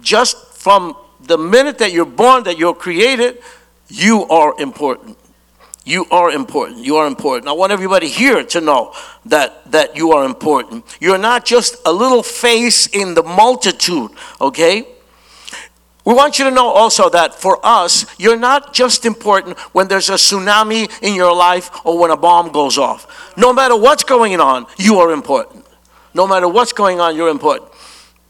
just 0.00 0.36
from 0.54 0.96
the 1.20 1.38
minute 1.38 1.78
that 1.78 1.92
you're 1.92 2.04
born, 2.04 2.44
that 2.44 2.58
you're 2.58 2.74
created, 2.74 3.42
you 3.88 4.24
are 4.26 4.58
important. 4.60 5.18
You 5.84 6.04
are 6.10 6.30
important. 6.30 6.84
You 6.84 6.96
are 6.96 7.06
important. 7.06 7.48
I 7.48 7.52
want 7.52 7.72
everybody 7.72 8.08
here 8.08 8.44
to 8.44 8.60
know 8.60 8.94
that, 9.26 9.70
that 9.72 9.96
you 9.96 10.12
are 10.12 10.24
important. 10.24 10.84
You're 11.00 11.18
not 11.18 11.44
just 11.44 11.76
a 11.86 11.92
little 11.92 12.22
face 12.22 12.86
in 12.86 13.14
the 13.14 13.22
multitude, 13.22 14.10
okay? 14.40 14.86
We 16.04 16.14
want 16.14 16.38
you 16.38 16.46
to 16.46 16.50
know 16.50 16.68
also 16.68 17.10
that 17.10 17.34
for 17.34 17.58
us, 17.64 18.06
you're 18.18 18.38
not 18.38 18.72
just 18.72 19.04
important 19.04 19.58
when 19.72 19.88
there's 19.88 20.08
a 20.08 20.14
tsunami 20.14 20.90
in 21.02 21.14
your 21.14 21.34
life 21.34 21.70
or 21.84 21.98
when 21.98 22.10
a 22.10 22.16
bomb 22.16 22.52
goes 22.52 22.78
off. 22.78 23.34
No 23.36 23.52
matter 23.52 23.76
what's 23.76 24.04
going 24.04 24.38
on, 24.40 24.66
you 24.78 24.98
are 24.98 25.12
important. 25.12 25.66
No 26.14 26.26
matter 26.26 26.48
what's 26.48 26.72
going 26.72 27.00
on, 27.00 27.16
you're 27.16 27.28
important. 27.28 27.70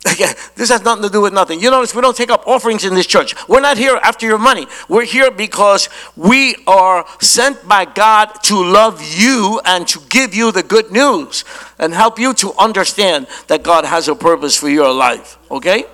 Again, 0.07 0.35
this 0.57 0.71
has 0.71 0.83
nothing 0.83 1.03
to 1.03 1.11
do 1.11 1.21
with 1.21 1.35
nothing. 1.35 1.61
You 1.61 1.71
notice 1.71 1.95
we 1.95 2.01
don't 2.01 2.17
take 2.17 2.31
up 2.31 2.47
offerings 2.47 2.85
in 2.85 2.95
this 2.95 3.07
church. 3.07 3.35
We're 3.49 3.61
not 3.61 3.77
here 3.77 4.01
after 4.03 4.27
your 4.27 4.39
money. 4.39 4.67
We're 4.89 5.05
here 5.05 5.31
because 5.31 5.91
we 6.17 6.57
are 6.67 7.05
sent 7.21 7.69
by 7.69 7.85
God 7.85 8.33
to 8.45 8.65
love 8.65 9.03
you 9.03 9.61
and 9.67 9.87
to 9.89 10.01
give 10.09 10.35
you 10.35 10.53
the 10.53 10.63
good 10.63 10.91
news 10.91 11.45
and 11.79 11.93
help 11.93 12.19
you 12.19 12.33
to 12.35 12.55
understand 12.59 13.27
that 13.49 13.63
God 13.63 13.85
has 13.85 14.09
a 14.09 14.15
purpose 14.15 14.57
for 14.57 14.71
your 14.71 14.91
life. 14.93 15.37
Okay? 15.51 15.85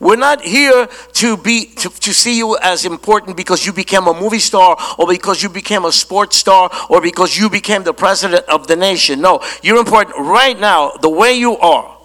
We're 0.00 0.16
not 0.16 0.42
here 0.42 0.88
to 1.14 1.36
be 1.36 1.66
to, 1.76 1.88
to 1.88 2.14
see 2.14 2.36
you 2.38 2.56
as 2.58 2.84
important 2.84 3.36
because 3.36 3.64
you 3.66 3.72
became 3.72 4.06
a 4.06 4.14
movie 4.14 4.38
star 4.38 4.76
or 4.98 5.06
because 5.06 5.42
you 5.42 5.48
became 5.48 5.84
a 5.84 5.92
sports 5.92 6.36
star 6.36 6.70
or 6.88 7.00
because 7.00 7.36
you 7.36 7.50
became 7.50 7.82
the 7.84 7.94
president 7.94 8.44
of 8.48 8.66
the 8.66 8.76
nation. 8.76 9.20
No, 9.20 9.40
you're 9.62 9.78
important 9.78 10.16
right 10.18 10.58
now, 10.58 10.92
the 10.92 11.10
way 11.10 11.34
you 11.34 11.56
are. 11.58 11.96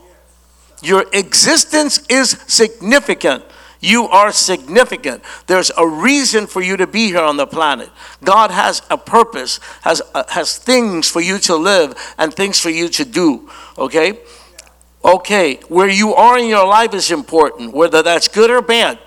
Your 0.81 1.05
existence 1.13 2.05
is 2.09 2.31
significant. 2.47 3.43
You 3.81 4.07
are 4.07 4.31
significant. 4.31 5.23
There's 5.47 5.71
a 5.77 5.87
reason 5.87 6.47
for 6.47 6.61
you 6.61 6.75
to 6.77 6.87
be 6.87 7.07
here 7.07 7.21
on 7.21 7.37
the 7.37 7.47
planet. 7.47 7.89
God 8.23 8.51
has 8.51 8.81
a 8.89 8.97
purpose, 8.97 9.59
has, 9.81 10.01
uh, 10.13 10.23
has 10.29 10.57
things 10.57 11.09
for 11.09 11.21
you 11.21 11.37
to 11.39 11.55
live 11.55 11.95
and 12.17 12.33
things 12.33 12.59
for 12.59 12.69
you 12.69 12.89
to 12.89 13.05
do. 13.05 13.49
Okay? 13.77 14.19
Okay, 15.03 15.55
where 15.69 15.88
you 15.88 16.13
are 16.13 16.38
in 16.38 16.47
your 16.47 16.67
life 16.67 16.93
is 16.93 17.09
important, 17.09 17.73
whether 17.73 18.03
that's 18.03 18.27
good 18.27 18.49
or 18.49 18.62
bad, 18.62 18.99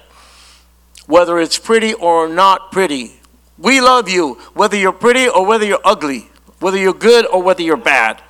whether 1.06 1.38
it's 1.38 1.58
pretty 1.58 1.92
or 1.92 2.28
not 2.28 2.72
pretty. 2.72 3.20
We 3.58 3.80
love 3.80 4.08
you, 4.08 4.34
whether 4.54 4.76
you're 4.76 4.92
pretty 4.92 5.28
or 5.28 5.44
whether 5.44 5.66
you're 5.66 5.84
ugly, 5.84 6.30
whether 6.60 6.78
you're 6.78 6.94
good 6.94 7.26
or 7.26 7.42
whether 7.42 7.62
you're 7.62 7.76
bad. 7.76 8.22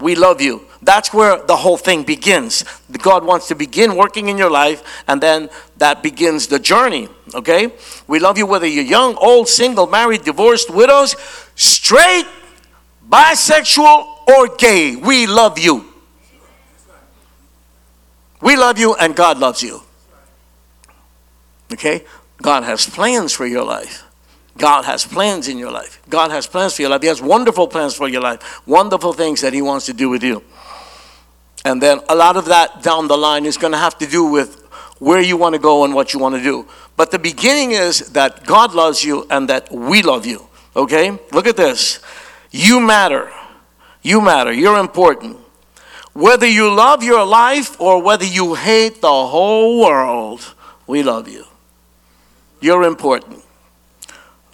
We 0.00 0.14
love 0.14 0.40
you. 0.40 0.66
That's 0.82 1.14
where 1.14 1.42
the 1.42 1.56
whole 1.56 1.78
thing 1.78 2.04
begins. 2.04 2.64
God 3.02 3.24
wants 3.24 3.48
to 3.48 3.54
begin 3.54 3.96
working 3.96 4.28
in 4.28 4.36
your 4.36 4.50
life, 4.50 5.02
and 5.08 5.20
then 5.20 5.48
that 5.78 6.02
begins 6.02 6.46
the 6.46 6.58
journey. 6.58 7.08
Okay? 7.34 7.72
We 8.06 8.18
love 8.18 8.36
you 8.38 8.46
whether 8.46 8.66
you're 8.66 8.84
young, 8.84 9.16
old, 9.16 9.48
single, 9.48 9.86
married, 9.86 10.24
divorced, 10.24 10.70
widows, 10.70 11.16
straight, 11.54 12.26
bisexual, 13.08 14.28
or 14.28 14.48
gay. 14.56 14.94
We 14.96 15.26
love 15.26 15.58
you. 15.58 15.93
We 18.44 18.56
love 18.56 18.78
you 18.78 18.94
and 18.94 19.16
God 19.16 19.38
loves 19.38 19.62
you. 19.62 19.80
Okay? 21.72 22.04
God 22.42 22.62
has 22.62 22.86
plans 22.86 23.32
for 23.32 23.46
your 23.46 23.64
life. 23.64 24.04
God 24.58 24.84
has 24.84 25.06
plans 25.06 25.48
in 25.48 25.56
your 25.56 25.70
life. 25.70 26.00
God 26.10 26.30
has 26.30 26.46
plans 26.46 26.76
for 26.76 26.82
your 26.82 26.90
life. 26.90 27.00
He 27.00 27.08
has 27.08 27.22
wonderful 27.22 27.66
plans 27.66 27.94
for 27.94 28.06
your 28.06 28.20
life. 28.20 28.60
Wonderful 28.66 29.14
things 29.14 29.40
that 29.40 29.54
He 29.54 29.62
wants 29.62 29.86
to 29.86 29.94
do 29.94 30.10
with 30.10 30.22
you. 30.22 30.44
And 31.64 31.80
then 31.80 32.00
a 32.10 32.14
lot 32.14 32.36
of 32.36 32.44
that 32.44 32.82
down 32.82 33.08
the 33.08 33.16
line 33.16 33.46
is 33.46 33.56
going 33.56 33.72
to 33.72 33.78
have 33.78 33.96
to 33.98 34.06
do 34.06 34.26
with 34.26 34.62
where 34.98 35.22
you 35.22 35.38
want 35.38 35.54
to 35.54 35.58
go 35.58 35.84
and 35.84 35.94
what 35.94 36.12
you 36.12 36.20
want 36.20 36.34
to 36.34 36.42
do. 36.42 36.68
But 36.96 37.10
the 37.10 37.18
beginning 37.18 37.70
is 37.70 38.10
that 38.12 38.44
God 38.44 38.74
loves 38.74 39.02
you 39.02 39.26
and 39.30 39.48
that 39.48 39.72
we 39.72 40.02
love 40.02 40.26
you. 40.26 40.46
Okay? 40.76 41.18
Look 41.32 41.46
at 41.46 41.56
this. 41.56 42.00
You 42.50 42.78
matter. 42.78 43.32
You 44.02 44.20
matter. 44.20 44.52
You're 44.52 44.78
important. 44.78 45.38
Whether 46.14 46.46
you 46.46 46.72
love 46.72 47.02
your 47.02 47.26
life 47.26 47.80
or 47.80 48.00
whether 48.00 48.24
you 48.24 48.54
hate 48.54 49.00
the 49.00 49.08
whole 49.08 49.80
world, 49.80 50.54
we 50.86 51.02
love 51.02 51.28
you. 51.28 51.44
You're 52.60 52.84
important. 52.84 53.42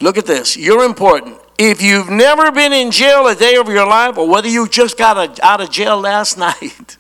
Look 0.00 0.16
at 0.16 0.26
this. 0.26 0.56
You're 0.56 0.84
important. 0.84 1.38
If 1.58 1.82
you've 1.82 2.08
never 2.08 2.50
been 2.50 2.72
in 2.72 2.90
jail 2.90 3.26
a 3.28 3.34
day 3.34 3.56
of 3.56 3.68
your 3.68 3.86
life, 3.86 4.16
or 4.16 4.26
whether 4.26 4.48
you 4.48 4.66
just 4.66 4.96
got 4.96 5.38
out 5.40 5.60
of 5.60 5.70
jail 5.70 6.00
last 6.00 6.38
night, 6.48 6.96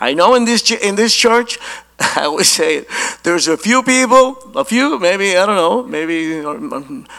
I 0.00 0.12
know 0.14 0.34
in 0.34 0.44
this 0.44 0.68
in 0.72 0.96
this 0.96 1.14
church, 1.14 1.58
I 2.00 2.24
always 2.24 2.48
say 2.48 2.78
it. 2.78 2.88
there's 3.22 3.46
a 3.46 3.56
few 3.56 3.84
people, 3.84 4.36
a 4.56 4.64
few, 4.64 4.98
maybe 4.98 5.36
I 5.36 5.46
don't 5.46 5.54
know, 5.54 5.84
maybe 5.84 6.42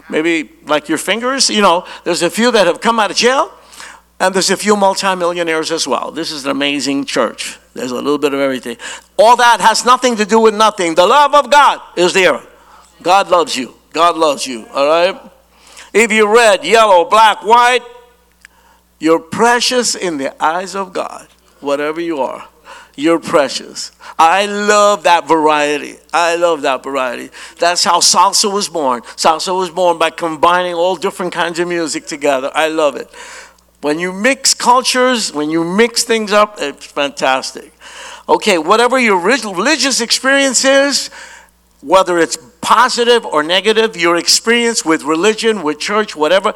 maybe 0.10 0.52
like 0.66 0.90
your 0.90 0.98
fingers, 0.98 1.50
you 1.50 1.62
know. 1.62 1.88
There's 2.04 2.22
a 2.22 2.30
few 2.30 2.52
that 2.52 2.68
have 2.68 2.82
come 2.82 3.00
out 3.00 3.10
of 3.10 3.16
jail, 3.16 3.50
and 4.24 4.34
there's 4.34 4.50
a 4.50 4.56
few 4.56 4.78
multimillionaires 4.78 5.70
as 5.70 5.86
well. 5.86 6.10
This 6.10 6.32
is 6.32 6.46
an 6.46 6.52
amazing 6.52 7.04
church. 7.04 7.60
There's 7.74 7.92
a 7.92 7.96
little 7.96 8.18
bit 8.18 8.34
of 8.34 8.40
everything. 8.40 8.78
All 9.18 9.36
that 9.36 9.60
has 9.60 9.84
nothing 9.84 10.16
to 10.16 10.26
do 10.26 10.40
with 10.40 10.56
nothing. 10.56 10.96
The 10.96 11.06
love 11.06 11.36
of 11.36 11.52
God 11.52 11.82
is 11.98 12.14
there. 12.14 12.40
God 13.02 13.30
loves 13.30 13.58
you. 13.58 13.76
God 13.92 14.16
loves 14.16 14.48
you. 14.48 14.66
All 14.74 14.88
right? 14.88 15.22
If 15.94 16.10
you're 16.14 16.34
red, 16.34 16.64
yellow, 16.64 17.04
black, 17.04 17.44
white, 17.44 17.82
you're 18.98 19.20
precious 19.20 19.94
in 19.94 20.16
the 20.18 20.42
eyes 20.42 20.74
of 20.74 20.94
God. 20.94 21.28
Whatever 21.60 22.00
you 22.00 22.22
are, 22.22 22.48
you're 22.96 23.20
precious. 23.20 23.92
I 24.18 24.46
love 24.46 25.04
that 25.04 25.28
variety. 25.28 25.98
I 26.14 26.38
love 26.38 26.62
that 26.62 26.82
variety. 26.82 27.30
That's 27.60 27.84
how 27.84 28.00
salsa 28.00 28.52
was 28.52 28.70
born. 28.70 29.02
Salsa 29.02 29.54
was 29.58 29.70
born 29.70 29.98
by 29.98 30.12
combining 30.12 30.76
all 30.76 30.96
different 30.96 31.34
kinds 31.34 31.60
of 31.60 31.68
music 31.68 32.06
together. 32.06 32.52
I 32.56 32.70
love 32.70 32.96
it. 32.96 33.10
When 33.84 34.00
you 34.00 34.14
mix 34.14 34.54
cultures, 34.54 35.34
when 35.34 35.50
you 35.50 35.64
mix 35.64 36.04
things 36.04 36.32
up, 36.32 36.56
it's 36.60 36.86
fantastic. 36.86 37.74
Okay, 38.30 38.58
whatever 38.58 38.98
your 38.98 39.20
religious 39.20 40.00
experience 40.00 40.64
is, 40.64 41.10
whether 41.82 42.18
it's 42.18 42.38
positive 42.62 43.26
or 43.26 43.44
negative, 43.44 43.98
your 43.98 44.16
experience 44.16 44.86
with 44.86 45.04
religion, 45.04 45.64
with 45.64 45.80
church, 45.80 46.16
whatever, 46.16 46.54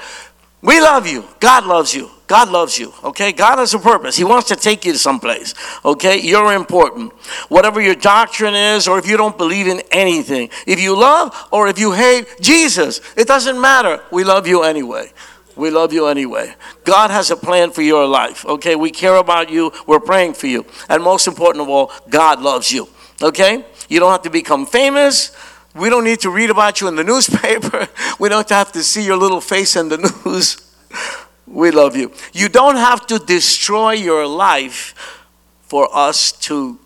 we 0.61 0.79
love 0.79 1.05
you. 1.05 1.25
God 1.41 1.65
loves 1.65 1.93
you. 1.93 2.09
God 2.27 2.49
loves 2.49 2.79
you. 2.79 2.93
Okay? 3.03 3.31
God 3.31 3.59
has 3.59 3.73
a 3.73 3.79
purpose. 3.79 4.15
He 4.15 4.23
wants 4.23 4.47
to 4.47 4.55
take 4.55 4.85
you 4.85 4.93
to 4.93 4.97
someplace. 4.97 5.53
Okay? 5.83 6.19
You're 6.19 6.53
important. 6.53 7.13
Whatever 7.49 7.81
your 7.81 7.95
doctrine 7.95 8.55
is, 8.55 8.87
or 8.87 8.97
if 8.97 9.07
you 9.07 9.17
don't 9.17 9.37
believe 9.37 9.67
in 9.67 9.81
anything, 9.91 10.49
if 10.65 10.79
you 10.79 10.97
love 10.97 11.35
or 11.51 11.67
if 11.67 11.77
you 11.77 11.91
hate 11.91 12.25
Jesus, 12.41 13.01
it 13.15 13.27
doesn't 13.27 13.59
matter. 13.59 14.01
We 14.11 14.23
love 14.23 14.47
you 14.47 14.63
anyway. 14.63 15.11
We 15.57 15.71
love 15.71 15.91
you 15.91 16.07
anyway. 16.07 16.53
God 16.83 17.09
has 17.09 17.31
a 17.31 17.35
plan 17.35 17.71
for 17.71 17.81
your 17.81 18.05
life, 18.05 18.45
okay? 18.45 18.75
We 18.75 18.91
care 18.91 19.15
about 19.15 19.49
you. 19.49 19.71
We're 19.87 19.99
praying 19.99 20.35
for 20.35 20.47
you. 20.47 20.65
And 20.87 21.03
most 21.03 21.27
important 21.27 21.63
of 21.63 21.69
all, 21.69 21.91
God 22.09 22.41
loves 22.41 22.71
you, 22.71 22.87
okay? 23.21 23.65
You 23.89 23.99
don't 23.99 24.11
have 24.11 24.21
to 24.21 24.29
become 24.29 24.65
famous. 24.65 25.35
We 25.73 25.89
don't 25.89 26.03
need 26.03 26.19
to 26.21 26.29
read 26.29 26.49
about 26.49 26.79
you 26.79 26.87
in 26.87 26.95
the 26.95 27.03
newspaper. 27.13 27.87
We 28.19 28.29
don't 28.29 28.47
have 28.49 28.71
to 28.73 28.83
see 28.83 29.03
your 29.03 29.17
little 29.17 29.41
face 29.41 29.75
in 29.75 29.89
the 29.89 29.97
news. 30.25 30.73
We 31.47 31.71
love 31.71 31.95
you. 31.95 32.11
You 32.33 32.49
don't 32.49 32.75
have 32.75 33.07
to 33.07 33.19
destroy 33.19 33.93
your 33.93 34.27
life 34.27 35.25
for 35.61 35.87
us 35.91 36.31
to 36.31 36.79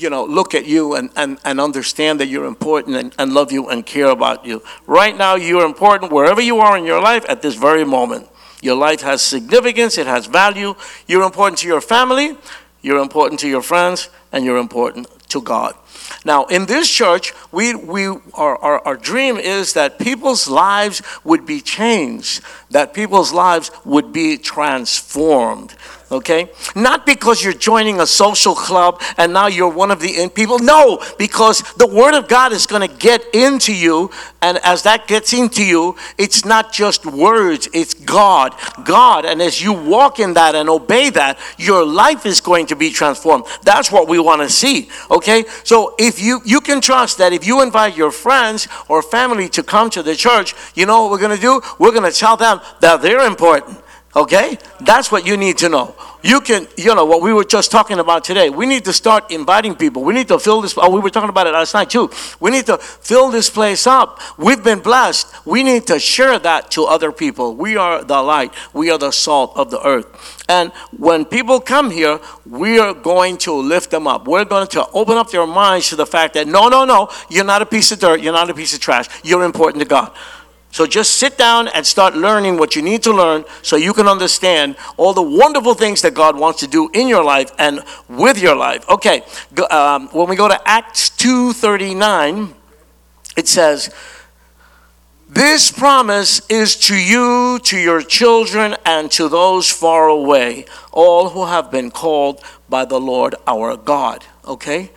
you 0.00 0.10
know, 0.10 0.24
look 0.24 0.54
at 0.54 0.66
you 0.66 0.94
and, 0.94 1.10
and, 1.16 1.38
and 1.44 1.60
understand 1.60 2.20
that 2.20 2.28
you're 2.28 2.46
important 2.46 2.96
and, 2.96 3.14
and 3.18 3.32
love 3.32 3.52
you 3.52 3.68
and 3.68 3.84
care 3.84 4.08
about 4.08 4.44
you. 4.44 4.62
Right 4.86 5.16
now, 5.16 5.34
you're 5.34 5.64
important 5.64 6.12
wherever 6.12 6.40
you 6.40 6.58
are 6.60 6.76
in 6.76 6.84
your 6.84 7.00
life 7.00 7.24
at 7.28 7.42
this 7.42 7.54
very 7.54 7.84
moment. 7.84 8.28
Your 8.62 8.76
life 8.76 9.00
has 9.02 9.22
significance, 9.22 9.96
it 9.98 10.06
has 10.06 10.26
value. 10.26 10.74
You're 11.06 11.24
important 11.24 11.58
to 11.60 11.66
your 11.66 11.80
family, 11.80 12.36
you're 12.82 13.00
important 13.00 13.40
to 13.40 13.48
your 13.48 13.62
friends, 13.62 14.10
and 14.32 14.44
you're 14.44 14.58
important 14.58 15.06
to 15.30 15.40
God. 15.40 15.74
Now, 16.24 16.44
in 16.46 16.66
this 16.66 16.90
church, 16.90 17.32
we, 17.52 17.74
we, 17.74 18.06
our, 18.34 18.56
our, 18.58 18.86
our 18.86 18.96
dream 18.96 19.36
is 19.36 19.72
that 19.74 19.98
people's 19.98 20.48
lives 20.48 21.02
would 21.24 21.46
be 21.46 21.60
changed, 21.60 22.42
that 22.70 22.92
people's 22.92 23.32
lives 23.32 23.70
would 23.84 24.12
be 24.12 24.36
transformed 24.36 25.74
okay? 26.10 26.50
Not 26.74 27.06
because 27.06 27.42
you're 27.42 27.52
joining 27.52 28.00
a 28.00 28.06
social 28.06 28.54
club 28.54 29.00
and 29.16 29.32
now 29.32 29.46
you're 29.46 29.68
one 29.68 29.90
of 29.90 30.00
the 30.00 30.20
in 30.20 30.30
people. 30.30 30.58
No, 30.58 31.02
because 31.18 31.62
the 31.74 31.86
Word 31.86 32.14
of 32.14 32.28
God 32.28 32.52
is 32.52 32.66
going 32.66 32.86
to 32.86 32.94
get 32.96 33.24
into 33.34 33.74
you, 33.74 34.10
and 34.42 34.58
as 34.58 34.82
that 34.82 35.06
gets 35.06 35.32
into 35.32 35.64
you, 35.64 35.96
it's 36.18 36.44
not 36.44 36.72
just 36.72 37.06
words, 37.06 37.68
it's 37.72 37.94
God. 37.94 38.54
God, 38.84 39.24
and 39.24 39.40
as 39.40 39.62
you 39.62 39.72
walk 39.72 40.18
in 40.18 40.34
that 40.34 40.54
and 40.54 40.68
obey 40.68 41.10
that, 41.10 41.38
your 41.58 41.84
life 41.84 42.26
is 42.26 42.40
going 42.40 42.66
to 42.66 42.76
be 42.76 42.90
transformed. 42.90 43.44
That's 43.62 43.92
what 43.92 44.08
we 44.08 44.18
want 44.18 44.42
to 44.42 44.48
see, 44.48 44.88
okay? 45.10 45.44
So 45.64 45.94
if 45.98 46.20
you 46.20 46.40
you 46.44 46.60
can 46.60 46.80
trust 46.80 47.18
that 47.18 47.32
if 47.32 47.46
you 47.46 47.62
invite 47.62 47.96
your 47.96 48.10
friends 48.10 48.68
or 48.88 49.02
family 49.02 49.48
to 49.50 49.62
come 49.62 49.90
to 49.90 50.02
the 50.02 50.16
church, 50.16 50.54
you 50.74 50.86
know 50.86 51.02
what 51.02 51.10
we're 51.10 51.18
going 51.18 51.36
to 51.36 51.42
do? 51.42 51.60
We're 51.78 51.92
going 51.92 52.10
to 52.10 52.16
tell 52.16 52.36
them 52.36 52.60
that 52.80 53.02
they're 53.02 53.26
important 53.26 53.78
Okay? 54.14 54.58
That's 54.80 55.12
what 55.12 55.24
you 55.24 55.36
need 55.36 55.58
to 55.58 55.68
know. 55.68 55.94
You 56.22 56.40
can, 56.40 56.66
you 56.76 56.94
know, 56.94 57.04
what 57.04 57.22
we 57.22 57.32
were 57.32 57.44
just 57.44 57.70
talking 57.70 57.98
about 57.98 58.24
today. 58.24 58.50
We 58.50 58.66
need 58.66 58.84
to 58.86 58.92
start 58.92 59.30
inviting 59.30 59.74
people. 59.76 60.02
We 60.02 60.12
need 60.12 60.28
to 60.28 60.38
fill 60.38 60.60
this. 60.60 60.74
Oh, 60.76 60.90
we 60.90 61.00
were 61.00 61.10
talking 61.10 61.30
about 61.30 61.46
it 61.46 61.52
last 61.52 61.72
night 61.74 61.90
too. 61.90 62.10
We 62.40 62.50
need 62.50 62.66
to 62.66 62.76
fill 62.76 63.30
this 63.30 63.48
place 63.48 63.86
up. 63.86 64.20
We've 64.36 64.62
been 64.62 64.80
blessed. 64.80 65.46
We 65.46 65.62
need 65.62 65.86
to 65.86 65.98
share 65.98 66.38
that 66.40 66.70
to 66.72 66.84
other 66.84 67.12
people. 67.12 67.54
We 67.54 67.76
are 67.76 68.04
the 68.04 68.20
light. 68.20 68.52
We 68.74 68.90
are 68.90 68.98
the 68.98 69.12
salt 69.12 69.56
of 69.56 69.70
the 69.70 69.80
earth. 69.86 70.44
And 70.48 70.72
when 70.96 71.24
people 71.24 71.60
come 71.60 71.90
here, 71.90 72.20
we 72.44 72.80
are 72.80 72.92
going 72.92 73.38
to 73.38 73.52
lift 73.52 73.90
them 73.90 74.08
up. 74.08 74.26
We're 74.26 74.44
going 74.44 74.66
to 74.68 74.86
open 74.88 75.16
up 75.16 75.30
their 75.30 75.46
minds 75.46 75.88
to 75.90 75.96
the 75.96 76.06
fact 76.06 76.34
that 76.34 76.48
no, 76.48 76.68
no, 76.68 76.84
no, 76.84 77.08
you're 77.30 77.44
not 77.44 77.62
a 77.62 77.66
piece 77.66 77.92
of 77.92 78.00
dirt. 78.00 78.20
You're 78.20 78.32
not 78.32 78.50
a 78.50 78.54
piece 78.54 78.74
of 78.74 78.80
trash. 78.80 79.06
You're 79.22 79.44
important 79.44 79.80
to 79.82 79.88
God. 79.88 80.12
So 80.72 80.86
just 80.86 81.18
sit 81.18 81.36
down 81.36 81.68
and 81.68 81.84
start 81.84 82.14
learning 82.14 82.56
what 82.56 82.76
you 82.76 82.82
need 82.82 83.02
to 83.02 83.12
learn 83.12 83.44
so 83.62 83.76
you 83.76 83.92
can 83.92 84.06
understand 84.06 84.76
all 84.96 85.12
the 85.12 85.22
wonderful 85.22 85.74
things 85.74 86.00
that 86.02 86.14
God 86.14 86.38
wants 86.38 86.60
to 86.60 86.68
do 86.68 86.88
in 86.94 87.08
your 87.08 87.24
life 87.24 87.50
and 87.58 87.82
with 88.08 88.40
your 88.40 88.54
life. 88.54 88.88
Okay, 88.88 89.22
um, 89.70 90.08
when 90.12 90.28
we 90.28 90.36
go 90.36 90.46
to 90.46 90.68
Acts 90.68 91.10
2:39, 91.10 92.54
it 93.36 93.48
says, 93.48 93.90
"This 95.28 95.72
promise 95.72 96.40
is 96.48 96.76
to 96.86 96.94
you, 96.94 97.58
to 97.64 97.76
your 97.76 98.02
children, 98.02 98.76
and 98.84 99.10
to 99.12 99.28
those 99.28 99.68
far 99.68 100.08
away, 100.08 100.66
all 100.92 101.30
who 101.30 101.46
have 101.46 101.70
been 101.72 101.90
called 101.90 102.40
by 102.68 102.84
the 102.84 103.00
Lord 103.00 103.34
our 103.44 103.76
God." 103.76 104.24
Okay? 104.46 104.90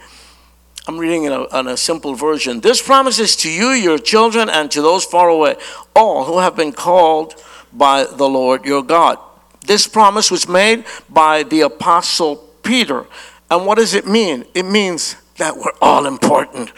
I'm 0.85 0.97
reading 0.97 1.23
in 1.23 1.31
a, 1.31 1.59
in 1.59 1.67
a, 1.67 1.77
simple 1.77 2.13
version. 2.13 2.59
This 2.59 2.81
promises 2.81 3.37
to 3.37 3.49
you, 3.49 3.69
your 3.69 3.97
children, 3.97 4.49
and 4.49 4.69
to 4.71 4.81
those 4.81 5.05
far 5.05 5.29
away, 5.29 5.55
all 5.95 6.25
who 6.25 6.39
have 6.39 6.57
been 6.57 6.73
called 6.73 7.35
by 7.71 8.03
the 8.03 8.27
Lord 8.27 8.65
your 8.65 8.83
God. 8.83 9.17
This 9.65 9.87
promise 9.87 10.29
was 10.29 10.45
made 10.47 10.83
by 11.09 11.43
the 11.43 11.61
Apostle 11.61 12.35
Peter. 12.63 13.05
And 13.49 13.65
what 13.65 13.77
does 13.77 13.93
it 13.93 14.05
mean? 14.05 14.43
It 14.53 14.63
means 14.63 15.15
that 15.37 15.55
we're 15.55 15.71
all 15.81 16.05
important. 16.05 16.73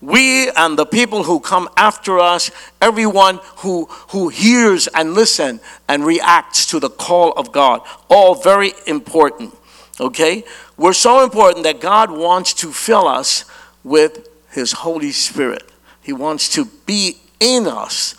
We 0.00 0.50
and 0.52 0.78
the 0.78 0.86
people 0.86 1.24
who 1.24 1.38
come 1.38 1.68
after 1.76 2.18
us, 2.18 2.50
everyone 2.80 3.40
who, 3.56 3.84
who 4.08 4.30
hears 4.30 4.86
and 4.86 5.12
listens 5.12 5.60
and 5.86 6.06
reacts 6.06 6.64
to 6.66 6.80
the 6.80 6.88
call 6.88 7.32
of 7.32 7.52
God, 7.52 7.82
all 8.08 8.34
very 8.34 8.72
important. 8.86 9.54
Okay? 10.00 10.44
We're 10.80 10.94
so 10.94 11.22
important 11.22 11.64
that 11.64 11.78
God 11.78 12.10
wants 12.10 12.54
to 12.54 12.72
fill 12.72 13.06
us 13.06 13.44
with 13.84 14.30
His 14.50 14.72
Holy 14.72 15.12
Spirit. 15.12 15.70
He 16.00 16.14
wants 16.14 16.48
to 16.54 16.64
be 16.64 17.18
in 17.38 17.66
us, 17.66 18.14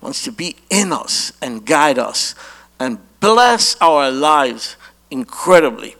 wants 0.00 0.24
to 0.24 0.32
be 0.32 0.56
in 0.70 0.92
us 0.92 1.32
and 1.40 1.64
guide 1.64 2.00
us 2.00 2.34
and 2.80 2.98
bless 3.20 3.76
our 3.80 4.10
lives 4.10 4.74
incredibly. 5.12 5.94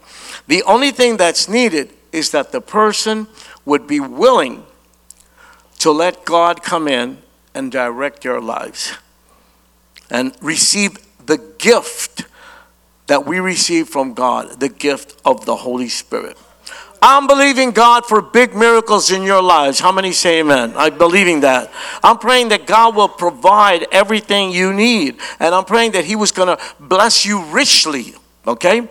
The 0.48 0.64
only 0.64 0.90
thing 0.90 1.16
that's 1.16 1.48
needed 1.48 1.92
is 2.10 2.32
that 2.32 2.50
the 2.50 2.60
person 2.60 3.28
would 3.64 3.86
be 3.86 4.00
willing 4.00 4.64
to 5.78 5.92
let 5.92 6.24
God 6.24 6.64
come 6.64 6.88
in 6.88 7.18
and 7.54 7.70
direct 7.70 8.24
your 8.24 8.40
lives 8.40 8.94
and 10.10 10.32
receive 10.42 10.98
the 11.24 11.38
gift 11.58 12.24
that 13.10 13.26
we 13.26 13.40
receive 13.40 13.88
from 13.88 14.14
God, 14.14 14.60
the 14.60 14.68
gift 14.68 15.20
of 15.24 15.44
the 15.44 15.56
Holy 15.56 15.88
Spirit. 15.88 16.38
I'm 17.02 17.26
believing 17.26 17.72
God 17.72 18.06
for 18.06 18.22
big 18.22 18.54
miracles 18.54 19.10
in 19.10 19.24
your 19.24 19.42
lives. 19.42 19.80
How 19.80 19.90
many 19.90 20.12
say 20.12 20.38
amen? 20.38 20.74
I'm 20.76 20.96
believing 20.96 21.40
that. 21.40 21.72
I'm 22.04 22.18
praying 22.18 22.50
that 22.50 22.68
God 22.68 22.94
will 22.94 23.08
provide 23.08 23.88
everything 23.90 24.52
you 24.52 24.72
need. 24.72 25.18
And 25.40 25.56
I'm 25.56 25.64
praying 25.64 25.90
that 25.92 26.04
He 26.04 26.14
was 26.14 26.30
going 26.30 26.56
to 26.56 26.62
bless 26.78 27.26
you 27.26 27.42
richly. 27.46 28.14
Okay? 28.46 28.88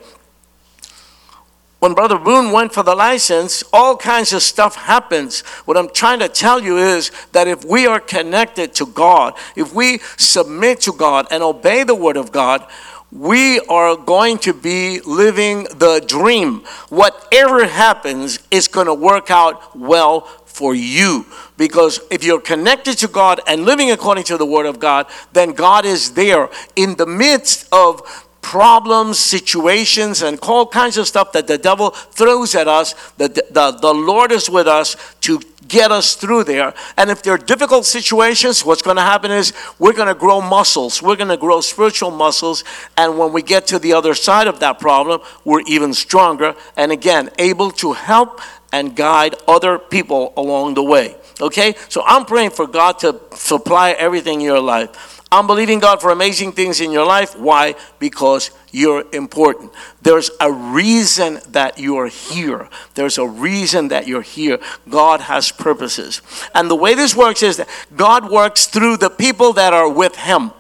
When 1.79 1.93
Brother 1.93 2.17
Boone 2.17 2.51
went 2.51 2.73
for 2.73 2.83
the 2.83 2.95
license, 2.95 3.63
all 3.71 3.95
kinds 3.95 4.33
of 4.33 4.41
stuff 4.41 4.75
happens. 4.75 5.41
What 5.63 5.77
I'm 5.77 5.89
trying 5.89 6.19
to 6.19 6.27
tell 6.27 6.61
you 6.61 6.77
is 6.77 7.09
that 7.31 7.47
if 7.47 7.63
we 7.63 7.87
are 7.87 8.01
connected 8.01 8.73
to 8.75 8.85
God, 8.85 9.35
if 9.55 9.73
we 9.73 9.99
submit 10.17 10.81
to 10.81 10.91
God 10.91 11.27
and 11.31 11.41
obey 11.41 11.85
the 11.85 11.95
Word 11.95 12.17
of 12.17 12.33
God, 12.33 12.67
we 13.11 13.59
are 13.61 13.95
going 13.95 14.37
to 14.39 14.53
be 14.53 14.99
living 15.01 15.63
the 15.63 16.03
dream. 16.05 16.59
Whatever 16.89 17.65
happens 17.65 18.39
is 18.51 18.67
going 18.67 18.87
to 18.87 18.93
work 18.93 19.31
out 19.31 19.75
well 19.75 20.21
for 20.45 20.75
you. 20.75 21.25
Because 21.57 22.01
if 22.11 22.23
you're 22.23 22.41
connected 22.41 22.97
to 22.99 23.07
God 23.07 23.41
and 23.47 23.65
living 23.65 23.91
according 23.91 24.25
to 24.25 24.37
the 24.37 24.45
Word 24.45 24.65
of 24.65 24.79
God, 24.79 25.07
then 25.33 25.53
God 25.53 25.85
is 25.85 26.13
there 26.13 26.49
in 26.75 26.95
the 26.95 27.05
midst 27.05 27.67
of 27.71 28.27
problems, 28.41 29.19
situations, 29.19 30.21
and 30.21 30.39
all 30.41 30.65
kinds 30.65 30.97
of 30.97 31.07
stuff 31.07 31.31
that 31.33 31.47
the 31.47 31.57
devil 31.57 31.91
throws 31.91 32.55
at 32.55 32.67
us. 32.67 32.93
The, 33.17 33.27
the, 33.27 33.77
the 33.79 33.93
Lord 33.93 34.31
is 34.31 34.49
with 34.49 34.67
us 34.67 34.95
to 35.21 35.41
get 35.67 35.91
us 35.91 36.15
through 36.15 36.45
there. 36.45 36.73
And 36.97 37.09
if 37.09 37.21
there 37.21 37.33
are 37.33 37.37
difficult 37.37 37.85
situations, 37.85 38.65
what's 38.65 38.81
going 38.81 38.97
to 38.97 39.03
happen 39.03 39.31
is 39.31 39.53
we're 39.77 39.93
going 39.93 40.07
to 40.07 40.19
grow 40.19 40.41
muscles. 40.41 41.01
We're 41.01 41.15
going 41.15 41.29
to 41.29 41.37
grow 41.37 41.61
spiritual 41.61 42.11
muscles. 42.11 42.63
And 42.97 43.17
when 43.17 43.31
we 43.33 43.41
get 43.41 43.67
to 43.67 43.79
the 43.79 43.93
other 43.93 44.13
side 44.13 44.47
of 44.47 44.59
that 44.59 44.79
problem, 44.79 45.21
we're 45.45 45.61
even 45.67 45.93
stronger 45.93 46.55
and 46.75 46.91
again, 46.91 47.29
able 47.37 47.71
to 47.71 47.93
help 47.93 48.41
and 48.71 48.95
guide 48.95 49.35
other 49.47 49.79
people 49.79 50.33
along 50.37 50.75
the 50.75 50.83
way. 50.83 51.15
Okay? 51.41 51.75
So 51.87 52.03
I'm 52.05 52.25
praying 52.25 52.51
for 52.51 52.67
God 52.67 52.99
to 52.99 53.19
supply 53.33 53.91
everything 53.91 54.41
in 54.41 54.45
your 54.45 54.59
life. 54.59 55.18
I'm 55.31 55.45
believing 55.45 55.79
God 55.79 56.01
for 56.01 56.09
amazing 56.09 56.53
things 56.53 56.81
in 56.81 56.91
your 56.91 57.05
life. 57.05 57.37
Why? 57.37 57.75
Because 57.99 58.49
you're 58.71 59.05
important. 59.13 59.71
There's 60.01 60.31
a 60.41 60.51
reason 60.51 61.39
that 61.49 61.77
you're 61.77 62.07
here. 62.07 62.67
There's 62.95 63.19
a 63.19 63.27
reason 63.27 63.89
that 63.89 64.07
you're 64.07 64.23
here. 64.23 64.59
God 64.89 65.21
has 65.21 65.51
purposes. 65.51 66.23
And 66.55 66.69
the 66.69 66.75
way 66.75 66.95
this 66.95 67.15
works 67.15 67.43
is 67.43 67.57
that 67.57 67.69
God 67.95 68.31
works 68.31 68.65
through 68.65 68.97
the 68.97 69.11
people 69.11 69.53
that 69.53 69.71
are 69.71 69.89
with 69.89 70.15
Him. 70.15 70.51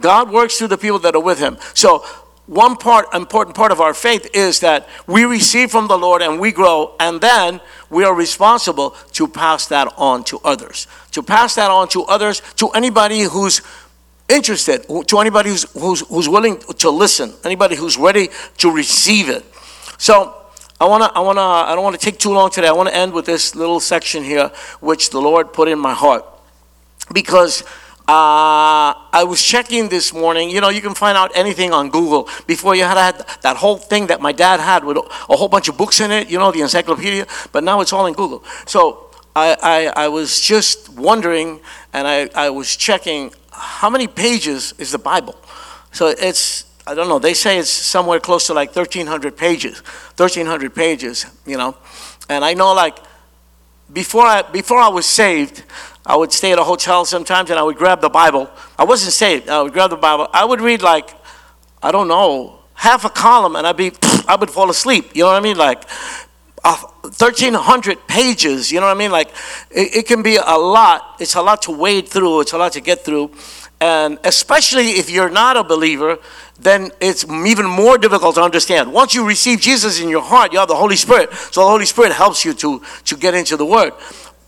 God 0.00 0.30
works 0.30 0.58
through 0.58 0.68
the 0.68 0.78
people 0.78 0.98
that 1.00 1.14
are 1.14 1.22
with 1.22 1.38
Him. 1.38 1.56
So, 1.74 2.04
one 2.46 2.76
part, 2.76 3.12
important 3.12 3.56
part 3.56 3.72
of 3.72 3.80
our 3.80 3.92
faith 3.92 4.30
is 4.32 4.60
that 4.60 4.88
we 5.08 5.24
receive 5.24 5.70
from 5.70 5.88
the 5.88 5.98
Lord 5.98 6.22
and 6.22 6.38
we 6.38 6.52
grow, 6.52 6.94
and 7.00 7.20
then 7.20 7.60
we 7.90 8.04
are 8.04 8.14
responsible 8.14 8.90
to 9.12 9.26
pass 9.26 9.66
that 9.66 9.92
on 9.96 10.22
to 10.24 10.38
others. 10.44 10.86
To 11.12 11.24
pass 11.24 11.56
that 11.56 11.72
on 11.72 11.88
to 11.88 12.04
others, 12.04 12.42
to 12.56 12.68
anybody 12.68 13.22
who's 13.22 13.62
interested, 14.28 14.86
to 15.06 15.18
anybody 15.18 15.50
who's, 15.50 15.70
who's, 15.72 16.00
who's 16.08 16.28
willing 16.28 16.58
to 16.58 16.90
listen, 16.90 17.32
anybody 17.44 17.76
who's 17.76 17.96
ready 17.96 18.28
to 18.58 18.70
receive 18.70 19.28
it. 19.28 19.44
So 19.98 20.34
I 20.80 20.84
wanna, 20.86 21.10
I 21.14 21.20
wanna, 21.20 21.40
I 21.40 21.74
don't 21.74 21.84
want 21.84 21.98
to 21.98 22.04
take 22.04 22.18
too 22.18 22.32
long 22.32 22.50
today. 22.50 22.68
I 22.68 22.72
want 22.72 22.88
to 22.88 22.94
end 22.94 23.12
with 23.12 23.26
this 23.26 23.54
little 23.54 23.80
section 23.80 24.24
here, 24.24 24.50
which 24.80 25.10
the 25.10 25.20
Lord 25.20 25.52
put 25.52 25.68
in 25.68 25.78
my 25.78 25.94
heart, 25.94 26.24
because 27.12 27.62
uh, 28.08 28.94
I 29.12 29.24
was 29.26 29.42
checking 29.42 29.88
this 29.88 30.12
morning. 30.12 30.48
You 30.48 30.60
know, 30.60 30.68
you 30.68 30.80
can 30.80 30.94
find 30.94 31.18
out 31.18 31.32
anything 31.34 31.72
on 31.72 31.90
Google. 31.90 32.28
Before 32.46 32.76
you 32.76 32.84
had, 32.84 32.96
had 32.96 33.26
that 33.42 33.56
whole 33.56 33.78
thing 33.78 34.06
that 34.08 34.20
my 34.20 34.30
dad 34.30 34.60
had 34.60 34.84
with 34.84 34.96
a 34.96 35.36
whole 35.36 35.48
bunch 35.48 35.68
of 35.68 35.76
books 35.76 35.98
in 35.98 36.12
it. 36.12 36.30
You 36.30 36.38
know, 36.38 36.52
the 36.52 36.60
encyclopedia. 36.60 37.26
But 37.50 37.64
now 37.64 37.80
it's 37.80 37.92
all 37.92 38.06
in 38.06 38.14
Google. 38.14 38.44
So 38.64 39.10
I, 39.34 39.56
I, 39.96 40.04
I 40.04 40.08
was 40.08 40.40
just 40.40 40.88
wondering, 40.90 41.60
and 41.92 42.06
I, 42.06 42.30
I 42.34 42.50
was 42.50 42.76
checking 42.76 43.32
how 43.56 43.90
many 43.90 44.06
pages 44.06 44.74
is 44.78 44.92
the 44.92 44.98
Bible? 44.98 45.36
So 45.92 46.08
it's 46.08 46.66
I 46.88 46.94
don't 46.94 47.08
know, 47.08 47.18
they 47.18 47.34
say 47.34 47.58
it's 47.58 47.68
somewhere 47.68 48.20
close 48.20 48.46
to 48.46 48.54
like 48.54 48.74
1,300 48.74 49.36
pages. 49.36 49.80
1,300 50.16 50.72
pages, 50.72 51.26
you 51.44 51.56
know. 51.56 51.76
And 52.28 52.44
I 52.44 52.54
know, 52.54 52.72
like, 52.74 52.98
before 53.92 54.22
I, 54.22 54.42
before 54.42 54.78
I 54.78 54.88
was 54.88 55.04
saved, 55.04 55.64
I 56.04 56.14
would 56.14 56.32
stay 56.32 56.52
at 56.52 56.60
a 56.60 56.64
hotel 56.64 57.04
sometimes 57.04 57.50
and 57.50 57.58
I 57.58 57.64
would 57.64 57.76
grab 57.76 58.00
the 58.00 58.08
Bible. 58.08 58.48
I 58.78 58.84
wasn't 58.84 59.12
saved. 59.12 59.48
I 59.48 59.62
would 59.62 59.72
grab 59.72 59.90
the 59.90 59.96
Bible. 59.96 60.28
I 60.32 60.44
would 60.44 60.60
read, 60.60 60.80
like, 60.80 61.10
I 61.82 61.90
don't 61.90 62.06
know, 62.06 62.60
half 62.74 63.04
a 63.04 63.10
column 63.10 63.56
and 63.56 63.66
I'd 63.66 63.76
be, 63.76 63.90
I 64.28 64.36
would 64.36 64.50
fall 64.50 64.70
asleep. 64.70 65.10
You 65.14 65.24
know 65.24 65.30
what 65.30 65.36
I 65.36 65.40
mean? 65.40 65.56
Like, 65.56 65.82
1,300 66.66 68.06
pages, 68.06 68.72
you 68.72 68.80
know 68.80 68.86
what 68.86 68.96
I 68.96 68.98
mean? 68.98 69.10
Like, 69.10 69.30
it, 69.70 69.96
it 69.96 70.06
can 70.06 70.22
be 70.22 70.36
a 70.36 70.56
lot. 70.56 71.16
It's 71.20 71.34
a 71.34 71.42
lot 71.42 71.62
to 71.62 71.70
wade 71.70 72.08
through, 72.08 72.40
it's 72.40 72.52
a 72.52 72.58
lot 72.58 72.72
to 72.72 72.80
get 72.80 73.04
through. 73.04 73.30
And 73.80 74.18
especially 74.24 74.92
if 74.92 75.10
you're 75.10 75.28
not 75.28 75.56
a 75.56 75.62
believer, 75.62 76.18
then 76.58 76.90
it's 77.00 77.24
even 77.24 77.66
more 77.66 77.98
difficult 77.98 78.36
to 78.36 78.42
understand. 78.42 78.92
Once 78.92 79.14
you 79.14 79.26
receive 79.26 79.60
Jesus 79.60 80.00
in 80.00 80.08
your 80.08 80.22
heart, 80.22 80.52
you 80.52 80.58
have 80.58 80.68
the 80.68 80.74
Holy 80.74 80.96
Spirit. 80.96 81.32
So 81.34 81.60
the 81.60 81.68
Holy 81.68 81.84
Spirit 81.84 82.12
helps 82.12 82.44
you 82.44 82.54
to, 82.54 82.82
to 83.04 83.16
get 83.16 83.34
into 83.34 83.56
the 83.56 83.66
Word. 83.66 83.92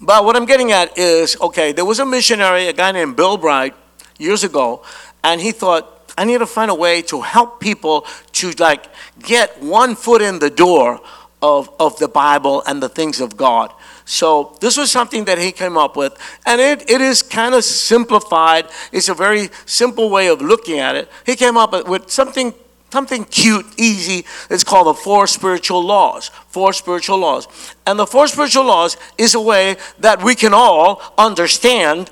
But 0.00 0.24
what 0.24 0.36
I'm 0.36 0.46
getting 0.46 0.72
at 0.72 0.96
is 0.96 1.36
okay, 1.40 1.72
there 1.72 1.84
was 1.84 1.98
a 1.98 2.06
missionary, 2.06 2.68
a 2.68 2.72
guy 2.72 2.92
named 2.92 3.16
Bill 3.16 3.36
Bright, 3.36 3.74
years 4.18 4.44
ago, 4.44 4.82
and 5.22 5.40
he 5.40 5.52
thought, 5.52 6.12
I 6.16 6.24
need 6.24 6.38
to 6.38 6.46
find 6.46 6.70
a 6.70 6.74
way 6.74 7.02
to 7.02 7.20
help 7.20 7.60
people 7.60 8.06
to 8.32 8.50
like 8.52 8.86
get 9.22 9.62
one 9.62 9.94
foot 9.94 10.22
in 10.22 10.38
the 10.40 10.50
door 10.50 11.00
of, 11.42 11.70
of 11.78 11.98
the 11.98 12.08
Bible 12.08 12.62
and 12.66 12.82
the 12.82 12.88
things 12.88 13.20
of 13.20 13.36
God. 13.36 13.72
So 14.04 14.56
this 14.60 14.76
was 14.76 14.90
something 14.90 15.24
that 15.26 15.38
he 15.38 15.52
came 15.52 15.76
up 15.76 15.96
with, 15.96 16.16
and 16.46 16.60
it, 16.60 16.90
it 16.90 17.00
is 17.00 17.22
kind 17.22 17.54
of 17.54 17.62
simplified. 17.64 18.66
It's 18.90 19.08
a 19.08 19.14
very 19.14 19.50
simple 19.66 20.10
way 20.10 20.28
of 20.28 20.40
looking 20.40 20.78
at 20.78 20.96
it. 20.96 21.08
He 21.26 21.36
came 21.36 21.56
up 21.56 21.86
with 21.88 22.10
something 22.10 22.54
something 22.90 23.24
cute, 23.26 23.66
easy. 23.76 24.24
It's 24.48 24.64
called 24.64 24.86
the 24.86 24.94
four 24.94 25.26
spiritual 25.26 25.84
laws. 25.84 26.30
Four 26.48 26.72
spiritual 26.72 27.18
laws. 27.18 27.46
And 27.86 27.98
the 27.98 28.06
four 28.06 28.26
spiritual 28.28 28.64
laws 28.64 28.96
is 29.18 29.34
a 29.34 29.40
way 29.40 29.76
that 29.98 30.22
we 30.22 30.34
can 30.34 30.54
all 30.54 31.02
understand 31.18 32.08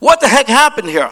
what 0.00 0.20
the 0.20 0.28
heck 0.28 0.46
happened 0.46 0.90
here. 0.90 1.10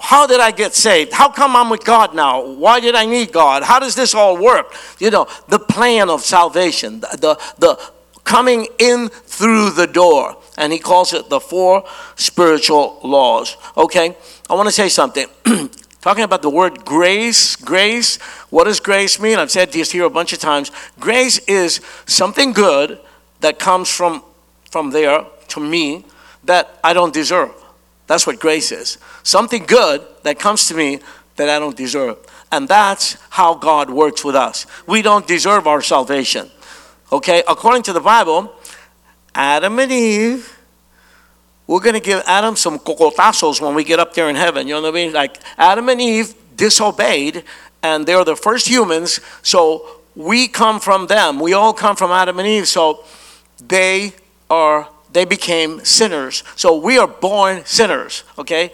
How 0.00 0.26
did 0.26 0.40
I 0.40 0.50
get 0.50 0.74
saved? 0.74 1.12
How 1.12 1.30
come 1.30 1.56
I'm 1.56 1.70
with 1.70 1.84
God 1.84 2.14
now? 2.14 2.44
Why 2.44 2.80
did 2.80 2.94
I 2.94 3.06
need 3.06 3.32
God? 3.32 3.62
How 3.62 3.78
does 3.78 3.94
this 3.94 4.14
all 4.14 4.36
work? 4.36 4.74
You 4.98 5.10
know, 5.10 5.26
the 5.48 5.58
plan 5.58 6.10
of 6.10 6.22
salvation, 6.22 7.00
the, 7.00 7.08
the, 7.20 7.54
the 7.58 7.92
coming 8.24 8.66
in 8.78 9.08
through 9.08 9.70
the 9.70 9.86
door. 9.86 10.36
And 10.58 10.72
he 10.72 10.78
calls 10.78 11.12
it 11.12 11.28
the 11.30 11.40
four 11.40 11.84
spiritual 12.16 13.00
laws. 13.02 13.56
Okay? 13.76 14.16
I 14.50 14.54
want 14.54 14.68
to 14.68 14.72
say 14.72 14.88
something. 14.88 15.26
Talking 16.00 16.24
about 16.24 16.42
the 16.42 16.50
word 16.50 16.84
grace, 16.84 17.56
grace, 17.56 18.18
what 18.50 18.64
does 18.64 18.78
grace 18.80 19.18
mean? 19.18 19.38
I've 19.38 19.50
said 19.50 19.72
this 19.72 19.90
here 19.90 20.04
a 20.04 20.10
bunch 20.10 20.32
of 20.32 20.38
times. 20.38 20.70
Grace 21.00 21.38
is 21.48 21.80
something 22.06 22.52
good 22.52 23.00
that 23.40 23.58
comes 23.58 23.90
from, 23.90 24.22
from 24.70 24.90
there 24.90 25.24
to 25.48 25.60
me 25.60 26.04
that 26.44 26.78
I 26.84 26.92
don't 26.92 27.12
deserve. 27.12 27.50
That's 28.06 28.26
what 28.26 28.38
grace 28.38 28.72
is. 28.72 28.98
Something 29.22 29.64
good 29.64 30.06
that 30.22 30.38
comes 30.38 30.68
to 30.68 30.74
me 30.74 31.00
that 31.36 31.48
I 31.48 31.58
don't 31.58 31.76
deserve. 31.76 32.18
And 32.52 32.68
that's 32.68 33.16
how 33.30 33.54
God 33.54 33.90
works 33.90 34.24
with 34.24 34.34
us. 34.36 34.66
We 34.86 35.02
don't 35.02 35.26
deserve 35.26 35.66
our 35.66 35.82
salvation. 35.82 36.50
Okay, 37.12 37.42
according 37.46 37.82
to 37.84 37.92
the 37.92 38.00
Bible, 38.00 38.52
Adam 39.34 39.78
and 39.78 39.92
Eve, 39.92 40.58
we're 41.66 41.80
going 41.80 41.94
to 41.94 42.00
give 42.00 42.22
Adam 42.26 42.54
some 42.56 42.78
cocotazos 42.78 43.60
when 43.60 43.74
we 43.74 43.82
get 43.84 43.98
up 43.98 44.14
there 44.14 44.30
in 44.30 44.36
heaven. 44.36 44.68
You 44.68 44.74
know 44.74 44.82
what 44.82 44.88
I 44.88 44.92
mean? 44.92 45.12
Like 45.12 45.38
Adam 45.58 45.88
and 45.88 46.00
Eve 46.00 46.34
disobeyed, 46.56 47.44
and 47.82 48.06
they're 48.06 48.24
the 48.24 48.36
first 48.36 48.68
humans, 48.68 49.20
so 49.42 50.00
we 50.14 50.48
come 50.48 50.80
from 50.80 51.06
them. 51.06 51.38
We 51.40 51.52
all 51.52 51.72
come 51.72 51.96
from 51.96 52.10
Adam 52.10 52.38
and 52.38 52.48
Eve, 52.48 52.66
so 52.68 53.04
they 53.58 54.14
are 54.48 54.88
they 55.16 55.24
became 55.24 55.82
sinners. 55.82 56.44
So 56.56 56.76
we 56.76 56.98
are 56.98 57.06
born 57.06 57.64
sinners, 57.64 58.22
okay? 58.36 58.70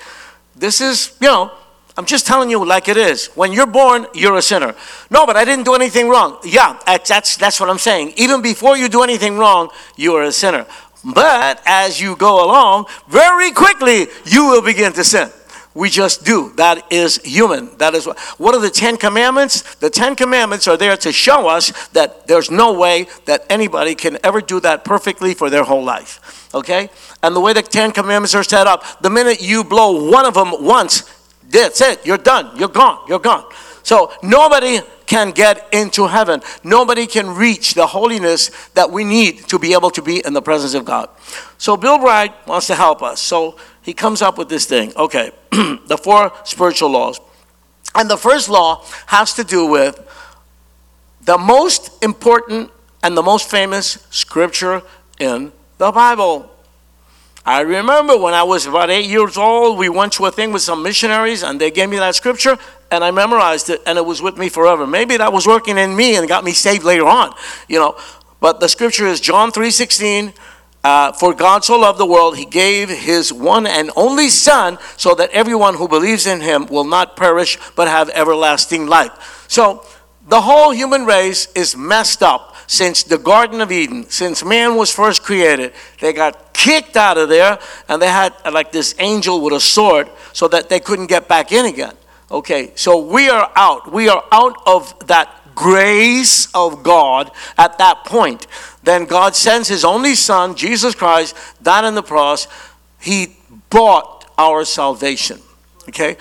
This 0.57 0.81
is, 0.81 1.17
you 1.21 1.29
know, 1.29 1.53
I'm 1.97 2.05
just 2.05 2.27
telling 2.27 2.51
you 2.51 2.65
like 2.67 2.89
it 2.89 2.97
is. 2.97 3.27
When 3.37 3.53
you're 3.53 3.73
born, 3.81 4.09
you're 4.13 4.35
a 4.37 4.43
sinner. 4.43 4.75
No, 5.09 5.25
but 5.25 5.37
I 5.37 5.45
didn't 5.45 5.65
do 5.65 5.77
anything 5.77 6.09
wrong. 6.09 6.39
Yeah, 6.43 6.81
that's, 6.85 7.37
that's 7.37 7.61
what 7.61 7.71
I'm 7.71 7.79
saying. 7.79 8.15
Even 8.17 8.43
before 8.43 8.77
you 8.77 8.89
do 8.89 9.05
anything 9.05 9.39
wrong, 9.39 9.69
you 9.95 10.17
are 10.17 10.25
a 10.25 10.33
sinner. 10.33 10.67
But 11.05 11.63
as 11.65 12.01
you 12.01 12.17
go 12.17 12.45
along, 12.45 12.87
very 13.07 13.53
quickly, 13.53 14.09
you 14.25 14.47
will 14.47 14.63
begin 14.63 14.93
to 14.95 15.05
sin. 15.05 15.31
We 15.75 15.89
just 15.89 16.25
do. 16.25 16.53
That 16.57 16.93
is 16.93 17.17
human. 17.25 17.77
That 17.79 17.95
is 17.95 18.07
what. 18.07 18.19
What 18.39 18.55
are 18.55 18.61
the 18.61 18.71
Ten 18.71 18.97
Commandments? 18.97 19.75
The 19.77 19.89
Ten 19.89 20.15
Commandments 20.15 20.69
are 20.69 20.77
there 20.77 20.97
to 20.99 21.13
show 21.13 21.49
us 21.49 21.89
that 21.89 22.27
there's 22.27 22.51
no 22.51 22.73
way 22.73 23.07
that 23.25 23.47
anybody 23.49 23.95
can 23.95 24.19
ever 24.23 24.41
do 24.41 24.61
that 24.61 24.85
perfectly 24.85 25.35
for 25.35 25.49
their 25.49 25.65
whole 25.65 25.83
life. 25.83 26.51
Okay? 26.55 26.91
And 27.23 27.35
the 27.35 27.41
way 27.41 27.53
the 27.53 27.63
Ten 27.63 27.93
Commandments 27.93 28.35
are 28.35 28.45
set 28.45 28.67
up, 28.67 29.01
the 29.01 29.11
minute 29.11 29.41
you 29.41 29.65
blow 29.65 30.11
one 30.11 30.27
of 30.27 30.35
them 30.35 30.53
once, 30.65 31.05
that's 31.49 31.81
it. 31.81 32.05
You're 32.05 32.19
done. 32.19 32.57
You're 32.59 32.69
gone. 32.69 33.05
You're 33.09 33.19
gone. 33.19 33.45
So 33.83 34.13
nobody 34.23 34.81
can 35.07 35.31
get 35.33 35.69
into 35.73 36.07
heaven. 36.07 36.41
Nobody 36.65 37.07
can 37.07 37.35
reach 37.35 37.75
the 37.75 37.87
holiness 37.87 38.51
that 38.71 38.91
we 38.91 39.05
need 39.05 39.49
to 39.49 39.59
be 39.59 39.75
able 39.75 39.91
to 39.91 40.03
be 40.03 40.25
in 40.25 40.33
the 40.33 40.43
presence 40.43 40.75
of 40.75 40.85
God. 40.85 41.11
So 41.59 41.77
Bill 41.77 41.99
Bright 41.99 42.33
wants 42.47 42.69
to 42.69 42.75
help 42.75 43.03
us. 43.03 43.21
So 43.21 43.57
he 43.83 43.93
comes 43.93 44.23
up 44.23 44.39
with 44.39 44.49
this 44.49 44.67
thing. 44.67 44.93
Okay, 44.97 45.31
the 45.51 45.99
four 46.03 46.33
spiritual 46.45 46.91
laws. 46.91 47.21
And 47.95 48.09
the 48.09 48.17
first 48.17 48.49
law 48.49 48.85
has 49.07 49.35
to 49.35 49.45
do 49.45 49.67
with 49.67 50.01
the 51.25 51.37
most 51.37 52.03
important 52.03 52.71
and 53.03 53.17
the 53.17 53.23
most 53.23 53.51
famous 53.51 54.07
scripture 54.11 54.83
in 55.19 55.53
the 55.79 55.93
Bible. 55.93 56.49
I 57.45 57.61
remember 57.63 58.17
when 58.17 58.35
I 58.35 58.45
was 58.45 58.67
about 58.67 58.89
eight 58.89 59.07
years 59.07 59.37
old, 59.37 59.77
we 59.77 59.89
went 59.89 60.13
to 60.15 60.27
a 60.27 60.31
thing 60.31 60.53
with 60.53 60.63
some 60.63 60.83
missionaries 60.83 61.43
and 61.43 61.61
they 61.61 61.73
gave 61.73 61.89
me 61.89 61.97
that 61.97 62.15
scripture 62.15 62.57
and 62.91 63.03
I 63.03 63.11
memorized 63.11 63.69
it 63.69 63.83
and 63.85 63.99
it 63.99 64.07
was 64.07 64.23
with 64.23 64.39
me 64.39 64.49
forever. 64.49 64.87
Maybe 64.87 65.17
that 65.17 65.33
was 65.33 65.47
working 65.47 65.77
in 65.77 65.97
me 65.97 66.17
and 66.17 66.29
got 66.29 66.45
me 66.45 66.53
saved 66.53 66.85
later 66.85 67.07
on, 67.07 67.35
you 67.69 67.81
know. 67.81 67.97
But 68.41 68.61
the 68.61 68.69
scripture 68.69 69.07
is 69.07 69.21
John 69.21 69.51
3:16. 69.51 70.33
Uh, 70.85 71.13
for 71.13 71.33
God 71.33 71.65
so 71.65 71.79
loved 71.79 71.99
the 71.99 72.07
world, 72.07 72.37
he 72.37 72.45
gave 72.45 72.89
his 72.89 73.33
one 73.33 73.67
and 73.67 73.91
only 73.95 74.29
Son, 74.29 74.79
so 74.97 75.15
that 75.15 75.31
everyone 75.31 75.75
who 75.75 75.87
believes 75.87 76.27
in 76.27 76.41
him 76.41 76.67
will 76.67 76.85
not 76.85 77.17
perish 77.17 77.57
but 77.77 77.87
have 77.87 78.09
everlasting 78.11 78.87
life. 78.87 79.47
So 79.49 79.85
the 80.27 80.41
whole 80.41 80.73
human 80.73 81.05
race 81.05 81.47
is 81.55 81.77
messed 81.77 82.23
up 82.23 82.53
since 82.67 83.03
the 83.03 83.19
Garden 83.19 83.61
of 83.61 83.71
Eden, 83.71 84.09
since 84.09 84.45
man 84.45 84.77
was 84.77 84.91
first 84.91 85.23
created, 85.23 85.75
they 86.01 86.13
got 86.13 86.55
kicked 86.55 86.97
out 86.97 87.19
of 87.19 87.29
there 87.29 87.59
and 87.89 88.01
they 88.01 88.09
had 88.09 88.33
like 88.51 88.73
this 88.73 88.95
angel 88.99 89.43
with 89.43 89.53
a 89.53 89.61
sword 89.61 90.09
so 90.33 90.49
that 90.49 90.69
they 90.69 90.81
couldn't 90.81 91.09
get 91.09 91.29
back 91.29 91.53
in 91.53 91.67
again. 91.67 91.95
Okay, 92.31 92.73
so 92.77 92.99
we 92.99 93.29
are 93.29 93.53
out. 93.57 93.93
We 93.93 94.09
are 94.09 94.25
out 94.33 94.57
of 94.67 95.07
that 95.07 95.55
grace 95.55 96.49
of 96.55 96.83
God 96.83 97.31
at 97.59 97.77
that 97.77 98.05
point. 98.07 98.47
Then 98.83 99.05
God 99.05 99.37
sends 99.37 99.69
his 99.69 99.85
only 99.85 100.15
son, 100.15 100.57
Jesus 100.57 100.95
Christ, 100.95 101.37
died 101.63 101.85
on 101.85 101.95
the 101.95 102.03
cross. 102.03 102.49
He 103.01 103.37
bought 103.71 104.31
our 104.37 104.65
salvation. 104.65 105.41
Okay? 105.89 106.17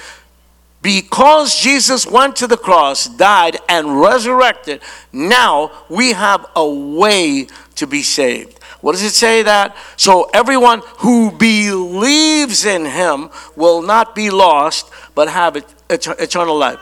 Because 0.82 1.60
Jesus 1.60 2.08
went 2.08 2.36
to 2.38 2.47
the 2.47 2.58
cross, 2.58 3.08
died, 3.08 3.58
and 3.69 4.02
resurrected, 4.02 4.82
now 5.13 5.71
we 5.89 6.13
have 6.13 6.45
a 6.56 6.67
way 6.67 7.47
to 7.76 7.86
be 7.86 8.02
saved. 8.02 8.58
What 8.82 8.93
does 8.93 9.04
it 9.04 9.12
say 9.12 9.43
that? 9.43 9.76
So 9.95 10.30
everyone 10.34 10.82
who 10.97 11.32
believes 11.32 12.65
in 12.65 12.86
him 12.86 13.30
will 13.56 13.84
not 13.84 14.15
be 14.15 14.32
lost, 14.32 14.89
but 15.13 15.30
have 15.30 15.56
eternal 15.89 16.58
life. 16.58 16.80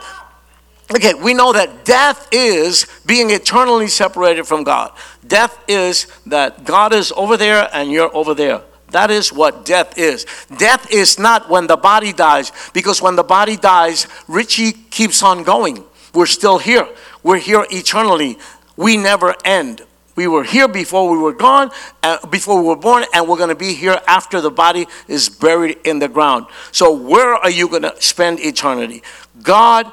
Okay, 0.91 1.13
we 1.13 1.35
know 1.35 1.53
that 1.53 1.85
death 1.85 2.27
is 2.31 2.87
being 3.05 3.29
eternally 3.29 3.87
separated 3.87 4.47
from 4.47 4.63
God. 4.63 4.91
Death 5.27 5.63
is 5.67 6.07
that 6.25 6.65
God 6.65 6.93
is 6.93 7.11
over 7.15 7.37
there 7.37 7.69
and 7.71 7.91
you're 7.91 8.13
over 8.15 8.33
there. 8.33 8.63
That 8.91 9.11
is 9.11 9.31
what 9.31 9.65
death 9.65 9.99
is. 9.99 10.25
Death 10.57 10.91
is 10.91 11.19
not 11.19 11.47
when 11.47 11.67
the 11.67 11.77
body 11.77 12.11
dies, 12.11 12.51
because 12.73 13.03
when 13.03 13.15
the 13.15 13.23
body 13.23 13.55
dies, 13.55 14.07
Richie 14.27 14.71
keeps 14.71 15.21
on 15.21 15.43
going. 15.43 15.83
We're 16.15 16.25
still 16.25 16.57
here. 16.57 16.87
We're 17.21 17.37
here 17.37 17.67
eternally. 17.69 18.39
We 18.75 18.97
never 18.97 19.35
end. 19.45 19.83
We 20.15 20.27
were 20.27 20.43
here 20.43 20.67
before 20.67 21.09
we 21.09 21.17
were 21.17 21.33
gone, 21.33 21.71
uh, 22.01 22.25
before 22.27 22.59
we 22.59 22.67
were 22.67 22.75
born, 22.75 23.05
and 23.13 23.27
we're 23.27 23.37
going 23.37 23.49
to 23.49 23.55
be 23.55 23.73
here 23.73 24.01
after 24.07 24.41
the 24.41 24.51
body 24.51 24.87
is 25.07 25.29
buried 25.29 25.77
in 25.85 25.99
the 25.99 26.09
ground. 26.09 26.47
So, 26.71 26.91
where 26.91 27.35
are 27.35 27.49
you 27.49 27.69
going 27.69 27.83
to 27.83 28.01
spend 28.01 28.39
eternity? 28.39 29.03
God 29.41 29.89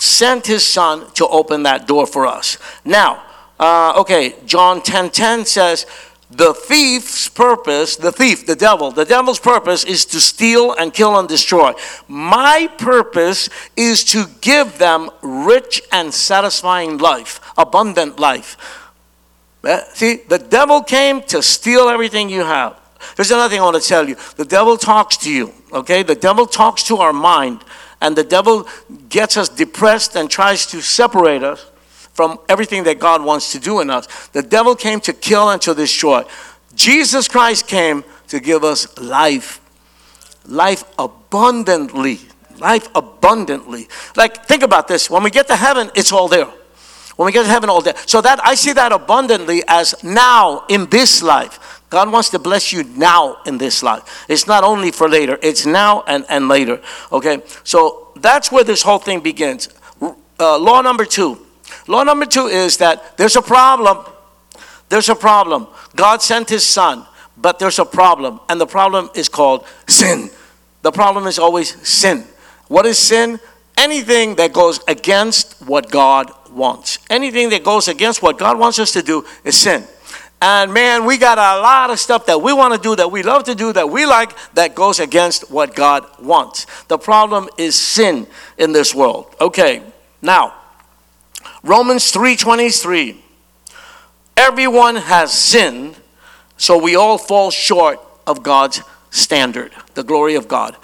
sent 0.00 0.46
His 0.46 0.66
Son 0.66 1.10
to 1.12 1.28
open 1.28 1.62
that 1.64 1.86
door 1.86 2.06
for 2.06 2.26
us. 2.26 2.58
Now, 2.84 3.22
uh, 3.58 3.92
okay, 3.98 4.34
John 4.46 4.80
10:10 4.80 4.82
10, 4.82 5.10
10 5.10 5.44
says, 5.44 5.86
The 6.30 6.54
thief's 6.54 7.28
purpose, 7.28 7.96
the 7.96 8.10
thief, 8.10 8.46
the 8.46 8.56
devil, 8.56 8.90
the 8.90 9.04
devil's 9.04 9.38
purpose 9.38 9.84
is 9.84 10.06
to 10.06 10.20
steal 10.20 10.72
and 10.72 10.94
kill 10.94 11.18
and 11.18 11.28
destroy. 11.28 11.74
My 12.08 12.68
purpose 12.78 13.50
is 13.76 14.02
to 14.04 14.24
give 14.40 14.78
them 14.78 15.10
rich 15.20 15.82
and 15.92 16.14
satisfying 16.14 16.98
life, 16.98 17.40
abundant 17.58 18.18
life. 18.18 18.56
Eh, 19.64 19.80
See, 19.92 20.14
the 20.28 20.38
devil 20.38 20.82
came 20.82 21.22
to 21.24 21.42
steal 21.42 21.88
everything 21.88 22.30
you 22.30 22.44
have. 22.44 22.80
There's 23.16 23.30
another 23.30 23.50
thing 23.50 23.60
I 23.60 23.64
want 23.64 23.82
to 23.82 23.86
tell 23.86 24.08
you. 24.08 24.16
The 24.36 24.44
devil 24.44 24.76
talks 24.76 25.16
to 25.18 25.30
you, 25.30 25.52
okay? 25.72 26.02
The 26.02 26.14
devil 26.14 26.46
talks 26.46 26.82
to 26.84 26.96
our 26.98 27.12
mind, 27.12 27.64
and 28.00 28.16
the 28.16 28.24
devil 28.24 28.66
gets 29.08 29.36
us 29.36 29.48
depressed 29.48 30.16
and 30.16 30.30
tries 30.30 30.66
to 30.66 30.80
separate 30.80 31.42
us 31.42 31.70
from 32.12 32.38
everything 32.48 32.84
that 32.84 32.98
God 32.98 33.24
wants 33.24 33.52
to 33.52 33.58
do 33.58 33.80
in 33.80 33.90
us. 33.90 34.28
The 34.28 34.42
devil 34.42 34.74
came 34.74 35.00
to 35.00 35.12
kill 35.12 35.50
and 35.50 35.60
to 35.62 35.74
destroy. 35.74 36.24
Jesus 36.74 37.28
Christ 37.28 37.66
came 37.66 38.04
to 38.28 38.40
give 38.40 38.64
us 38.64 38.98
life, 38.98 39.60
life 40.46 40.84
abundantly. 40.98 42.20
Life 42.58 42.88
abundantly. 42.94 43.88
Like, 44.16 44.44
think 44.44 44.62
about 44.62 44.86
this. 44.86 45.08
When 45.08 45.22
we 45.22 45.30
get 45.30 45.46
to 45.48 45.56
heaven, 45.56 45.90
it's 45.94 46.12
all 46.12 46.28
there. 46.28 46.48
When 47.16 47.26
we 47.26 47.32
get 47.32 47.42
to 47.42 47.48
heaven, 47.48 47.70
all 47.70 47.80
there. 47.80 47.96
So 48.06 48.20
that 48.20 48.40
I 48.44 48.54
see 48.54 48.72
that 48.74 48.92
abundantly 48.92 49.62
as 49.66 50.02
now 50.04 50.64
in 50.68 50.86
this 50.90 51.22
life. 51.22 51.79
God 51.90 52.12
wants 52.12 52.30
to 52.30 52.38
bless 52.38 52.72
you 52.72 52.84
now 52.84 53.38
in 53.44 53.58
this 53.58 53.82
life. 53.82 54.24
It's 54.28 54.46
not 54.46 54.62
only 54.62 54.92
for 54.92 55.08
later, 55.08 55.38
it's 55.42 55.66
now 55.66 56.02
and, 56.06 56.24
and 56.28 56.46
later. 56.46 56.80
Okay? 57.10 57.42
So 57.64 58.12
that's 58.16 58.52
where 58.52 58.62
this 58.62 58.82
whole 58.82 59.00
thing 59.00 59.20
begins. 59.20 59.68
Uh, 60.00 60.58
law 60.58 60.80
number 60.80 61.04
two. 61.04 61.44
Law 61.88 62.04
number 62.04 62.26
two 62.26 62.46
is 62.46 62.76
that 62.76 63.16
there's 63.18 63.34
a 63.34 63.42
problem. 63.42 64.06
There's 64.88 65.08
a 65.08 65.16
problem. 65.16 65.66
God 65.96 66.22
sent 66.22 66.48
his 66.48 66.64
son, 66.64 67.06
but 67.36 67.58
there's 67.58 67.80
a 67.80 67.84
problem. 67.84 68.40
And 68.48 68.60
the 68.60 68.66
problem 68.66 69.10
is 69.16 69.28
called 69.28 69.66
sin. 69.88 70.30
The 70.82 70.92
problem 70.92 71.26
is 71.26 71.38
always 71.38 71.86
sin. 71.86 72.24
What 72.68 72.86
is 72.86 72.98
sin? 72.98 73.40
Anything 73.76 74.36
that 74.36 74.52
goes 74.52 74.80
against 74.86 75.60
what 75.66 75.90
God 75.90 76.30
wants. 76.50 76.98
Anything 77.08 77.50
that 77.50 77.64
goes 77.64 77.88
against 77.88 78.22
what 78.22 78.38
God 78.38 78.58
wants 78.58 78.78
us 78.78 78.92
to 78.92 79.02
do 79.02 79.24
is 79.44 79.56
sin. 79.56 79.84
And 80.42 80.72
man, 80.72 81.04
we 81.04 81.18
got 81.18 81.36
a 81.36 81.60
lot 81.60 81.90
of 81.90 82.00
stuff 82.00 82.26
that 82.26 82.40
we 82.40 82.52
want 82.52 82.72
to 82.72 82.80
do, 82.80 82.96
that 82.96 83.12
we 83.12 83.22
love 83.22 83.44
to 83.44 83.54
do, 83.54 83.72
that 83.74 83.90
we 83.90 84.06
like, 84.06 84.34
that 84.54 84.74
goes 84.74 84.98
against 84.98 85.50
what 85.50 85.74
God 85.74 86.06
wants. 86.18 86.66
The 86.88 86.96
problem 86.96 87.48
is 87.58 87.78
sin 87.78 88.26
in 88.56 88.72
this 88.72 88.94
world. 88.94 89.34
Okay, 89.40 89.82
now, 90.22 90.54
Romans 91.62 92.10
3:23. 92.10 93.16
Everyone 94.36 94.96
has 94.96 95.32
sinned, 95.32 95.96
so 96.56 96.78
we 96.78 96.96
all 96.96 97.18
fall 97.18 97.50
short 97.50 98.00
of 98.26 98.42
God's 98.42 98.80
standard, 99.10 99.72
the 99.92 100.02
glory 100.02 100.34
of 100.36 100.48
God. 100.48 100.76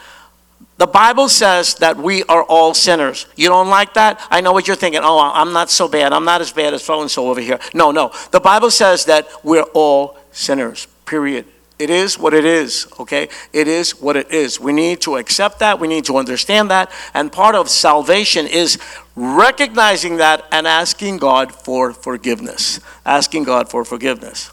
The 0.78 0.86
Bible 0.86 1.28
says 1.30 1.76
that 1.76 1.96
we 1.96 2.22
are 2.24 2.42
all 2.42 2.74
sinners. 2.74 3.26
You 3.34 3.48
don't 3.48 3.70
like 3.70 3.94
that? 3.94 4.20
I 4.30 4.42
know 4.42 4.52
what 4.52 4.66
you're 4.66 4.76
thinking. 4.76 5.00
Oh, 5.02 5.18
I'm 5.18 5.52
not 5.52 5.70
so 5.70 5.88
bad. 5.88 6.12
I'm 6.12 6.24
not 6.24 6.42
as 6.42 6.52
bad 6.52 6.74
as 6.74 6.84
so 6.84 7.00
and 7.00 7.10
so 7.10 7.30
over 7.30 7.40
here. 7.40 7.58
No, 7.72 7.92
no. 7.92 8.12
The 8.30 8.40
Bible 8.40 8.70
says 8.70 9.06
that 9.06 9.26
we're 9.42 9.62
all 9.62 10.18
sinners, 10.32 10.86
period. 11.06 11.46
It 11.78 11.90
is 11.90 12.18
what 12.18 12.32
it 12.32 12.46
is, 12.46 12.86
okay? 13.00 13.28
It 13.52 13.68
is 13.68 14.00
what 14.00 14.16
it 14.16 14.30
is. 14.30 14.58
We 14.58 14.72
need 14.72 15.02
to 15.02 15.16
accept 15.16 15.58
that. 15.58 15.78
We 15.78 15.88
need 15.88 16.06
to 16.06 16.16
understand 16.16 16.70
that. 16.70 16.90
And 17.12 17.30
part 17.30 17.54
of 17.54 17.68
salvation 17.68 18.46
is 18.46 18.78
recognizing 19.14 20.16
that 20.16 20.46
and 20.52 20.66
asking 20.66 21.18
God 21.18 21.52
for 21.52 21.92
forgiveness. 21.92 22.80
Asking 23.04 23.44
God 23.44 23.70
for 23.70 23.84
forgiveness. 23.84 24.50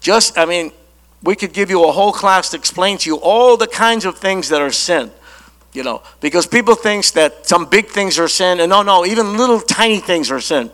Just, 0.00 0.38
I 0.38 0.44
mean, 0.44 0.70
we 1.24 1.34
could 1.34 1.52
give 1.52 1.70
you 1.70 1.88
a 1.88 1.92
whole 1.92 2.12
class 2.12 2.50
to 2.50 2.56
explain 2.56 2.98
to 2.98 3.10
you 3.10 3.16
all 3.16 3.56
the 3.56 3.66
kinds 3.66 4.04
of 4.04 4.16
things 4.18 4.48
that 4.50 4.60
are 4.60 4.70
sin 4.70 5.10
you 5.74 5.82
know 5.82 6.00
because 6.20 6.46
people 6.46 6.74
think 6.76 7.04
that 7.12 7.46
some 7.46 7.66
big 7.66 7.88
things 7.88 8.18
are 8.18 8.28
sin 8.28 8.60
and 8.60 8.70
no 8.70 8.82
no 8.82 9.04
even 9.04 9.36
little 9.36 9.60
tiny 9.60 9.98
things 9.98 10.30
are 10.30 10.40
sin. 10.40 10.70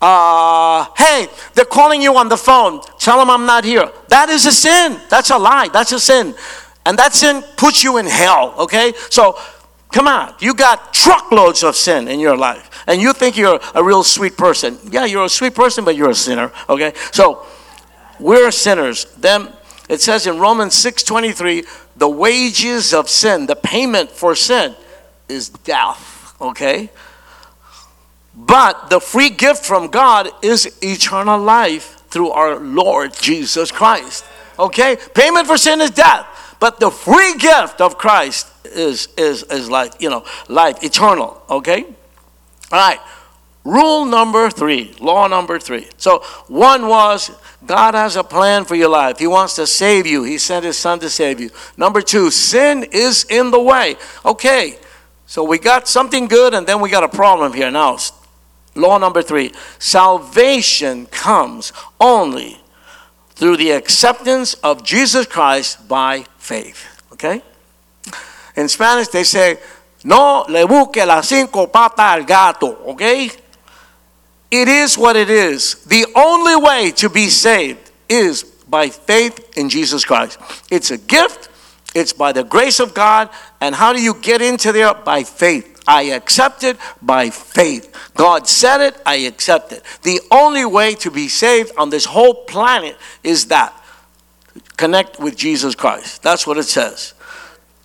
Uh, 0.00 0.84
hey 0.96 1.26
they're 1.54 1.64
calling 1.64 2.02
you 2.02 2.16
on 2.16 2.28
the 2.28 2.36
phone. 2.36 2.80
Tell 2.98 3.18
them 3.18 3.30
i'm 3.30 3.46
not 3.46 3.64
here. 3.64 3.90
That 4.08 4.28
is 4.28 4.46
a 4.46 4.52
sin. 4.52 5.00
That's 5.08 5.30
a 5.30 5.38
lie. 5.38 5.68
That's 5.72 5.92
a 5.92 5.98
sin. 5.98 6.34
And 6.84 6.98
that 6.98 7.14
sin 7.14 7.42
puts 7.56 7.82
you 7.82 7.96
in 7.96 8.06
hell 8.06 8.54
okay? 8.58 8.92
So 9.08 9.38
come 9.90 10.06
on. 10.06 10.34
You 10.40 10.54
got 10.54 10.92
truckloads 10.92 11.64
of 11.64 11.74
sin 11.74 12.06
in 12.06 12.20
your 12.20 12.36
life. 12.36 12.84
And 12.86 13.00
you 13.00 13.12
think 13.12 13.38
you're 13.38 13.60
a 13.74 13.82
real 13.82 14.04
sweet 14.04 14.36
person. 14.36 14.78
Yeah 14.90 15.06
you're 15.06 15.24
a 15.24 15.30
sweet 15.30 15.54
person 15.54 15.86
but 15.86 15.96
you're 15.96 16.10
a 16.10 16.14
sinner 16.14 16.52
okay? 16.68 16.92
So 17.12 17.46
we're 18.22 18.50
sinners. 18.50 19.06
Then 19.18 19.48
it 19.88 20.00
says 20.00 20.26
in 20.26 20.38
Romans 20.38 20.74
6:23, 20.74 21.66
the 21.96 22.08
wages 22.08 22.94
of 22.94 23.10
sin, 23.10 23.46
the 23.46 23.56
payment 23.56 24.10
for 24.10 24.34
sin 24.34 24.74
is 25.28 25.48
death, 25.48 26.34
okay? 26.40 26.90
But 28.34 28.88
the 28.88 29.00
free 29.00 29.30
gift 29.30 29.64
from 29.64 29.88
God 29.88 30.30
is 30.42 30.78
eternal 30.82 31.38
life 31.38 32.02
through 32.08 32.30
our 32.30 32.56
Lord 32.58 33.12
Jesus 33.14 33.70
Christ. 33.70 34.24
Okay? 34.58 34.96
Payment 35.14 35.46
for 35.46 35.58
sin 35.58 35.80
is 35.80 35.90
death, 35.90 36.56
but 36.60 36.80
the 36.80 36.90
free 36.90 37.34
gift 37.36 37.80
of 37.80 37.98
Christ 37.98 38.48
is 38.64 39.08
is 39.16 39.42
is 39.44 39.68
life, 39.68 39.92
you 39.98 40.08
know, 40.08 40.24
life 40.48 40.82
eternal, 40.82 41.42
okay? 41.50 41.84
All 42.70 42.78
right. 42.78 43.00
Rule 43.64 44.06
number 44.06 44.50
3, 44.50 44.96
law 45.00 45.28
number 45.28 45.58
3. 45.58 45.86
So 45.96 46.18
one 46.48 46.88
was 46.88 47.30
God 47.64 47.94
has 47.94 48.16
a 48.16 48.24
plan 48.24 48.64
for 48.64 48.74
your 48.74 48.88
life. 48.88 49.18
He 49.18 49.26
wants 49.26 49.54
to 49.56 49.66
save 49.66 50.06
you. 50.06 50.24
He 50.24 50.38
sent 50.38 50.64
his 50.64 50.76
son 50.76 50.98
to 51.00 51.08
save 51.08 51.40
you. 51.40 51.50
Number 51.76 52.02
two, 52.02 52.30
sin 52.30 52.84
is 52.90 53.24
in 53.24 53.50
the 53.50 53.60
way. 53.60 53.96
Okay, 54.24 54.78
so 55.26 55.44
we 55.44 55.58
got 55.58 55.86
something 55.86 56.26
good 56.26 56.54
and 56.54 56.66
then 56.66 56.80
we 56.80 56.90
got 56.90 57.04
a 57.04 57.08
problem 57.08 57.52
here. 57.52 57.70
Now, 57.70 57.98
law 58.74 58.98
number 58.98 59.22
three 59.22 59.52
salvation 59.78 61.06
comes 61.06 61.72
only 62.00 62.58
through 63.30 63.56
the 63.56 63.70
acceptance 63.70 64.54
of 64.54 64.84
Jesus 64.84 65.26
Christ 65.26 65.88
by 65.88 66.24
faith. 66.38 66.86
Okay? 67.12 67.42
In 68.56 68.68
Spanish, 68.68 69.08
they 69.08 69.24
say, 69.24 69.58
no 70.04 70.44
le 70.48 70.66
busque 70.66 71.06
las 71.06 71.28
cinco 71.28 71.68
patas 71.68 72.18
al 72.18 72.24
gato. 72.24 72.90
Okay? 72.90 73.30
It 74.52 74.68
is 74.68 74.98
what 74.98 75.16
it 75.16 75.30
is. 75.30 75.76
The 75.86 76.06
only 76.14 76.56
way 76.56 76.90
to 76.96 77.08
be 77.08 77.28
saved 77.28 77.90
is 78.06 78.44
by 78.44 78.90
faith 78.90 79.56
in 79.56 79.70
Jesus 79.70 80.04
Christ. 80.04 80.38
It's 80.70 80.90
a 80.90 80.98
gift, 80.98 81.48
it's 81.94 82.12
by 82.12 82.32
the 82.32 82.44
grace 82.44 82.78
of 82.78 82.92
God. 82.92 83.30
And 83.62 83.74
how 83.74 83.94
do 83.94 84.02
you 84.02 84.12
get 84.12 84.42
into 84.42 84.70
there? 84.70 84.92
By 84.92 85.24
faith. 85.24 85.82
I 85.86 86.02
accept 86.02 86.64
it 86.64 86.76
by 87.00 87.30
faith. 87.30 87.96
God 88.14 88.46
said 88.46 88.82
it, 88.82 89.00
I 89.06 89.16
accept 89.16 89.72
it. 89.72 89.82
The 90.02 90.20
only 90.30 90.66
way 90.66 90.94
to 90.96 91.10
be 91.10 91.28
saved 91.28 91.72
on 91.78 91.88
this 91.88 92.04
whole 92.04 92.34
planet 92.44 92.98
is 93.24 93.46
that 93.46 93.72
connect 94.76 95.18
with 95.18 95.34
Jesus 95.34 95.74
Christ. 95.74 96.22
That's 96.22 96.46
what 96.46 96.58
it 96.58 96.64
says. 96.64 97.14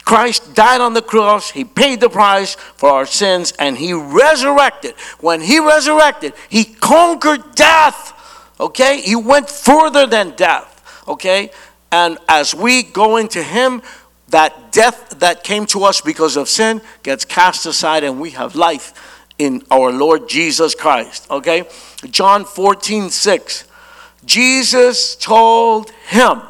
Christ 0.08 0.56
died 0.56 0.80
on 0.80 0.94
the 0.94 1.02
cross, 1.02 1.52
He 1.52 1.66
paid 1.66 2.00
the 2.00 2.10
price 2.10 2.56
for 2.56 2.90
our 2.90 3.06
sins, 3.06 3.52
and 3.60 3.78
He 3.78 3.92
resurrected. 3.92 4.96
When 5.20 5.42
He 5.42 5.60
resurrected, 5.60 6.32
He 6.48 6.64
conquered 6.64 7.56
death. 7.56 8.14
Okay? 8.58 9.02
He 9.02 9.18
went 9.18 9.50
further 9.50 10.08
than 10.08 10.30
death. 10.38 11.04
Okay? 11.10 11.52
And 11.92 12.20
as 12.30 12.56
we 12.56 12.84
go 12.84 13.18
into 13.18 13.44
Him, 13.44 13.82
that 14.30 14.72
death 14.72 15.20
that 15.20 15.44
came 15.44 15.66
to 15.66 15.84
us 15.84 16.00
because 16.00 16.38
of 16.38 16.48
sin 16.48 16.80
gets 17.04 17.26
cast 17.26 17.66
aside, 17.66 18.06
and 18.06 18.18
we 18.18 18.30
have 18.30 18.56
life 18.56 19.28
in 19.38 19.62
our 19.70 19.92
Lord 19.92 20.30
Jesus 20.30 20.74
Christ. 20.74 21.30
Okay? 21.30 21.66
John 22.10 22.46
14, 22.46 23.10
6. 23.10 23.66
Jesus 24.24 25.18
told 25.18 25.92
him, 26.08 26.44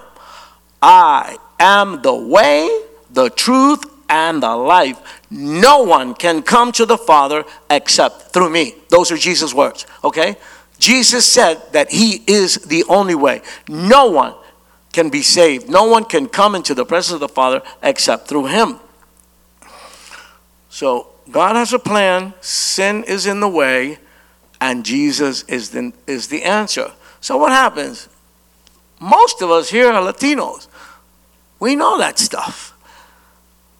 I 0.79 1.37
am 1.59 2.03
the 2.03 2.13
way 2.13 2.83
the 3.11 3.29
truth, 3.29 3.83
and 4.09 4.41
the 4.41 4.55
life. 4.55 5.21
No 5.29 5.83
one 5.83 6.13
can 6.13 6.41
come 6.41 6.71
to 6.73 6.85
the 6.85 6.97
Father 6.97 7.43
except 7.69 8.33
through 8.33 8.49
me. 8.49 8.75
Those 8.89 9.11
are 9.11 9.17
Jesus' 9.17 9.53
words, 9.53 9.85
okay? 10.03 10.37
Jesus 10.79 11.25
said 11.25 11.61
that 11.73 11.91
He 11.91 12.23
is 12.27 12.55
the 12.55 12.83
only 12.85 13.15
way. 13.15 13.41
No 13.67 14.07
one 14.07 14.35
can 14.93 15.09
be 15.09 15.21
saved. 15.21 15.69
No 15.69 15.85
one 15.85 16.05
can 16.05 16.27
come 16.27 16.55
into 16.55 16.73
the 16.73 16.85
presence 16.85 17.15
of 17.15 17.19
the 17.19 17.27
Father 17.27 17.61
except 17.83 18.27
through 18.27 18.45
Him. 18.47 18.79
So 20.69 21.09
God 21.31 21.55
has 21.55 21.73
a 21.73 21.79
plan, 21.79 22.33
sin 22.41 23.03
is 23.03 23.25
in 23.25 23.39
the 23.39 23.49
way, 23.49 23.99
and 24.61 24.85
Jesus 24.85 25.43
is 25.43 25.71
the, 25.71 25.91
is 26.05 26.27
the 26.27 26.43
answer. 26.43 26.91
So 27.19 27.37
what 27.37 27.51
happens? 27.51 28.07
Most 28.99 29.41
of 29.41 29.51
us 29.51 29.69
here 29.69 29.91
are 29.91 30.01
Latinos. 30.01 30.67
We 31.59 31.75
know 31.75 31.97
that 31.97 32.19
stuff. 32.19 32.76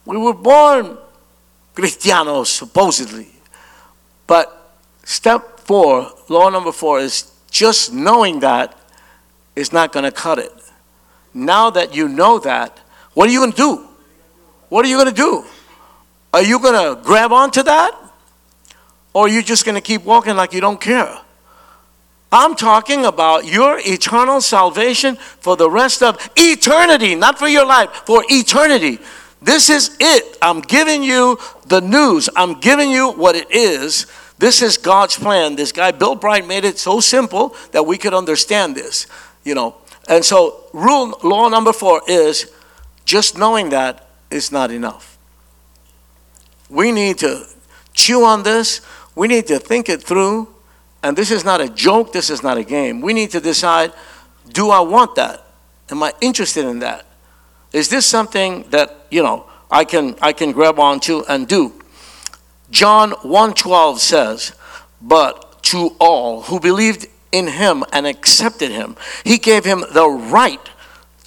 We 0.08 0.18
were 0.18 0.34
born 0.34 0.98
Cristianos, 1.76 2.48
supposedly. 2.48 3.28
But 4.26 4.72
step 5.04 5.60
four, 5.60 6.12
law 6.30 6.50
number 6.50 6.72
four, 6.72 7.00
is 7.00 7.32
just 7.52 7.92
knowing 7.92 8.40
that 8.40 8.76
is 9.56 9.74
not 9.74 9.92
going 9.92 10.06
to 10.06 10.12
cut 10.12 10.40
it. 10.40 10.52
Now 11.34 11.70
that 11.72 11.94
you 11.94 12.08
know 12.08 12.40
that, 12.40 12.80
what 13.14 13.28
are 13.28 13.32
you 13.32 13.40
going 13.40 13.52
to 13.52 13.58
do? 13.58 13.88
What 14.70 14.86
are 14.86 14.88
you 14.88 14.96
going 14.96 15.10
to 15.10 15.14
do? 15.14 15.44
Are 16.34 16.42
you 16.44 16.60
going 16.60 16.74
to 16.74 17.02
grab 17.04 17.32
onto 17.32 17.64
that? 17.64 17.94
Or 19.14 19.26
are 19.26 19.30
you 19.30 19.42
just 19.42 19.66
going 19.66 19.76
to 19.76 19.82
keep 19.82 20.06
walking 20.06 20.36
like 20.36 20.54
you 20.54 20.62
don't 20.62 20.80
care? 20.80 21.20
I'm 22.32 22.56
talking 22.56 23.06
about 23.06 23.46
your 23.46 23.80
eternal 23.80 24.42
salvation 24.42 25.16
for 25.16 25.56
the 25.58 25.70
rest 25.70 26.02
of 26.02 26.30
eternity, 26.36 27.16
not 27.16 27.40
for 27.40 27.48
your 27.48 27.66
life, 27.66 27.90
for 28.06 28.24
eternity. 28.30 29.00
This 29.42 29.70
is 29.70 29.96
it. 30.00 30.38
I'm 30.42 30.62
giving 30.62 31.04
you 31.04 31.38
the 31.68 31.82
news. 31.82 32.30
I'm 32.36 32.60
giving 32.60 32.90
you 32.90 33.12
what 33.12 33.36
it 33.36 33.52
is. 33.52 34.08
This 34.40 34.62
is 34.62 34.78
God's 34.78 35.18
plan. 35.18 35.56
This 35.56 35.72
guy, 35.72 35.92
Bill 35.92 36.16
Bright, 36.16 36.48
made 36.48 36.66
it 36.66 36.78
so 36.78 37.00
simple 37.00 37.56
that 37.72 37.86
we 37.86 37.98
could 37.98 38.14
understand 38.14 38.76
this, 38.76 39.08
you 39.44 39.56
know. 39.56 39.76
And 40.08 40.24
so, 40.24 40.66
rule, 40.74 41.20
law 41.24 41.50
number 41.50 41.74
four 41.74 42.02
is 42.08 42.52
just 43.06 43.38
knowing 43.38 43.70
that 43.70 44.08
is 44.30 44.52
not 44.52 44.72
enough. 44.72 45.18
We 46.70 46.92
need 46.92 47.18
to 47.20 47.46
chew 47.94 48.24
on 48.24 48.44
this. 48.44 48.82
We 49.16 49.28
need 49.28 49.48
to 49.48 49.60
think 49.60 49.90
it 49.90 50.04
through. 50.04 50.54
And 51.02 51.18
this 51.18 51.32
is 51.32 51.46
not 51.46 51.62
a 51.62 51.70
joke, 51.70 52.12
this 52.12 52.30
is 52.30 52.44
not 52.44 52.58
a 52.58 52.64
game. 52.64 53.02
We 53.02 53.14
need 53.14 53.32
to 53.32 53.40
decide 53.40 53.94
do 54.50 54.70
I 54.70 54.80
want 54.80 55.16
that? 55.16 55.46
Am 55.90 56.02
I 56.04 56.14
interested 56.22 56.66
in 56.66 56.80
that? 56.80 57.07
Is 57.74 57.90
this 57.90 58.06
something 58.06 58.64
that, 58.70 59.08
you 59.12 59.24
know, 59.24 59.46
I 59.70 59.84
can 59.84 60.16
I 60.22 60.34
can 60.34 60.52
grab 60.52 60.80
onto 60.80 61.24
and 61.28 61.48
do? 61.48 61.74
John 62.72 63.12
1:12 63.24 64.00
says, 64.00 64.54
"But 65.02 65.62
to 65.64 65.96
all 66.00 66.44
who 66.44 66.60
believed 66.60 67.08
in 67.32 67.48
him 67.48 67.84
and 67.92 68.08
accepted 68.08 68.72
him, 68.72 68.96
he 69.24 69.38
gave 69.38 69.66
him 69.66 69.86
the 69.92 70.08
right 70.08 70.70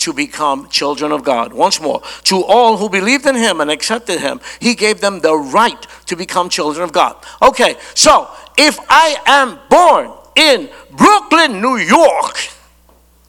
to 0.01 0.15
become 0.15 0.69
children 0.71 1.13
of 1.13 1.23
God. 1.23 1.53
Once 1.53 1.81
more, 1.81 2.03
to 2.25 2.43
all 2.43 2.79
who 2.79 2.89
believed 2.89 3.27
in 3.27 3.35
him 3.35 3.61
and 3.61 3.71
accepted 3.71 4.19
him, 4.19 4.41
he 4.59 4.75
gave 4.75 5.01
them 5.01 5.21
the 5.21 5.37
right 5.37 5.87
to 6.07 6.17
become 6.17 6.49
children 6.49 6.83
of 6.83 6.93
God. 6.93 7.17
Okay, 7.43 7.77
so 7.95 8.29
if 8.57 8.79
I 8.89 9.17
am 9.27 9.59
born 9.69 10.11
in 10.37 10.71
Brooklyn, 10.91 11.61
New 11.61 11.77
York, 11.77 12.39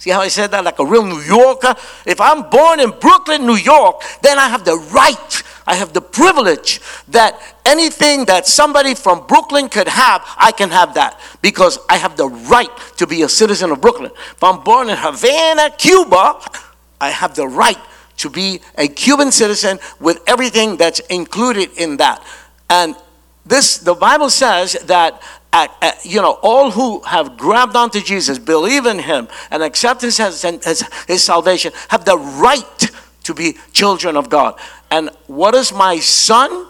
See 0.02 0.10
how 0.10 0.22
I 0.22 0.30
said 0.30 0.50
that 0.50 0.64
like 0.64 0.80
a 0.80 0.84
real 0.86 1.06
New 1.06 1.20
Yorker? 1.20 1.76
If 2.08 2.20
I'm 2.20 2.50
born 2.50 2.80
in 2.80 2.90
Brooklyn, 2.90 3.46
New 3.46 3.56
York, 3.56 4.02
then 4.24 4.40
I 4.40 4.48
have 4.48 4.66
the 4.66 4.76
right, 4.92 5.44
I 5.68 5.76
have 5.76 5.94
the 5.94 6.02
privilege 6.02 6.82
that 7.10 7.40
anything 7.68 8.26
that 8.26 8.48
somebody 8.48 8.96
from 8.96 9.28
Brooklyn 9.28 9.70
could 9.70 9.88
have, 9.88 10.26
I 10.38 10.54
can 10.54 10.72
have 10.72 10.96
that 10.96 11.22
because 11.44 11.78
I 11.88 11.98
have 11.98 12.18
the 12.18 12.28
right 12.28 12.76
to 12.98 13.06
be 13.06 13.22
a 13.22 13.30
citizen 13.30 13.70
of 13.70 13.80
Brooklyn. 13.80 14.10
If 14.32 14.44
I'm 14.44 14.64
born 14.64 14.90
in 14.90 14.98
Havana, 14.98 15.70
Cuba, 15.78 16.50
I 17.00 17.12
have 17.12 17.36
the 17.36 17.48
right 17.48 17.78
to 18.18 18.30
be 18.32 18.60
a 18.80 18.88
Cuban 18.88 19.32
citizen 19.32 19.78
with 20.00 20.20
everything 20.26 20.78
that's 20.78 21.00
included 21.12 21.70
in 21.78 21.98
that. 21.98 22.26
And 22.72 22.96
this, 23.46 23.78
the 23.78 23.94
Bible 23.94 24.32
says 24.32 24.74
that 24.86 25.22
at, 25.54 25.76
at, 25.82 26.06
you 26.06 26.22
know, 26.22 26.40
all 26.42 26.72
who 26.72 27.02
have 27.02 27.38
grabbed 27.38 27.76
onto 27.76 28.00
Jesus, 28.02 28.40
believe 28.40 28.86
in 28.86 29.00
him, 29.00 29.28
and 29.50 29.62
accept 29.62 30.02
his, 30.02 30.18
his, 30.18 30.84
his 31.08 31.24
salvation 31.24 31.74
have 31.90 32.06
the 32.06 32.18
right 32.18 32.92
to 33.24 33.34
be 33.34 33.58
children 33.74 34.16
of 34.16 34.30
God. 34.30 34.60
And 34.90 35.10
what 35.28 35.54
is 35.54 35.74
my 35.74 36.00
son? 36.00 36.68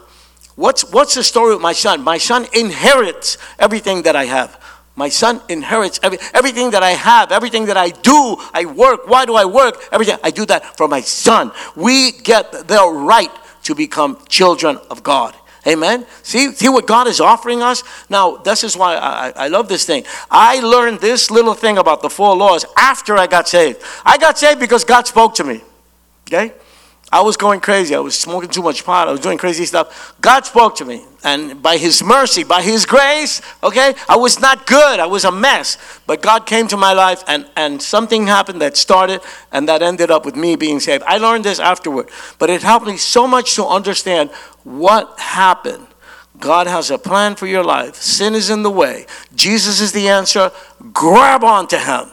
What's, 0.55 0.91
what's 0.91 1.15
the 1.15 1.23
story 1.23 1.53
with 1.53 1.61
my 1.61 1.73
son? 1.73 2.03
My 2.03 2.17
son 2.17 2.45
inherits 2.53 3.38
everything 3.59 4.01
that 4.03 4.15
I 4.15 4.25
have. 4.25 4.61
My 4.95 5.09
son 5.09 5.41
inherits 5.47 5.99
every, 6.03 6.17
everything 6.34 6.71
that 6.71 6.84
I 6.84 6.91
have, 6.91 7.32
everything 7.32 7.65
that 7.67 7.77
I 7.77 7.89
do. 7.89 8.38
I 8.53 8.65
work. 8.65 9.07
Why 9.07 9.25
do 9.25 9.36
I 9.36 9.45
work? 9.45 9.82
Everything. 9.91 10.17
I 10.23 10.32
do 10.32 10.45
that 10.47 10.77
for 10.77 10.88
my 10.88 11.01
son. 11.01 11.51
We 11.75 12.11
get 12.11 12.51
the 12.51 12.91
right 12.91 13.32
to 13.63 13.75
become 13.75 14.17
children 14.27 14.77
of 14.89 15.01
God. 15.01 15.36
Amen. 15.68 16.07
See, 16.24 16.51
see 16.53 16.70
what 16.70 16.88
God 16.88 17.07
is 17.07 17.20
offering 17.20 17.62
us? 17.62 17.84
Now, 18.09 18.38
this 18.38 18.64
is 18.64 18.76
why 18.76 18.95
I, 18.95 19.30
I 19.36 19.47
love 19.47 19.68
this 19.68 19.86
thing. 19.86 20.05
I 20.32 20.59
learned 20.59 20.99
this 20.99 21.30
little 21.30 21.53
thing 21.53 21.78
about 21.78 22.01
the 22.01 22.09
four 22.09 22.36
laws 22.36 22.66
after 22.76 23.16
I 23.16 23.28
got 23.28 23.47
saved. 23.47 23.82
I 24.03 24.18
got 24.18 24.39
saved 24.39 24.59
because 24.59 24.84
God 24.84 25.05
spoke 25.05 25.36
to 25.36 25.43
me. 25.43 25.62
Okay? 26.28 26.53
I 27.12 27.22
was 27.22 27.36
going 27.36 27.59
crazy. 27.59 27.93
I 27.93 27.99
was 27.99 28.18
smoking 28.18 28.49
too 28.49 28.62
much 28.62 28.86
pot. 28.86 29.07
I 29.07 29.12
was 29.12 29.20
doing 29.20 29.38
crazy 29.38 29.66
stuff. 29.66 30.16
God 30.22 30.45
spoke 30.45 30.76
to 30.78 30.86
me. 30.86 31.03
And 31.24 31.62
by 31.62 31.78
His 31.78 32.01
mercy, 32.01 32.43
by 32.43 32.62
His 32.62 32.86
grace, 32.86 33.41
okay, 33.62 33.93
I 34.07 34.16
was 34.16 34.39
not 34.39 34.66
good. 34.66 34.99
I 34.99 35.05
was 35.07 35.26
a 35.26 35.32
mess. 35.32 35.78
But 36.07 36.22
God 36.22 36.45
came 36.45 36.68
to 36.70 36.78
my 36.78 36.93
life 36.93 37.24
and, 37.28 37.45
and 37.57 37.82
something 37.82 38.28
happened 38.28 38.62
that 38.62 38.78
started 38.78 39.22
and 39.51 39.68
that 39.68 39.82
ended 39.82 40.09
up 40.09 40.26
with 40.26 40.38
me 40.38 40.55
being 40.55 40.80
saved. 40.80 41.03
I 41.03 41.18
learned 41.18 41.43
this 41.43 41.59
afterward. 41.59 42.09
But 42.39 42.49
it 42.49 42.64
helped 42.64 42.88
me 42.88 42.95
so 42.95 43.28
much 43.28 43.55
to 43.55 43.66
understand 43.66 44.32
what 44.64 45.20
happened. 45.20 45.88
God 46.39 46.66
has 46.68 46.89
a 46.89 46.97
plan 46.97 47.36
for 47.36 47.45
your 47.45 47.64
life. 47.64 47.95
Sin 47.95 48.36
is 48.36 48.49
in 48.49 48.64
the 48.64 48.72
way. 48.72 49.05
Jesus 49.36 49.82
is 49.82 49.91
the 49.91 50.07
answer. 50.07 50.51
Grab 50.93 51.43
onto 51.43 51.78
Him. 51.78 52.09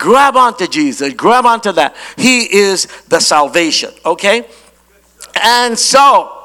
Grab 0.00 0.34
onto 0.34 0.66
Jesus, 0.66 1.12
grab 1.12 1.44
onto 1.44 1.72
that. 1.72 1.94
He 2.16 2.52
is 2.56 2.86
the 3.08 3.20
salvation, 3.20 3.90
okay? 4.06 4.48
And 5.42 5.78
so, 5.78 6.38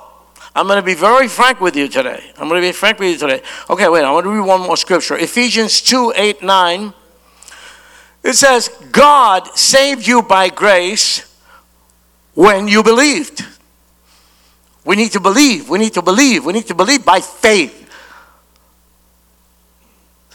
I'm 0.54 0.68
going 0.68 0.76
to 0.76 0.86
be 0.86 0.94
very 0.94 1.30
frank 1.30 1.62
with 1.62 1.74
you 1.78 1.88
today. 1.88 2.22
I'm 2.38 2.50
going 2.50 2.62
to 2.62 2.68
be 2.68 2.74
frank 2.74 3.00
with 3.00 3.14
you 3.14 3.18
today. 3.18 3.42
Okay, 3.70 3.88
wait, 3.88 4.04
I 4.04 4.12
want 4.12 4.26
to 4.26 4.30
read 4.30 4.46
one 4.46 4.60
more 4.60 4.76
scripture. 4.76 5.18
Ephesians 5.18 5.82
2 5.82 6.12
8 6.18 6.44
9. 6.44 6.94
It 8.24 8.34
says, 8.34 8.68
God 8.92 9.48
saved 9.58 10.06
you 10.06 10.22
by 10.22 10.50
grace 10.50 11.34
when 12.34 12.68
you 12.68 12.84
believed. 12.84 13.46
We 14.84 14.98
need 14.98 15.14
to 15.14 15.22
believe. 15.22 15.70
We 15.70 15.80
need 15.80 15.94
to 15.94 16.02
believe. 16.02 16.44
We 16.44 16.52
need 16.52 16.68
to 16.68 16.76
believe 16.76 17.06
by 17.06 17.22
faith. 17.22 17.85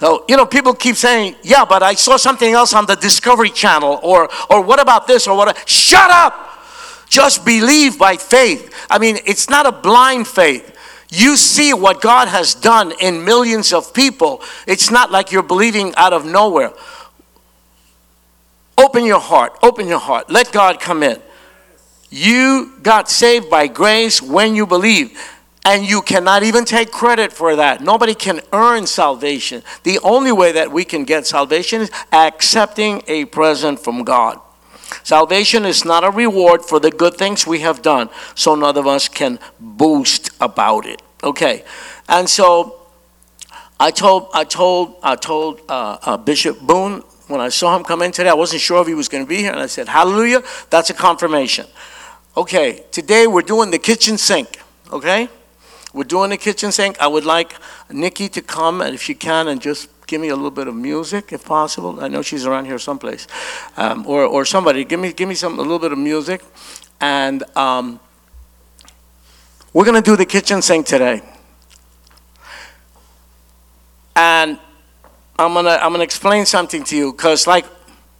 So, 0.00 0.24
you 0.28 0.36
know, 0.38 0.46
people 0.46 0.72
keep 0.72 0.96
saying, 0.96 1.36
yeah, 1.42 1.66
but 1.66 1.82
I 1.82 1.92
saw 1.92 2.16
something 2.16 2.50
else 2.54 2.72
on 2.72 2.86
the 2.86 2.94
Discovery 2.94 3.50
Channel, 3.50 4.00
or, 4.02 4.30
or 4.48 4.62
what 4.62 4.80
about 4.80 5.06
this, 5.06 5.28
or 5.28 5.36
what? 5.36 5.68
Shut 5.68 6.10
up! 6.10 6.48
Just 7.10 7.44
believe 7.44 7.98
by 7.98 8.16
faith. 8.16 8.74
I 8.88 8.98
mean, 8.98 9.18
it's 9.26 9.50
not 9.50 9.66
a 9.66 9.72
blind 9.72 10.26
faith. 10.26 10.74
You 11.10 11.36
see 11.36 11.74
what 11.74 12.00
God 12.00 12.28
has 12.28 12.54
done 12.54 12.94
in 12.98 13.26
millions 13.26 13.74
of 13.74 13.92
people. 13.92 14.40
It's 14.66 14.90
not 14.90 15.10
like 15.10 15.32
you're 15.32 15.42
believing 15.42 15.94
out 15.96 16.14
of 16.14 16.24
nowhere. 16.24 16.72
Open 18.78 19.04
your 19.04 19.20
heart. 19.20 19.58
Open 19.62 19.86
your 19.86 19.98
heart. 19.98 20.30
Let 20.30 20.50
God 20.50 20.80
come 20.80 21.02
in. 21.02 21.20
You 22.08 22.72
got 22.82 23.10
saved 23.10 23.50
by 23.50 23.66
grace 23.66 24.22
when 24.22 24.54
you 24.54 24.66
believe. 24.66 25.20
And 25.64 25.84
you 25.84 26.00
cannot 26.00 26.42
even 26.42 26.64
take 26.64 26.90
credit 26.90 27.32
for 27.32 27.56
that. 27.56 27.82
Nobody 27.82 28.14
can 28.14 28.40
earn 28.52 28.86
salvation. 28.86 29.62
The 29.82 29.98
only 30.00 30.32
way 30.32 30.52
that 30.52 30.72
we 30.72 30.84
can 30.84 31.04
get 31.04 31.26
salvation 31.26 31.82
is 31.82 31.90
accepting 32.12 33.02
a 33.06 33.26
present 33.26 33.78
from 33.78 34.04
God. 34.04 34.40
Salvation 35.04 35.64
is 35.64 35.84
not 35.84 36.02
a 36.02 36.10
reward 36.10 36.64
for 36.64 36.80
the 36.80 36.90
good 36.90 37.14
things 37.14 37.46
we 37.46 37.60
have 37.60 37.82
done, 37.82 38.08
so 38.34 38.54
none 38.54 38.76
of 38.76 38.86
us 38.86 39.08
can 39.08 39.38
boast 39.60 40.30
about 40.40 40.86
it. 40.86 41.00
Okay, 41.22 41.64
and 42.08 42.28
so 42.28 42.80
I 43.78 43.90
told 43.90 44.30
I 44.34 44.44
told 44.44 44.96
I 45.02 45.16
told 45.16 45.60
uh, 45.68 45.98
uh, 46.02 46.16
Bishop 46.16 46.60
Boone 46.60 47.02
when 47.28 47.40
I 47.40 47.50
saw 47.50 47.76
him 47.76 47.84
come 47.84 48.02
in 48.02 48.10
today. 48.10 48.30
I 48.30 48.34
wasn't 48.34 48.62
sure 48.62 48.80
if 48.80 48.88
he 48.88 48.94
was 48.94 49.08
going 49.08 49.24
to 49.24 49.28
be 49.28 49.36
here, 49.36 49.52
and 49.52 49.60
I 49.60 49.66
said, 49.66 49.88
"Hallelujah!" 49.88 50.42
That's 50.70 50.90
a 50.90 50.94
confirmation. 50.94 51.66
Okay, 52.36 52.84
today 52.90 53.26
we're 53.26 53.42
doing 53.42 53.70
the 53.70 53.78
kitchen 53.78 54.18
sink. 54.18 54.58
Okay. 54.90 55.28
We're 55.92 56.04
doing 56.04 56.30
the 56.30 56.36
kitchen 56.36 56.70
sink. 56.70 57.00
I 57.00 57.08
would 57.08 57.24
like 57.24 57.54
Nikki 57.90 58.28
to 58.30 58.42
come, 58.42 58.80
and 58.80 58.94
if 58.94 59.02
she 59.02 59.14
can, 59.14 59.48
and 59.48 59.60
just 59.60 59.88
give 60.06 60.20
me 60.20 60.28
a 60.28 60.36
little 60.36 60.50
bit 60.50 60.68
of 60.68 60.74
music, 60.74 61.32
if 61.32 61.44
possible. 61.44 62.00
I 62.00 62.08
know 62.08 62.22
she's 62.22 62.46
around 62.46 62.66
here 62.66 62.78
someplace, 62.78 63.26
um, 63.76 64.06
or 64.06 64.24
or 64.24 64.44
somebody 64.44 64.84
give 64.84 65.00
me 65.00 65.12
give 65.12 65.28
me 65.28 65.34
some 65.34 65.58
a 65.58 65.62
little 65.62 65.80
bit 65.80 65.90
of 65.90 65.98
music, 65.98 66.42
and 67.00 67.42
um, 67.56 67.98
we're 69.72 69.84
gonna 69.84 70.00
do 70.00 70.16
the 70.16 70.26
kitchen 70.26 70.62
sink 70.62 70.86
today. 70.86 71.22
And 74.14 74.58
I'm 75.38 75.54
gonna 75.54 75.70
I'm 75.70 75.90
gonna 75.90 76.04
explain 76.04 76.46
something 76.46 76.84
to 76.84 76.96
you, 76.96 77.12
cause 77.12 77.48
like 77.48 77.64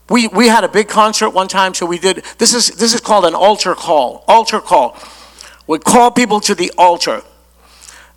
we 0.09 0.27
we 0.29 0.49
had 0.49 0.64
a 0.64 0.68
big 0.68 0.89
concert 0.89 1.31
one 1.31 1.47
time, 1.47 1.73
so 1.75 1.87
we 1.87 2.01
did. 2.01 2.25
This 2.39 2.53
is 2.53 2.68
this 2.71 2.95
is 2.95 3.01
called 3.01 3.25
an 3.27 3.35
altar 3.35 3.77
call. 3.77 4.25
Altar 4.27 4.61
call. 4.61 4.99
We 5.68 5.79
call 5.79 6.11
people 6.11 6.41
to 6.41 6.55
the 6.57 6.73
altar. 6.77 7.23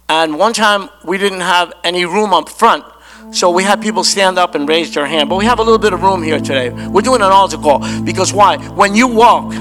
And 0.09 0.37
one 0.37 0.53
time 0.53 0.89
we 1.03 1.17
didn't 1.17 1.41
have 1.41 1.73
any 1.83 2.05
room 2.05 2.33
up 2.33 2.49
front, 2.49 2.83
so 3.31 3.49
we 3.49 3.63
had 3.63 3.81
people 3.81 4.03
stand 4.03 4.37
up 4.37 4.53
and 4.53 4.67
raise 4.67 4.93
their 4.93 5.05
hand. 5.05 5.29
But 5.29 5.37
we 5.37 5.45
have 5.45 5.59
a 5.59 5.63
little 5.63 5.79
bit 5.79 5.93
of 5.93 6.03
room 6.03 6.21
here 6.21 6.39
today. 6.39 6.69
We're 6.69 7.01
doing 7.01 7.21
an 7.21 7.31
altar 7.31 7.57
call 7.57 7.79
because 8.03 8.33
why? 8.33 8.57
When 8.69 8.95
you 8.95 9.07
walk, 9.07 9.53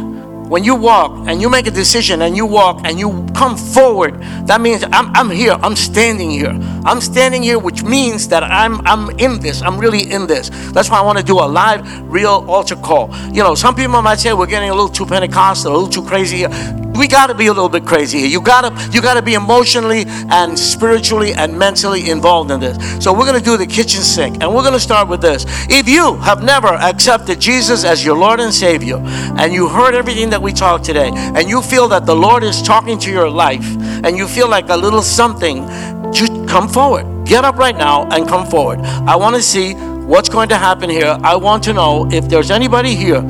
when 0.52 0.64
you 0.64 0.74
walk 0.74 1.12
and 1.28 1.40
you 1.40 1.48
make 1.48 1.66
a 1.66 1.70
decision 1.70 2.20
and 2.20 2.36
you 2.36 2.44
walk 2.44 2.82
and 2.84 2.98
you 2.98 3.26
come 3.34 3.56
forward, 3.56 4.20
that 4.46 4.60
means 4.60 4.84
I'm, 4.84 5.10
I'm 5.16 5.30
here. 5.30 5.52
I'm 5.52 5.74
standing 5.74 6.30
here. 6.30 6.54
I'm 6.84 7.00
standing 7.00 7.42
here, 7.42 7.58
which 7.58 7.82
means 7.82 8.28
that 8.28 8.42
I'm 8.42 8.86
I'm 8.86 9.18
in 9.18 9.40
this. 9.40 9.62
I'm 9.62 9.78
really 9.78 10.10
in 10.10 10.26
this. 10.26 10.50
That's 10.72 10.90
why 10.90 10.98
I 10.98 11.02
want 11.02 11.16
to 11.16 11.24
do 11.24 11.38
a 11.38 11.48
live, 11.48 11.80
real 12.02 12.44
altar 12.48 12.76
call. 12.76 13.08
You 13.28 13.42
know, 13.42 13.54
some 13.54 13.74
people 13.74 14.02
might 14.02 14.18
say 14.18 14.34
we're 14.34 14.46
getting 14.46 14.68
a 14.68 14.74
little 14.74 14.90
too 14.90 15.06
Pentecostal, 15.06 15.72
a 15.72 15.74
little 15.74 15.88
too 15.88 16.06
crazy 16.06 16.38
here. 16.38 16.50
We 16.94 17.08
got 17.08 17.28
to 17.28 17.34
be 17.34 17.46
a 17.46 17.52
little 17.52 17.70
bit 17.70 17.86
crazy 17.86 18.18
here. 18.18 18.28
You 18.28 18.42
gotta 18.42 18.70
you 18.92 19.00
gotta 19.00 19.22
be 19.22 19.32
emotionally 19.32 20.04
and 20.06 20.58
spiritually 20.58 21.32
and 21.32 21.58
mentally 21.58 22.10
involved 22.10 22.50
in 22.50 22.60
this. 22.60 22.76
So 23.02 23.14
we're 23.14 23.24
gonna 23.24 23.40
do 23.40 23.56
the 23.56 23.66
kitchen 23.66 24.02
sink, 24.02 24.42
and 24.42 24.54
we're 24.54 24.62
gonna 24.62 24.78
start 24.78 25.08
with 25.08 25.22
this. 25.22 25.46
If 25.70 25.88
you 25.88 26.16
have 26.16 26.42
never 26.42 26.68
accepted 26.68 27.40
Jesus 27.40 27.84
as 27.84 28.04
your 28.04 28.18
Lord 28.18 28.40
and 28.40 28.52
Savior, 28.52 28.98
and 29.38 29.54
you 29.54 29.68
heard 29.68 29.94
everything 29.94 30.28
that 30.30 30.41
we 30.42 30.52
talk 30.52 30.82
today, 30.82 31.10
and 31.14 31.48
you 31.48 31.62
feel 31.62 31.88
that 31.88 32.04
the 32.04 32.14
Lord 32.14 32.42
is 32.42 32.60
talking 32.60 32.98
to 32.98 33.10
your 33.10 33.30
life, 33.30 33.64
and 34.04 34.16
you 34.16 34.26
feel 34.26 34.48
like 34.48 34.68
a 34.68 34.76
little 34.76 35.02
something, 35.02 35.66
just 36.12 36.32
come 36.48 36.68
forward. 36.68 37.06
Get 37.26 37.44
up 37.44 37.56
right 37.56 37.76
now 37.76 38.08
and 38.10 38.28
come 38.28 38.46
forward. 38.46 38.80
I 38.80 39.16
want 39.16 39.36
to 39.36 39.42
see 39.42 39.74
what's 39.74 40.28
going 40.28 40.48
to 40.50 40.58
happen 40.58 40.90
here. 40.90 41.16
I 41.22 41.36
want 41.36 41.62
to 41.64 41.72
know 41.72 42.08
if 42.10 42.28
there's 42.28 42.50
anybody 42.50 42.94
here 42.94 43.22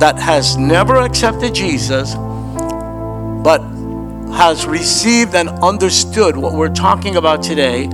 that 0.00 0.18
has 0.18 0.56
never 0.56 0.96
accepted 0.96 1.54
Jesus, 1.54 2.14
but 2.14 3.60
has 4.32 4.66
received 4.66 5.34
and 5.34 5.48
understood 5.62 6.36
what 6.36 6.54
we're 6.54 6.68
talking 6.68 7.16
about 7.16 7.42
today, 7.42 7.88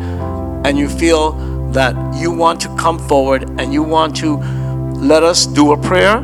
and 0.64 0.78
you 0.78 0.88
feel 0.88 1.32
that 1.72 1.94
you 2.14 2.30
want 2.30 2.60
to 2.62 2.68
come 2.76 2.98
forward 2.98 3.60
and 3.60 3.72
you 3.72 3.82
want 3.82 4.16
to 4.16 4.38
let 4.96 5.22
us 5.22 5.46
do 5.46 5.72
a 5.72 5.76
prayer 5.76 6.18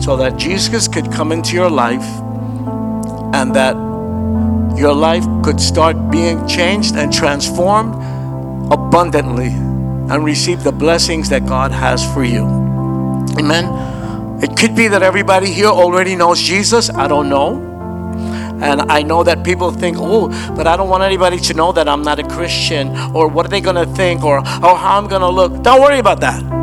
so 0.00 0.16
that 0.16 0.36
Jesus 0.36 0.88
could 0.88 1.12
come 1.12 1.32
into 1.32 1.54
your 1.54 1.70
life 1.70 2.04
and 3.34 3.54
that 3.54 3.76
your 4.78 4.94
life 4.94 5.24
could 5.42 5.60
start 5.60 6.10
being 6.10 6.46
changed 6.46 6.94
and 6.94 7.12
transformed 7.12 7.94
abundantly 8.72 9.48
and 9.48 10.24
receive 10.24 10.62
the 10.62 10.72
blessings 10.72 11.28
that 11.28 11.46
God 11.46 11.72
has 11.72 12.04
for 12.14 12.24
you. 12.24 12.44
Amen. 13.38 14.42
It 14.42 14.56
could 14.56 14.76
be 14.76 14.88
that 14.88 15.02
everybody 15.02 15.52
here 15.52 15.66
already 15.66 16.14
knows 16.14 16.40
Jesus. 16.40 16.90
I 16.90 17.08
don't 17.08 17.28
know. 17.28 17.64
And 18.62 18.82
I 18.90 19.02
know 19.02 19.22
that 19.22 19.44
people 19.44 19.70
think, 19.70 19.96
oh, 20.00 20.28
but 20.56 20.66
I 20.66 20.76
don't 20.76 20.88
want 20.88 21.02
anybody 21.02 21.38
to 21.38 21.54
know 21.54 21.72
that 21.72 21.88
I'm 21.88 22.02
not 22.02 22.18
a 22.18 22.24
Christian, 22.24 22.96
or 23.14 23.28
what 23.28 23.46
are 23.46 23.48
they 23.48 23.60
going 23.60 23.76
to 23.76 23.86
think, 23.94 24.24
or, 24.24 24.38
or 24.38 24.42
how 24.76 24.98
I'm 24.98 25.06
going 25.06 25.22
to 25.22 25.28
look. 25.28 25.62
Don't 25.62 25.80
worry 25.80 25.98
about 25.98 26.20
that. 26.20 26.57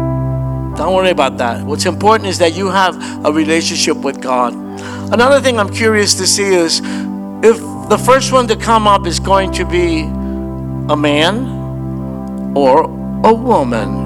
Don't 0.78 0.94
worry 0.94 1.10
about 1.10 1.38
that. 1.38 1.66
What's 1.66 1.86
important 1.86 2.30
is 2.30 2.38
that 2.40 2.54
you 2.54 2.70
have 2.70 3.26
a 3.26 3.32
relationship 3.32 3.98
with 3.98 4.22
God. 4.22 4.54
Another 5.14 5.40
thing 5.40 5.58
I'm 5.58 5.70
curious 5.70 6.16
to 6.16 6.28
see 6.28 6.54
is 6.54 6.82
if 7.44 7.58
the 7.90 7.98
first 7.98 8.32
one 8.32 8.48
to 8.48 8.56
come 8.56 8.88
up 8.88 9.08
is 9.08 9.20
going 9.20 9.52
to 9.54 9.66
be 9.66 10.02
a 10.02 10.98
man 10.98 12.56
or 12.56 12.84
a 13.24 13.34
woman. 13.34 14.04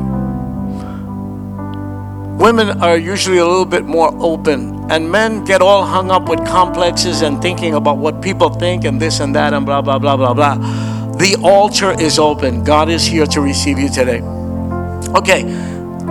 Women 2.38 2.82
are 2.82 2.98
usually 2.98 3.40
a 3.40 3.46
little 3.46 3.66
bit 3.66 3.86
more 3.86 4.14
open, 4.22 4.90
and 4.90 5.12
men 5.12 5.44
get 5.44 5.62
all 5.62 5.84
hung 5.84 6.10
up 6.10 6.30
with 6.30 6.46
complexes 6.46 7.22
and 7.22 7.42
thinking 7.42 7.76
about 7.76 7.98
what 7.98 8.22
people 8.22 8.50
think 8.50 8.86
and 8.86 9.02
this 9.02 9.20
and 9.20 9.36
that 9.36 9.54
and 9.54 9.66
blah, 9.66 9.82
blah, 9.82 10.00
blah, 10.00 10.16
blah, 10.16 10.34
blah. 10.34 10.56
The 11.18 11.36
altar 11.44 12.00
is 12.00 12.18
open. 12.18 12.64
God 12.64 12.90
is 12.90 13.06
here 13.06 13.26
to 13.26 13.42
receive 13.42 13.78
you 13.78 13.90
today. 13.90 14.22
Okay, 15.16 15.44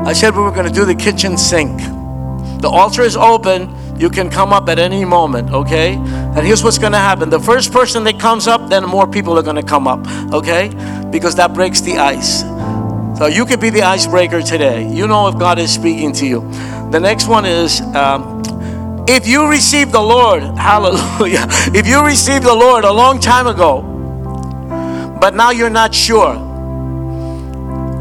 I 0.07 0.13
said 0.13 0.35
we 0.35 0.43
were 0.43 0.51
going 0.51 0.67
to 0.67 0.73
do 0.73 0.85
the 0.85 0.95
kitchen 0.95 1.37
sink. 1.37 1.79
The 2.61 2.69
altar 2.69 3.03
is 3.03 3.17
open. 3.17 3.75
You 3.99 4.11
can 4.11 4.31
come 4.31 4.53
up 4.53 4.69
at 4.69 4.79
any 4.79 5.05
moment, 5.05 5.51
okay? 5.51 5.95
And 5.95 6.47
here's 6.47 6.63
what's 6.63 6.79
going 6.79 6.93
to 6.93 6.99
happen 6.99 7.31
the 7.31 7.41
first 7.41 7.73
person 7.73 8.05
that 8.05 8.19
comes 8.19 8.47
up, 8.47 8.69
then 8.69 8.85
more 8.85 9.07
people 9.07 9.39
are 9.39 9.43
going 9.43 9.57
to 9.57 9.63
come 9.63 9.87
up, 9.87 10.07
okay? 10.33 10.69
Because 11.11 11.35
that 11.37 11.53
breaks 11.53 11.81
the 11.81 11.99
ice. 11.99 12.43
So 13.19 13.27
you 13.27 13.45
could 13.45 13.61
be 13.61 13.71
the 13.71 13.83
icebreaker 13.83 14.43
today. 14.43 14.89
You 14.89 15.09
know 15.09 15.27
if 15.27 15.39
God 15.39 15.59
is 15.59 15.73
speaking 15.73 16.13
to 16.15 16.27
you. 16.27 16.41
The 16.93 17.01
next 17.01 17.27
one 17.27 17.45
is 17.45 17.81
um, 17.81 18.43
if 19.09 19.27
you 19.27 19.49
received 19.49 19.93
the 19.93 20.01
Lord, 20.01 20.43
hallelujah. 20.57 21.47
If 21.75 21.87
you 21.87 22.05
received 22.05 22.45
the 22.45 22.55
Lord 22.55 22.85
a 22.85 22.93
long 22.93 23.19
time 23.21 23.47
ago, 23.47 23.83
but 25.21 25.35
now 25.35 25.51
you're 25.51 25.71
not 25.71 25.95
sure. 25.95 26.48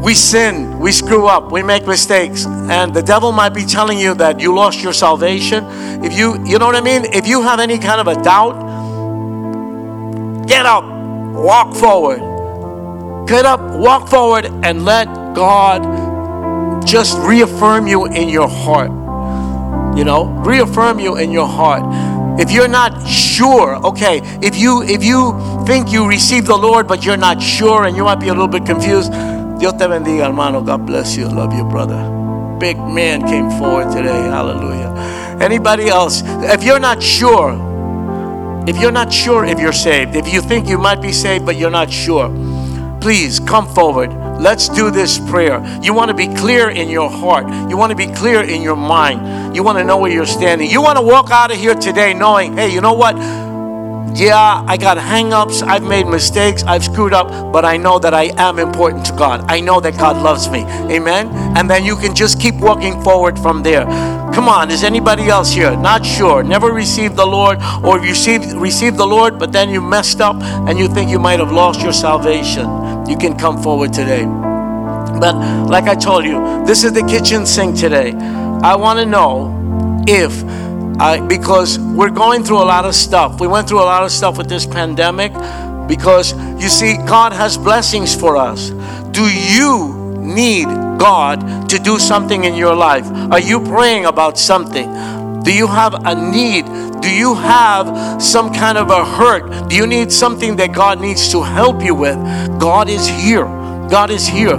We 0.02 0.14
sin, 0.14 0.78
we 0.78 0.92
screw 0.92 1.26
up, 1.26 1.50
we 1.50 1.62
make 1.62 1.86
mistakes, 1.86 2.46
and 2.46 2.94
the 2.94 3.02
devil 3.02 3.32
might 3.32 3.50
be 3.50 3.64
telling 3.64 3.98
you 3.98 4.14
that 4.14 4.38
you 4.38 4.54
lost 4.54 4.80
your 4.80 4.92
salvation. 4.92 5.64
If 6.04 6.16
you, 6.16 6.42
you 6.46 6.58
know 6.58 6.66
what 6.66 6.76
I 6.76 6.80
mean? 6.80 7.04
If 7.12 7.26
you 7.26 7.42
have 7.42 7.58
any 7.58 7.78
kind 7.78 8.00
of 8.00 8.06
a 8.06 8.22
doubt, 8.22 8.54
get 10.46 10.66
up, 10.66 10.84
walk 11.34 11.74
forward. 11.74 12.20
Get 13.28 13.44
up, 13.44 13.60
walk 13.60 14.08
forward, 14.08 14.46
and 14.62 14.84
let 14.84 15.06
God 15.34 16.86
just 16.86 17.18
reaffirm 17.18 17.86
you 17.86 18.06
in 18.06 18.28
your 18.28 18.48
heart. 18.48 18.90
You 19.98 20.04
know, 20.04 20.26
reaffirm 20.46 21.00
you 21.00 21.16
in 21.16 21.32
your 21.32 21.48
heart. 21.48 21.82
If 22.40 22.52
you're 22.52 22.68
not 22.68 23.04
sure, 23.04 23.84
okay, 23.84 24.20
if 24.40 24.56
you 24.56 24.82
if 24.82 25.02
you 25.02 25.34
think 25.66 25.90
you 25.90 26.08
received 26.08 26.46
the 26.46 26.56
Lord 26.56 26.86
but 26.86 27.04
you're 27.04 27.16
not 27.16 27.42
sure 27.42 27.84
and 27.84 27.96
you 27.96 28.04
might 28.04 28.20
be 28.20 28.28
a 28.28 28.32
little 28.32 28.46
bit 28.46 28.64
confused, 28.64 29.12
Dios 29.58 29.76
te 29.76 29.88
bendiga, 29.88 30.26
hermano. 30.26 30.60
God 30.60 30.86
bless 30.86 31.16
you. 31.16 31.28
Love 31.28 31.52
you, 31.52 31.64
brother. 31.64 31.96
Big 32.60 32.78
man 32.78 33.22
came 33.22 33.50
forward 33.58 33.90
today. 33.90 34.22
Hallelujah. 34.30 34.94
Anybody 35.40 35.88
else? 35.88 36.22
If 36.24 36.62
you're 36.62 36.78
not 36.78 37.02
sure, 37.02 37.54
if 38.68 38.78
you're 38.78 38.92
not 38.92 39.12
sure 39.12 39.44
if 39.44 39.58
you're 39.58 39.72
saved, 39.72 40.14
if 40.14 40.32
you 40.32 40.40
think 40.42 40.68
you 40.68 40.78
might 40.78 41.00
be 41.02 41.10
saved 41.10 41.44
but 41.44 41.56
you're 41.56 41.70
not 41.70 41.90
sure, 41.90 42.28
please 43.00 43.40
come 43.40 43.66
forward. 43.74 44.12
Let's 44.40 44.68
do 44.68 44.92
this 44.92 45.18
prayer. 45.18 45.60
You 45.82 45.92
want 45.92 46.10
to 46.10 46.14
be 46.14 46.28
clear 46.34 46.70
in 46.70 46.88
your 46.88 47.10
heart. 47.10 47.48
You 47.68 47.76
want 47.76 47.90
to 47.90 47.96
be 47.96 48.06
clear 48.06 48.42
in 48.42 48.62
your 48.62 48.76
mind. 48.76 49.56
You 49.56 49.64
want 49.64 49.78
to 49.78 49.84
know 49.84 49.98
where 49.98 50.12
you're 50.12 50.26
standing. 50.26 50.70
You 50.70 50.82
want 50.82 50.98
to 50.98 51.02
walk 51.02 51.32
out 51.32 51.50
of 51.50 51.56
here 51.56 51.74
today 51.74 52.14
knowing, 52.14 52.56
hey, 52.56 52.72
you 52.72 52.80
know 52.80 52.92
what? 52.92 53.16
Yeah, 54.14 54.64
I 54.66 54.76
got 54.76 54.96
hangups. 54.98 55.62
I've 55.62 55.82
made 55.82 56.06
mistakes. 56.06 56.62
I've 56.64 56.84
screwed 56.84 57.12
up, 57.12 57.52
but 57.52 57.64
I 57.64 57.76
know 57.76 57.98
that 57.98 58.14
I 58.14 58.24
am 58.36 58.58
important 58.58 59.04
to 59.06 59.12
God. 59.12 59.44
I 59.48 59.60
know 59.60 59.80
that 59.80 59.96
God 59.96 60.22
loves 60.22 60.48
me. 60.48 60.64
Amen. 60.90 61.28
And 61.56 61.70
then 61.70 61.84
you 61.84 61.96
can 61.96 62.14
just 62.14 62.40
keep 62.40 62.56
walking 62.56 63.00
forward 63.02 63.38
from 63.38 63.62
there. 63.62 63.84
Come 64.34 64.48
on, 64.48 64.70
is 64.70 64.84
anybody 64.84 65.28
else 65.28 65.52
here 65.52 65.74
not 65.76 66.04
sure? 66.04 66.42
Never 66.42 66.72
received 66.72 67.16
the 67.16 67.26
Lord, 67.26 67.58
or 67.82 67.98
you 67.98 68.10
received 68.10 68.52
received 68.52 68.96
the 68.96 69.06
Lord, 69.06 69.38
but 69.38 69.52
then 69.52 69.70
you 69.70 69.80
messed 69.80 70.20
up 70.20 70.36
and 70.40 70.78
you 70.78 70.86
think 70.86 71.10
you 71.10 71.18
might 71.18 71.40
have 71.40 71.50
lost 71.50 71.80
your 71.80 71.92
salvation. 71.92 72.66
You 73.08 73.16
can 73.16 73.36
come 73.36 73.60
forward 73.62 73.92
today. 73.92 74.24
But 75.18 75.34
like 75.66 75.84
I 75.84 75.94
told 75.94 76.24
you, 76.24 76.64
this 76.66 76.84
is 76.84 76.92
the 76.92 77.02
kitchen 77.02 77.46
sink 77.46 77.76
today. 77.76 78.12
I 78.62 78.76
want 78.76 78.98
to 78.98 79.06
know 79.06 80.04
if 80.06 80.42
Because 81.28 81.78
we're 81.78 82.10
going 82.10 82.42
through 82.42 82.58
a 82.58 82.66
lot 82.66 82.84
of 82.84 82.94
stuff. 82.94 83.40
We 83.40 83.46
went 83.46 83.68
through 83.68 83.80
a 83.80 83.86
lot 83.86 84.02
of 84.02 84.10
stuff 84.10 84.36
with 84.36 84.48
this 84.48 84.66
pandemic 84.66 85.32
because 85.86 86.32
you 86.60 86.68
see, 86.68 86.96
God 86.96 87.32
has 87.32 87.56
blessings 87.56 88.14
for 88.14 88.36
us. 88.36 88.70
Do 89.10 89.22
you 89.22 90.16
need 90.18 90.66
God 90.98 91.68
to 91.70 91.78
do 91.78 91.98
something 91.98 92.44
in 92.44 92.54
your 92.54 92.74
life? 92.74 93.06
Are 93.30 93.40
you 93.40 93.60
praying 93.60 94.06
about 94.06 94.38
something? 94.38 94.88
Do 95.42 95.54
you 95.54 95.68
have 95.68 95.94
a 96.04 96.14
need? 96.14 96.66
Do 97.00 97.08
you 97.08 97.34
have 97.36 98.20
some 98.20 98.52
kind 98.52 98.76
of 98.76 98.90
a 98.90 99.04
hurt? 99.04 99.68
Do 99.68 99.76
you 99.76 99.86
need 99.86 100.12
something 100.12 100.56
that 100.56 100.74
God 100.74 101.00
needs 101.00 101.30
to 101.30 101.42
help 101.42 101.82
you 101.82 101.94
with? 101.94 102.18
God 102.58 102.88
is 102.88 103.06
here. 103.06 103.44
God 103.88 104.10
is 104.10 104.26
here. 104.26 104.56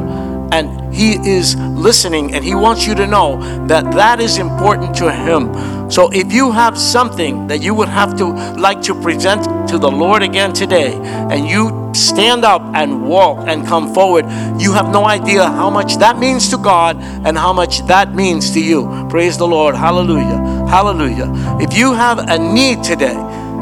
And 0.52 0.79
He 1.00 1.14
is 1.14 1.56
listening, 1.56 2.34
and 2.36 2.44
He 2.44 2.54
wants 2.56 2.86
you 2.86 2.94
to 2.96 3.08
know 3.08 3.40
that 3.68 3.90
that 3.94 4.20
is 4.20 4.38
important 4.38 4.94
to 4.98 5.10
Him. 5.10 5.90
So 5.90 6.10
if 6.12 6.34
you 6.34 6.52
have 6.52 6.78
something 6.78 7.48
that 7.48 7.62
you 7.62 7.74
would 7.74 7.88
have 7.88 8.18
to 8.18 8.26
like 8.60 8.82
to 8.82 9.02
present 9.02 9.70
to 9.70 9.78
the 9.78 9.90
Lord 9.90 10.24
again 10.24 10.52
today, 10.52 10.92
and 11.32 11.48
you 11.48 11.90
stand 11.94 12.44
up 12.44 12.62
and 12.76 13.08
walk 13.08 13.48
and 13.48 13.66
come 13.66 13.94
forward, 13.94 14.26
you 14.60 14.74
have 14.74 14.92
no 14.92 15.06
idea 15.06 15.46
how 15.46 15.70
much 15.70 15.96
that 16.00 16.20
means 16.20 16.50
to 16.50 16.58
God 16.58 16.98
and 17.26 17.38
how 17.38 17.54
much 17.54 17.80
that 17.88 18.14
means 18.14 18.52
to 18.52 18.60
you. 18.62 19.08
Praise 19.10 19.38
the 19.38 19.48
Lord. 19.48 19.76
Hallelujah. 19.76 20.68
Hallelujah. 20.68 21.32
If 21.62 21.78
you 21.78 21.94
have 21.94 22.20
a 22.28 22.38
need 22.38 22.84
today, 22.84 23.16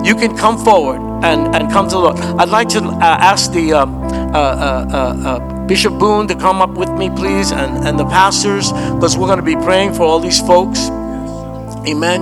you 0.03 0.15
can 0.15 0.35
come 0.35 0.57
forward 0.57 0.99
and, 1.23 1.55
and 1.55 1.71
come 1.71 1.87
to 1.89 1.95
the 1.95 2.01
Lord. 2.01 2.17
I'd 2.17 2.49
like 2.49 2.69
to 2.69 2.79
uh, 2.79 2.99
ask 3.01 3.51
the 3.51 3.73
uh, 3.73 3.85
uh, 3.85 4.87
uh, 4.91 5.27
uh 5.27 5.56
Bishop 5.67 5.99
Boone 5.99 6.27
to 6.29 6.35
come 6.35 6.61
up 6.61 6.71
with 6.71 6.89
me, 6.91 7.09
please, 7.09 7.51
and, 7.51 7.85
and 7.85 7.99
the 7.99 8.05
pastors, 8.05 8.71
because 8.71 9.17
we're 9.17 9.27
going 9.27 9.39
to 9.39 9.45
be 9.45 9.55
praying 9.55 9.93
for 9.93 10.03
all 10.03 10.19
these 10.19 10.39
folks. 10.39 10.87
Amen. 11.87 12.21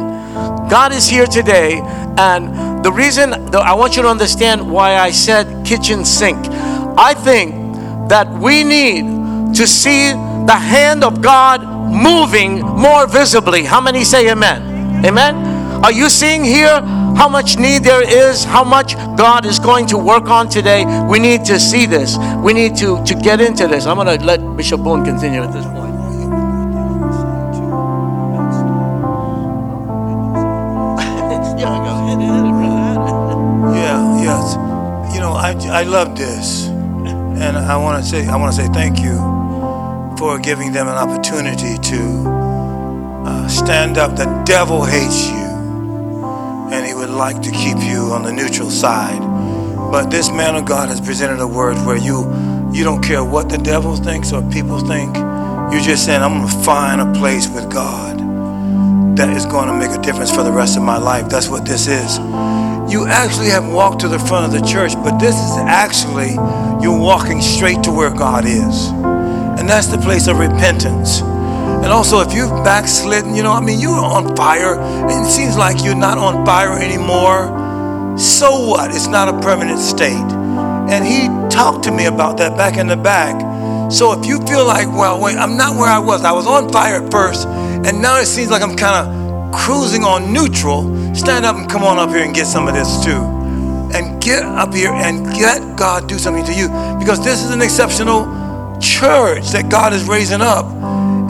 God 0.68 0.91
is 0.91 1.08
here 1.08 1.28
today, 1.28 1.80
and 2.18 2.84
the 2.84 2.91
reason 2.91 3.30
that 3.30 3.56
I 3.56 3.74
want 3.74 3.96
you 3.96 4.02
to 4.02 4.08
understand 4.10 4.70
why 4.70 4.98
I 4.98 5.12
said 5.12 5.66
kitchen 5.66 6.04
sink. 6.06 6.38
I 6.98 7.14
think 7.14 7.54
that 8.10 8.28
we 8.39 8.64
need 8.64 9.56
to 9.56 9.68
see 9.68 10.12
the 10.12 10.56
hand 10.56 11.04
of 11.04 11.22
God 11.22 11.64
moving 11.64 12.60
more 12.62 13.08
visibly. 13.08 13.64
How 13.64 13.80
many 13.80 14.04
say 14.04 14.30
amen? 14.30 15.06
Amen. 15.06 15.36
Are 15.84 15.91
you 15.91 16.10
seeing 16.10 16.43
here 16.43 16.82
how 17.18 17.30
much 17.30 17.57
need 17.57 17.84
there 17.84 18.03
is? 18.03 18.43
How 18.43 18.63
much 18.63 18.95
God 19.18 19.45
is 19.45 19.59
going 19.59 19.88
to 19.88 19.97
work 19.97 20.30
on 20.30 20.49
today? 20.49 20.86
We 21.09 21.20
need 21.20 21.45
to 21.45 21.59
see 21.59 21.86
this. 21.86 22.18
We 22.43 22.53
need 22.53 22.76
to, 22.78 23.03
to 23.05 23.16
get 23.16 23.41
into 23.41 23.68
this. 23.68 23.86
I'm 23.86 23.97
going 23.97 24.20
to 24.20 24.26
let 24.26 24.39
Bishop 24.57 24.82
Boone 24.82 25.03
continue 25.05 25.41
at 25.41 25.51
this 25.53 25.66
point. 25.66 25.86
Yeah, 33.76 34.22
yes. 34.22 34.55
You 35.13 35.22
know, 35.22 35.34
I, 35.34 35.53
I 35.72 35.84
love 35.84 36.18
this. 36.18 36.68
And 36.68 37.57
I 37.57 37.78
want 37.78 38.03
to 38.03 38.09
say 38.09 38.28
I 38.28 38.38
want 38.38 38.55
to 38.55 38.61
say 38.61 38.68
thank 38.70 38.99
you 38.99 39.18
for 40.18 40.39
giving 40.39 40.72
them 40.72 40.88
an 40.88 40.95
opportunity 40.95 41.78
to 41.78 41.99
uh, 43.26 43.47
stand 43.47 43.97
up. 43.97 44.16
The 44.16 44.26
devil 44.45 44.84
hates 44.86 45.28
you, 45.30 45.35
like 47.16 47.41
to 47.41 47.51
keep 47.51 47.78
you 47.80 48.11
on 48.11 48.24
the 48.24 48.32
neutral 48.32 48.70
side. 48.70 49.22
But 49.91 50.11
this 50.11 50.30
man 50.30 50.55
of 50.55 50.66
God 50.66 50.89
has 50.89 50.99
presented 50.99 51.39
a 51.41 51.47
word 51.47 51.76
where 51.86 51.97
you 51.97 52.26
you 52.74 52.84
don't 52.84 53.01
care 53.01 53.24
what 53.24 53.47
the 53.47 53.57
devil 53.57 53.95
thinks 53.95 54.34
or 54.34 54.41
people 54.51 54.80
think. 54.80 55.16
You're 55.16 55.82
just 55.82 56.05
saying, 56.05 56.22
I'm 56.22 56.45
to 56.45 56.53
find 56.63 56.99
a 56.99 57.20
place 57.20 57.47
with 57.47 57.72
God 57.72 58.20
that 59.18 59.30
is 59.30 59.45
to 59.45 59.74
make 59.74 59.97
a 59.97 60.01
difference 60.01 60.30
for 60.30 60.43
the 60.43 60.51
rest 60.51 60.76
of 60.76 60.84
my 60.84 60.97
life. 60.97 61.30
That's 61.30 61.47
what 61.47 61.66
this 61.66 61.88
is. 61.88 62.18
You 62.91 63.07
actually 63.07 63.47
have 63.47 63.66
walked 63.72 64.01
to 64.01 64.09
the 64.09 64.20
front 64.20 64.53
of 64.53 64.61
the 64.61 64.68
church, 64.68 64.93
but 64.95 65.18
this 65.20 65.36
is 65.36 65.57
actually 65.57 66.34
you're 66.84 66.99
walking 66.99 67.41
straight 67.41 67.82
to 67.84 67.91
where 67.91 68.09
God 68.09 68.45
is. 68.45 68.89
And 69.57 69.70
that's 69.70 69.88
the 69.88 69.97
place 69.97 70.28
of 70.28 70.38
repentance. 70.38 71.22
And 71.86 71.94
also, 71.94 72.20
if 72.22 72.34
you've 72.34 72.50
backslidden, 72.64 73.36
you 73.36 73.44
know, 73.44 73.52
I 73.52 73.62
mean, 73.62 73.80
you're 73.80 73.92
on 73.92 74.36
fire, 74.36 74.80
and 74.80 75.24
it 75.24 75.30
seems 75.30 75.56
like 75.56 75.84
you're 75.84 75.94
not 75.94 76.18
on 76.18 76.44
fire 76.44 76.74
anymore. 76.80 78.18
So 78.18 78.66
what? 78.68 78.90
It's 78.90 79.06
not 79.06 79.30
a 79.30 79.40
permanent 79.40 79.78
state. 79.80 80.32
And 80.90 81.06
he 81.06 81.28
talked 81.56 81.84
to 81.84 81.92
me 81.92 82.08
about 82.08 82.38
that 82.38 82.58
back 82.58 82.78
in 82.78 82.88
the 82.88 82.98
back. 82.98 83.40
So 83.92 84.20
if 84.20 84.26
you 84.26 84.40
feel 84.48 84.66
like, 84.66 84.88
well, 84.88 85.22
wait, 85.22 85.38
I'm 85.38 85.58
not 85.58 85.76
where 85.78 85.88
I 85.88 86.00
was. 86.00 86.26
I 86.26 86.32
was 86.32 86.48
on 86.48 86.72
fire 86.72 87.04
at 87.04 87.12
first, 87.12 87.46
and 87.48 88.02
now 88.02 88.18
it 88.20 88.26
seems 88.26 88.50
like 88.50 88.64
I'm 88.64 88.76
kind 88.76 89.08
of 89.08 89.54
cruising 89.54 90.04
on 90.04 90.34
neutral. 90.34 90.84
Stand 91.14 91.46
up 91.46 91.56
and 91.56 91.70
come 91.70 91.84
on 91.84 92.00
up 92.00 92.10
here 92.10 92.24
and 92.26 92.34
get 92.34 92.48
some 92.48 92.68
of 92.68 92.74
this 92.74 93.06
too. 93.06 93.22
And 93.94 94.20
get 94.24 94.42
up 94.42 94.74
here 94.74 94.92
and 94.92 95.28
let 95.38 95.78
God 95.78 96.10
do 96.10 96.18
something 96.18 96.46
to 96.46 96.54
you. 96.54 96.68
Because 96.98 97.24
this 97.24 97.44
is 97.44 97.52
an 97.52 97.62
exceptional 97.62 98.26
church 98.82 99.52
that 99.52 99.70
God 99.70 99.94
is 99.94 100.08
raising 100.08 100.42
up. 100.42 100.66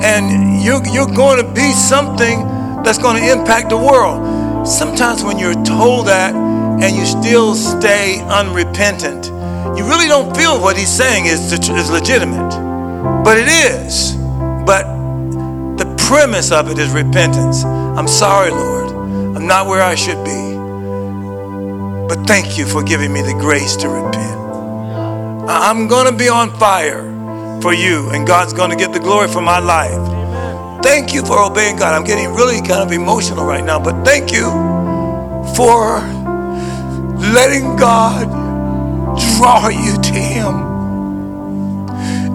And 0.02 0.62
you're, 0.64 0.86
you're 0.88 1.14
going 1.14 1.44
to 1.44 1.54
be 1.54 1.72
something 1.72 2.40
that's 2.84 2.98
going 2.98 3.22
to 3.22 3.32
impact 3.32 3.70
the 3.70 3.78
world. 3.78 4.68
Sometimes 4.68 5.24
when 5.24 5.40
you're 5.40 5.64
told 5.64 6.08
that 6.08 6.36
and 6.36 6.96
you 6.96 7.06
still 7.06 7.56
stay 7.56 8.22
unrepentant, 8.22 9.26
you 9.78 9.88
really 9.88 10.08
don't 10.08 10.36
feel 10.36 10.60
what 10.62 10.78
he's 10.78 10.92
saying 10.92 11.26
is, 11.26 11.52
is 11.52 11.90
legitimate. 11.90 12.52
But 13.24 13.38
it 13.38 13.48
is. 13.48 14.14
But 14.66 14.84
the 15.78 15.96
premise 15.98 16.52
of 16.52 16.70
it 16.70 16.78
is 16.78 16.92
repentance. 16.92 17.64
I'm 17.64 18.08
sorry, 18.08 18.52
Lord. 18.52 18.92
I'm 19.36 19.48
not 19.48 19.68
where 19.68 19.82
I 19.82 19.96
should 19.96 20.24
be. 20.24 20.56
But 22.08 22.28
thank 22.28 22.58
you 22.58 22.66
for 22.66 22.84
giving 22.84 23.12
me 23.12 23.22
the 23.22 23.34
grace 23.34 23.76
to 23.78 23.90
repent. 23.90 24.40
I'm 25.50 25.88
going 25.88 26.12
to 26.12 26.18
be 26.18 26.30
on 26.30 26.52
fire 26.52 27.15
for 27.66 27.74
you, 27.74 28.12
and 28.12 28.28
God's 28.28 28.54
going 28.54 28.70
to 28.70 28.76
get 28.76 28.94
the 28.94 29.00
glory 29.00 29.28
for 29.28 29.42
my 29.42 29.58
life. 29.58 30.84
Thank 30.84 31.16
you 31.16 31.26
for 31.26 31.42
obeying 31.42 31.78
God. 31.78 31.96
I'm 31.96 32.04
getting 32.04 32.32
really 32.32 32.60
kind 32.60 32.84
of 32.84 32.92
emotional 32.92 33.44
right 33.44 33.64
now, 33.64 33.80
but 33.80 34.06
thank 34.06 34.32
you 34.32 34.52
for 35.56 35.98
letting 37.34 37.76
God 37.76 38.30
draw 39.18 39.70
you 39.70 40.00
to 40.00 40.14
Him. 40.14 40.54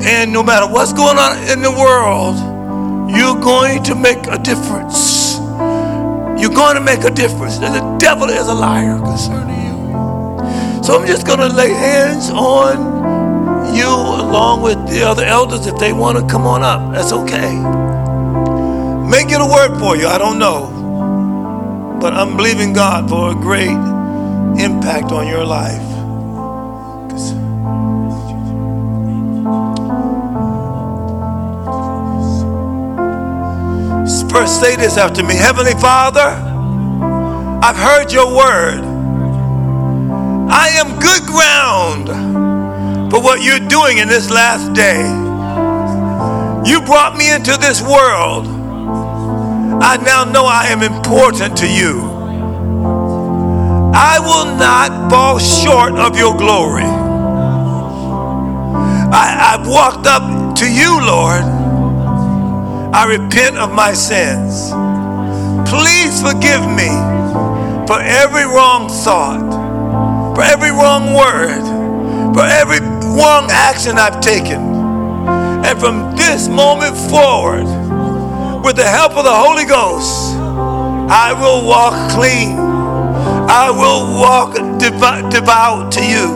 And 0.03 0.33
no 0.33 0.43
matter 0.43 0.67
what's 0.67 0.93
going 0.93 1.17
on 1.17 1.39
in 1.49 1.63
the 1.63 1.71
world, 1.71 2.35
you're 3.17 3.41
going 3.41 3.85
to 3.85 3.95
make 3.95 4.27
a 4.27 4.39
difference. 4.43 5.39
You're 6.43 6.57
going 6.63 6.75
to 6.75 6.83
make 6.83 7.05
a 7.05 7.11
difference. 7.11 7.61
And 7.61 7.73
the 7.73 7.99
devil 7.99 8.29
is 8.29 8.49
a 8.49 8.55
liar 8.55 8.99
concerning 8.99 9.63
you. 9.63 10.83
So 10.83 10.99
I'm 10.99 11.07
just 11.07 11.25
going 11.25 11.39
to 11.39 11.55
lay 11.55 11.69
hands 11.69 12.31
on 12.31 13.20
you 13.75 13.87
along 13.87 14.63
with 14.63 14.89
the 14.89 15.03
other 15.03 15.25
elders 15.25 15.67
if 15.67 15.79
they 15.79 15.93
want 15.93 16.19
to 16.19 16.27
come 16.27 16.47
on 16.47 16.63
up. 16.63 16.93
That's 16.93 17.13
okay. 17.13 17.53
May 19.09 19.25
get 19.25 19.41
a 19.41 19.47
word 19.47 19.79
for 19.79 19.97
you. 19.97 20.07
I 20.07 20.19
don't 20.19 20.39
know. 20.39 21.99
But 22.01 22.15
I'm 22.15 22.37
believing 22.37 22.73
God 22.73 23.09
for 23.09 23.33
a 23.33 23.35
great 23.35 23.71
impact 24.59 25.13
on 25.13 25.27
your 25.27 25.45
life. 25.45 25.91
First, 34.31 34.61
say 34.61 34.77
this 34.77 34.97
after 34.97 35.25
me 35.25 35.35
Heavenly 35.35 35.75
Father, 35.75 36.21
I've 37.63 37.77
heard 37.77 38.13
your 38.13 38.35
word. 38.35 38.81
I 40.49 40.69
am 40.69 40.99
good 41.01 41.23
ground 41.27 42.40
for 43.11 43.21
what 43.21 43.43
you're 43.43 43.67
doing 43.69 43.99
in 43.99 44.09
this 44.09 44.31
last 44.31 44.73
day. 44.73 45.03
You 46.71 46.81
brought 46.83 47.17
me 47.17 47.33
into 47.35 47.57
this 47.57 47.83
world. 47.83 48.47
I 49.83 49.97
now 49.97 50.25
know 50.25 50.45
I 50.45 50.67
am 50.67 50.83
important 50.83 51.57
to 51.59 51.67
you. 51.67 52.03
I 53.95 54.19
will 54.21 54.57
not 54.57 55.11
fall 55.11 55.39
short 55.39 55.95
of 55.95 56.17
your 56.17 56.37
glory. 56.37 56.85
I, 59.13 59.57
have 59.57 59.67
walked 59.67 60.07
up 60.07 60.57
to 60.57 60.71
you, 60.71 61.01
Lord. 61.05 61.43
I 62.95 63.05
repent 63.07 63.57
of 63.57 63.73
my 63.73 63.93
sins. 63.93 64.71
Please 65.69 66.23
forgive 66.23 66.63
me 66.71 66.89
for 67.87 68.01
every 68.01 68.45
wrong 68.45 68.89
thought, 68.89 70.35
for 70.37 70.43
every 70.43 70.71
wrong 70.71 71.15
word, 71.15 72.35
for 72.35 72.45
every 72.45 72.79
wrong 73.17 73.49
action 73.51 73.99
I've 73.99 74.21
taken. 74.21 74.61
And 75.65 75.79
from 75.79 76.17
this 76.17 76.49
moment 76.49 76.97
forward, 76.97 77.67
with 78.65 78.77
the 78.77 78.85
help 78.85 79.13
of 79.13 79.25
the 79.25 79.35
Holy 79.35 79.65
Ghost, 79.65 80.37
I 81.11 81.33
will 81.33 81.67
walk 81.67 82.13
clean. 82.13 82.57
I 83.51 83.71
will 83.71 84.19
walk 84.19 84.55
devout, 84.79 85.93
to 85.93 86.05
you. 86.05 86.27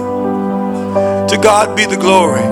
To 1.28 1.38
God 1.40 1.76
be 1.76 1.86
the 1.86 1.96
glory. 1.96 2.42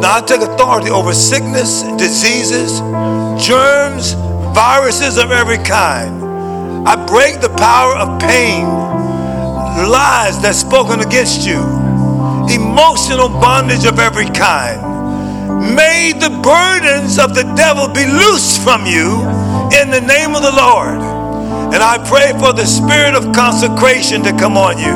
Now 0.00 0.16
I 0.16 0.22
take 0.26 0.40
authority 0.40 0.90
over 0.90 1.14
sickness, 1.14 1.82
diseases, 1.96 2.80
germs, 3.42 4.12
viruses 4.54 5.16
of 5.16 5.30
every 5.30 5.58
kind. 5.58 6.22
I 6.86 6.96
break 7.06 7.40
the 7.40 7.48
power 7.48 7.96
of 7.96 8.20
pain, 8.20 8.66
lies 9.88 10.40
that's 10.42 10.58
spoken 10.58 11.00
against 11.00 11.46
you, 11.46 11.62
emotional 12.48 13.28
bondage 13.28 13.84
of 13.84 13.98
every 13.98 14.26
kind. 14.26 14.94
May 15.74 16.12
the 16.12 16.30
burdens 16.42 17.18
of 17.18 17.34
the 17.34 17.44
devil 17.56 17.88
be 17.88 18.04
loosed 18.04 18.62
from 18.62 18.86
you 18.86 19.22
in 19.80 19.90
the 19.90 20.00
name 20.00 20.34
of 20.34 20.42
the 20.42 20.52
Lord. 20.52 20.98
And 21.74 21.82
I 21.82 21.98
pray 22.06 22.32
for 22.38 22.52
the 22.52 22.66
spirit 22.66 23.14
of 23.14 23.34
consecration 23.34 24.22
to 24.22 24.30
come 24.36 24.56
on 24.56 24.78
you. 24.78 24.94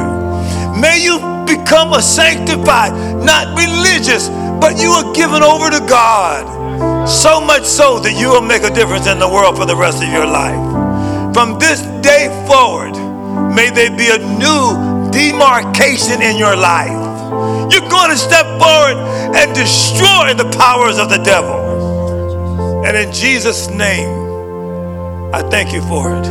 May 0.81 1.03
you 1.03 1.19
become 1.47 1.93
a 1.93 2.03
sanctified, 2.03 2.93
not 3.25 3.57
religious, 3.57 4.29
but 4.61 4.79
you 4.79 4.91
are 4.91 5.13
given 5.15 5.43
over 5.43 5.71
to 5.71 5.81
God. 5.89 7.09
So 7.09 7.41
much 7.41 7.65
so 7.65 7.99
that 8.01 8.13
you 8.13 8.29
will 8.29 8.43
make 8.43 8.63
a 8.63 8.71
difference 8.71 9.07
in 9.07 9.19
the 9.19 9.29
world 9.29 9.57
for 9.57 9.65
the 9.65 9.75
rest 9.75 10.03
of 10.03 10.09
your 10.09 10.27
life. 10.27 10.61
From 11.35 11.59
this 11.59 11.81
day 12.03 12.29
forward, 12.47 12.95
may 13.55 13.71
there 13.71 13.91
be 13.91 14.11
a 14.11 14.19
new 14.19 15.11
demarcation 15.11 16.21
in 16.21 16.37
your 16.37 16.55
life. 16.55 17.08
You're 17.71 17.89
going 17.89 18.11
to 18.11 18.17
step 18.17 18.47
forward 18.59 18.97
and 19.37 19.55
destroy 19.55 20.35
the 20.35 20.51
powers 20.57 20.99
of 20.99 21.11
the 21.11 21.19
devil. 21.19 22.85
And 22.85 22.97
in 22.97 23.13
Jesus' 23.13 23.69
name, 23.69 24.09
I 25.35 25.43
thank 25.51 25.73
you 25.73 25.83
for 25.83 26.15
it. 26.17 26.27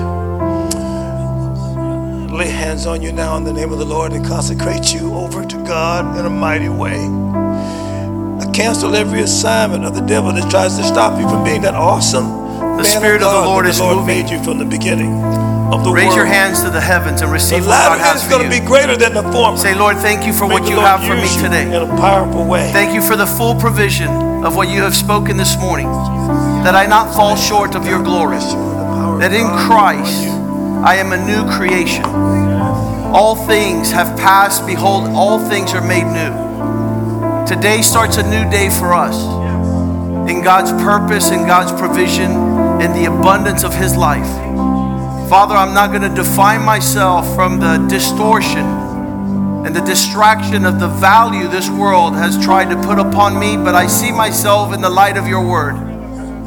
Lay 2.31 2.49
hands 2.49 2.85
on 2.85 3.01
you 3.01 3.11
now 3.11 3.37
in 3.37 3.43
the 3.43 3.53
name 3.53 3.71
of 3.71 3.79
the 3.79 3.85
Lord 3.85 4.11
and 4.13 4.25
consecrate 4.25 4.93
you 4.93 5.13
over 5.13 5.45
to 5.45 5.57
God 5.63 6.17
in 6.19 6.25
a 6.25 6.29
mighty 6.29 6.69
way. 6.69 6.97
I 6.97 8.51
cancel 8.51 8.95
every 8.95 9.21
assignment 9.21 9.85
of 9.85 9.93
the 9.95 10.01
devil 10.01 10.31
that 10.33 10.49
tries 10.49 10.77
to 10.77 10.83
stop 10.83 11.19
you 11.19 11.27
from 11.29 11.43
being 11.43 11.61
that 11.61 11.75
awesome. 11.75 12.46
The 12.77 12.83
Spirit 12.85 13.21
of, 13.23 13.31
the 13.33 13.47
Lord 13.49 13.65
the 13.65 13.69
is 13.69 13.79
Lord 13.79 13.97
moving. 13.97 14.07
made 14.23 14.29
you 14.29 14.43
from 14.43 14.57
the 14.59 14.65
beginning 14.65 15.13
of 15.73 15.83
the 15.83 15.91
Raise 15.91 16.05
world. 16.05 16.15
your 16.17 16.25
hands 16.25 16.61
to 16.63 16.69
the 16.69 16.79
heavens 16.79 17.21
and 17.21 17.31
receive 17.31 17.63
the 17.63 17.69
what 17.69 17.97
God 17.97 17.99
has 17.99 18.21
is 18.21 18.23
for 18.23 18.37
going 18.37 18.49
to 18.49 18.59
be 18.59 18.65
greater 18.65 18.95
than 18.95 19.13
the 19.13 19.23
former. 19.33 19.57
Say, 19.57 19.73
Lord, 19.75 19.97
thank 19.97 20.25
you 20.25 20.31
for 20.33 20.47
May 20.47 20.53
what 20.53 20.69
you 20.69 20.77
have 20.77 21.03
for 21.03 21.15
me 21.15 21.27
today. 21.41 21.67
in 21.67 21.81
a 21.81 21.87
powerful 21.97 22.45
way. 22.45 22.71
Thank 22.71 22.93
you 22.93 23.01
for 23.01 23.15
the 23.15 23.25
full 23.25 23.55
provision 23.55 24.09
of 24.45 24.55
what 24.55 24.69
you 24.69 24.81
have 24.81 24.95
spoken 24.95 25.35
this 25.37 25.57
morning. 25.57 25.87
That 26.63 26.75
I 26.75 26.85
not 26.85 27.13
fall 27.15 27.35
short 27.35 27.75
of 27.75 27.85
your 27.85 28.01
glory. 28.03 28.37
That 29.19 29.33
in 29.33 29.47
Christ 29.67 30.27
I 30.85 30.95
am 30.97 31.11
a 31.11 31.17
new 31.25 31.43
creation. 31.57 32.05
All 32.05 33.35
things 33.35 33.91
have 33.91 34.17
passed. 34.19 34.65
Behold, 34.67 35.09
all 35.09 35.39
things 35.49 35.73
are 35.73 35.81
made 35.85 36.05
new. 36.05 37.45
Today 37.47 37.81
starts 37.81 38.17
a 38.17 38.23
new 38.23 38.49
day 38.51 38.69
for 38.69 38.93
us 38.93 39.17
in 40.29 40.43
God's 40.43 40.71
purpose, 40.83 41.31
in 41.31 41.47
God's 41.47 41.71
provision, 41.79 42.31
in 42.81 42.93
the 42.93 43.05
abundance 43.05 43.63
of 43.63 43.73
His 43.73 43.95
life. 43.95 44.27
Father, 45.29 45.55
I'm 45.55 45.73
not 45.73 45.89
going 45.89 46.03
to 46.03 46.15
define 46.15 46.63
myself 46.63 47.35
from 47.35 47.59
the 47.59 47.85
distortion 47.89 48.65
and 49.65 49.75
the 49.75 49.81
distraction 49.81 50.65
of 50.65 50.79
the 50.79 50.87
value 50.87 51.49
this 51.49 51.69
world 51.69 52.13
has 52.13 52.41
tried 52.41 52.69
to 52.69 52.81
put 52.83 52.97
upon 52.99 53.37
me, 53.37 53.57
but 53.57 53.75
I 53.75 53.87
see 53.87 54.13
myself 54.13 54.73
in 54.73 54.79
the 54.79 54.89
light 54.89 55.17
of 55.17 55.27
your 55.27 55.45
word 55.45 55.75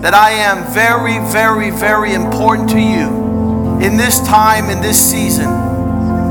that 0.00 0.14
I 0.14 0.30
am 0.30 0.72
very, 0.72 1.18
very, 1.30 1.70
very 1.70 2.14
important 2.14 2.70
to 2.70 2.80
you 2.80 3.80
in 3.84 3.98
this 3.98 4.26
time, 4.26 4.70
in 4.70 4.80
this 4.80 4.98
season, 4.98 5.44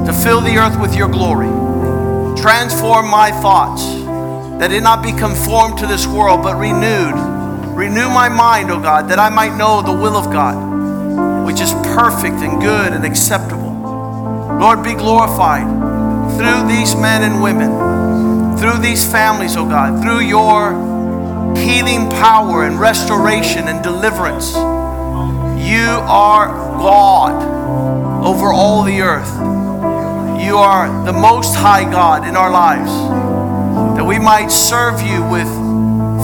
to 0.08 0.12
fill 0.24 0.42
the 0.42 0.58
earth 0.58 0.82
with 0.82 0.96
your 0.96 1.08
glory. 1.08 1.50
Transform 2.42 3.08
my 3.08 3.30
thoughts, 3.30 3.84
that 4.60 4.72
it 4.72 4.82
not 4.82 5.04
be 5.04 5.12
conformed 5.12 5.78
to 5.78 5.86
this 5.86 6.08
world, 6.08 6.42
but 6.42 6.56
renewed. 6.56 7.29
Renew 7.80 8.10
my 8.10 8.28
mind, 8.28 8.72
O 8.72 8.78
God, 8.82 9.08
that 9.08 9.20
I 9.20 9.30
might 9.30 9.56
know 9.56 9.82
the 9.82 9.94
will 9.94 10.18
of 10.18 10.26
God, 10.34 11.48
which 11.48 11.62
is 11.62 11.72
perfect 11.96 12.36
and 12.44 12.62
good 12.62 12.92
and 12.92 13.06
acceptable. 13.06 13.72
Lord, 14.60 14.84
be 14.84 14.96
glorified 14.96 15.64
through 16.36 16.68
these 16.68 16.94
men 16.96 17.24
and 17.24 17.42
women, 17.42 18.58
through 18.58 18.80
these 18.82 19.10
families, 19.10 19.56
O 19.56 19.64
God, 19.64 20.04
through 20.04 20.20
your 20.20 20.74
healing 21.56 22.10
power 22.10 22.66
and 22.66 22.78
restoration 22.78 23.70
and 23.70 23.82
deliverance. 23.82 24.56
You 25.66 25.88
are 26.04 26.50
God 26.82 28.26
over 28.26 28.52
all 28.52 28.84
the 28.84 29.00
earth. 29.00 29.34
You 30.44 30.58
are 30.58 31.06
the 31.06 31.14
most 31.14 31.56
high 31.56 31.90
God 31.90 32.28
in 32.28 32.36
our 32.36 32.52
lives. 32.52 32.92
That 33.96 34.04
we 34.04 34.20
might 34.20 34.52
serve 34.52 35.02
you 35.02 35.24
with 35.30 35.48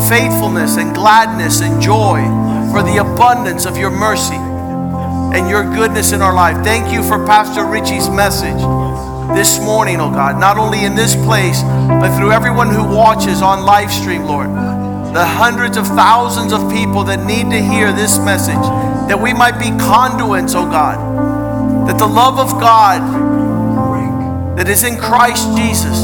faithfulness 0.09 0.77
and 0.77 0.93
gladness 0.93 1.61
and 1.61 1.81
joy 1.81 2.21
for 2.71 2.83
the 2.83 2.97
abundance 2.97 3.65
of 3.65 3.77
your 3.77 3.89
mercy 3.89 4.35
and 4.35 5.49
your 5.49 5.63
goodness 5.63 6.11
in 6.11 6.21
our 6.21 6.33
life. 6.33 6.63
Thank 6.63 6.93
you 6.93 7.01
for 7.01 7.25
Pastor 7.25 7.65
Richie's 7.65 8.09
message 8.09 8.61
this 9.35 9.59
morning, 9.59 9.99
oh 9.99 10.11
God, 10.11 10.39
not 10.39 10.57
only 10.57 10.85
in 10.85 10.95
this 10.95 11.15
place, 11.15 11.61
but 11.63 12.15
through 12.17 12.31
everyone 12.31 12.69
who 12.69 12.83
watches 12.83 13.41
on 13.41 13.65
live 13.65 13.91
stream, 13.91 14.23
Lord. 14.23 14.47
The 14.47 15.25
hundreds 15.25 15.77
of 15.77 15.87
thousands 15.87 16.53
of 16.53 16.71
people 16.71 17.03
that 17.05 17.25
need 17.25 17.49
to 17.49 17.61
hear 17.61 17.91
this 17.91 18.19
message, 18.19 18.65
that 19.07 19.19
we 19.19 19.33
might 19.33 19.57
be 19.57 19.69
conduits, 19.79 20.53
oh 20.55 20.69
God, 20.69 21.87
that 21.87 21.97
the 21.97 22.07
love 22.07 22.37
of 22.37 22.51
God 22.59 24.57
that 24.57 24.69
is 24.69 24.83
in 24.83 24.97
Christ 24.97 25.47
Jesus, 25.57 25.99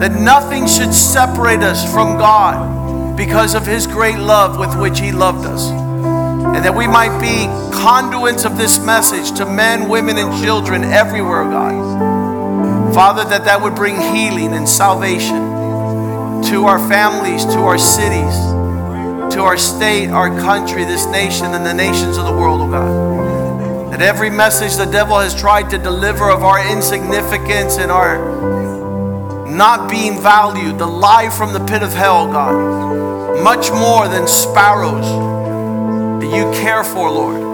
that 0.00 0.18
nothing 0.20 0.66
should 0.66 0.94
separate 0.94 1.60
us 1.60 1.84
from 1.92 2.16
God 2.16 2.75
because 3.16 3.54
of 3.54 3.66
his 3.66 3.86
great 3.86 4.18
love 4.18 4.58
with 4.58 4.78
which 4.78 5.00
he 5.00 5.12
loved 5.12 5.46
us. 5.46 5.70
And 5.70 6.64
that 6.64 6.74
we 6.74 6.86
might 6.86 7.18
be 7.20 7.46
conduits 7.72 8.44
of 8.44 8.56
this 8.56 8.78
message 8.78 9.36
to 9.38 9.46
men, 9.46 9.88
women, 9.88 10.16
and 10.18 10.42
children 10.42 10.84
everywhere, 10.84 11.44
God. 11.44 12.94
Father, 12.94 13.24
that 13.24 13.44
that 13.44 13.60
would 13.60 13.74
bring 13.74 13.94
healing 13.94 14.54
and 14.54 14.68
salvation 14.68 15.36
to 16.44 16.64
our 16.64 16.78
families, 16.88 17.44
to 17.44 17.58
our 17.58 17.78
cities, 17.78 18.34
to 19.34 19.42
our 19.42 19.56
state, 19.56 20.08
our 20.08 20.28
country, 20.40 20.84
this 20.84 21.06
nation, 21.06 21.46
and 21.46 21.66
the 21.66 21.74
nations 21.74 22.16
of 22.16 22.24
the 22.24 22.32
world, 22.32 22.60
oh 22.62 22.70
God. 22.70 23.92
That 23.92 24.02
every 24.02 24.30
message 24.30 24.76
the 24.76 24.86
devil 24.86 25.18
has 25.18 25.38
tried 25.38 25.70
to 25.70 25.78
deliver 25.78 26.30
of 26.30 26.42
our 26.42 26.66
insignificance 26.72 27.78
and 27.78 27.90
our 27.90 28.18
not 29.46 29.90
being 29.90 30.20
valued, 30.20 30.78
the 30.78 30.86
lie 30.86 31.30
from 31.30 31.52
the 31.52 31.60
pit 31.60 31.82
of 31.82 31.92
hell, 31.92 32.26
God, 32.30 32.95
much 33.42 33.70
more 33.70 34.08
than 34.08 34.26
sparrows 34.26 35.06
that 36.20 36.34
you 36.34 36.50
care 36.60 36.84
for, 36.84 37.10
Lord. 37.10 37.46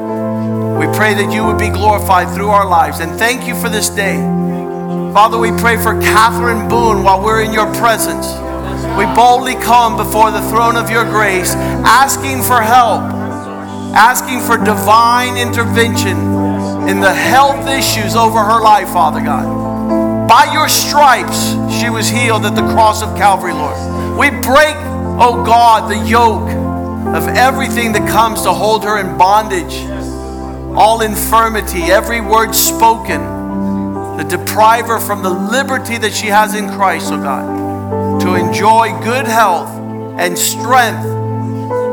We 0.78 0.86
pray 0.96 1.14
that 1.14 1.32
you 1.32 1.44
would 1.44 1.58
be 1.58 1.68
glorified 1.68 2.34
through 2.34 2.48
our 2.48 2.66
lives. 2.66 3.00
And 3.00 3.18
thank 3.18 3.46
you 3.46 3.54
for 3.54 3.68
this 3.68 3.88
day. 3.88 4.16
Father, 5.12 5.38
we 5.38 5.50
pray 5.52 5.76
for 5.76 6.00
Catherine 6.00 6.68
Boone 6.68 7.04
while 7.04 7.22
we're 7.22 7.42
in 7.42 7.52
your 7.52 7.72
presence. 7.74 8.32
We 8.96 9.04
boldly 9.14 9.54
come 9.54 9.96
before 9.96 10.30
the 10.30 10.40
throne 10.48 10.76
of 10.76 10.90
your 10.90 11.04
grace, 11.04 11.54
asking 11.54 12.42
for 12.42 12.60
help, 12.60 13.00
asking 13.94 14.40
for 14.40 14.56
divine 14.56 15.36
intervention 15.36 16.16
in 16.88 17.00
the 17.00 17.12
health 17.12 17.68
issues 17.68 18.16
over 18.16 18.40
her 18.40 18.60
life, 18.60 18.88
Father 18.88 19.20
God. 19.20 20.28
By 20.28 20.50
your 20.52 20.68
stripes, 20.68 21.52
she 21.78 21.90
was 21.90 22.08
healed 22.08 22.44
at 22.44 22.54
the 22.54 22.66
cross 22.72 23.02
of 23.02 23.16
Calvary, 23.16 23.52
Lord. 23.52 23.76
We 24.18 24.30
break, 24.30 24.76
oh 25.24 25.44
God, 25.44 25.88
the 25.88 26.08
yoke 26.08 26.48
of 27.14 27.28
everything 27.36 27.92
that 27.92 28.08
comes 28.08 28.42
to 28.42 28.52
hold 28.52 28.82
her 28.82 28.98
in 28.98 29.16
bondage, 29.16 29.76
all 30.76 31.00
infirmity, 31.00 31.82
every 31.82 32.20
word 32.20 32.52
spoken, 32.52 33.20
to 34.18 34.26
deprive 34.28 34.86
her 34.86 34.98
from 34.98 35.22
the 35.22 35.30
liberty 35.30 35.96
that 35.96 36.12
she 36.12 36.26
has 36.26 36.56
in 36.56 36.68
Christ, 36.70 37.12
oh 37.12 37.22
God, 37.22 38.20
to 38.20 38.34
enjoy 38.34 38.98
good 39.04 39.28
health 39.28 39.70
and 40.18 40.36
strength. 40.36 41.04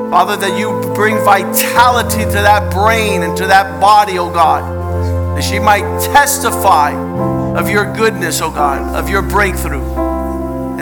Father, 0.10 0.36
that 0.36 0.58
you 0.58 0.82
bring 0.96 1.18
vitality 1.18 2.24
to 2.24 2.32
that 2.32 2.74
brain 2.74 3.22
and 3.22 3.38
to 3.38 3.46
that 3.46 3.80
body, 3.80 4.18
oh 4.18 4.34
God, 4.34 5.38
that 5.38 5.44
she 5.44 5.60
might 5.60 5.84
testify 6.02 6.94
of 7.56 7.70
your 7.70 7.94
goodness, 7.94 8.42
oh 8.42 8.50
God, 8.50 8.96
of 8.96 9.08
your 9.08 9.22
breakthrough 9.22 10.09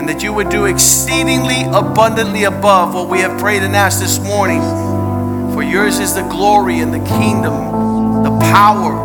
that 0.08 0.24
you 0.24 0.34
would 0.34 0.50
do 0.50 0.66
exceedingly 0.66 1.64
abundantly 1.64 2.46
above 2.46 2.94
what 2.94 3.10
we 3.10 3.20
have 3.20 3.40
prayed 3.40 3.62
and 3.62 3.76
asked 3.76 4.00
this 4.00 4.20
morning. 4.20 4.62
For 5.54 5.62
yours 5.62 6.00
is 6.00 6.16
the 6.16 6.22
glory 6.24 6.80
and 6.80 6.94
the 6.94 7.04
kingdom, 7.06 8.24
the 8.24 8.32
power 8.52 9.04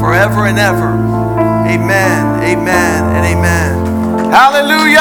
forever 0.00 0.46
and 0.46 0.58
ever. 0.58 0.90
Amen, 1.68 2.42
amen, 2.42 3.04
and 3.14 3.26
amen. 3.26 4.30
Hallelujah! 4.30 4.98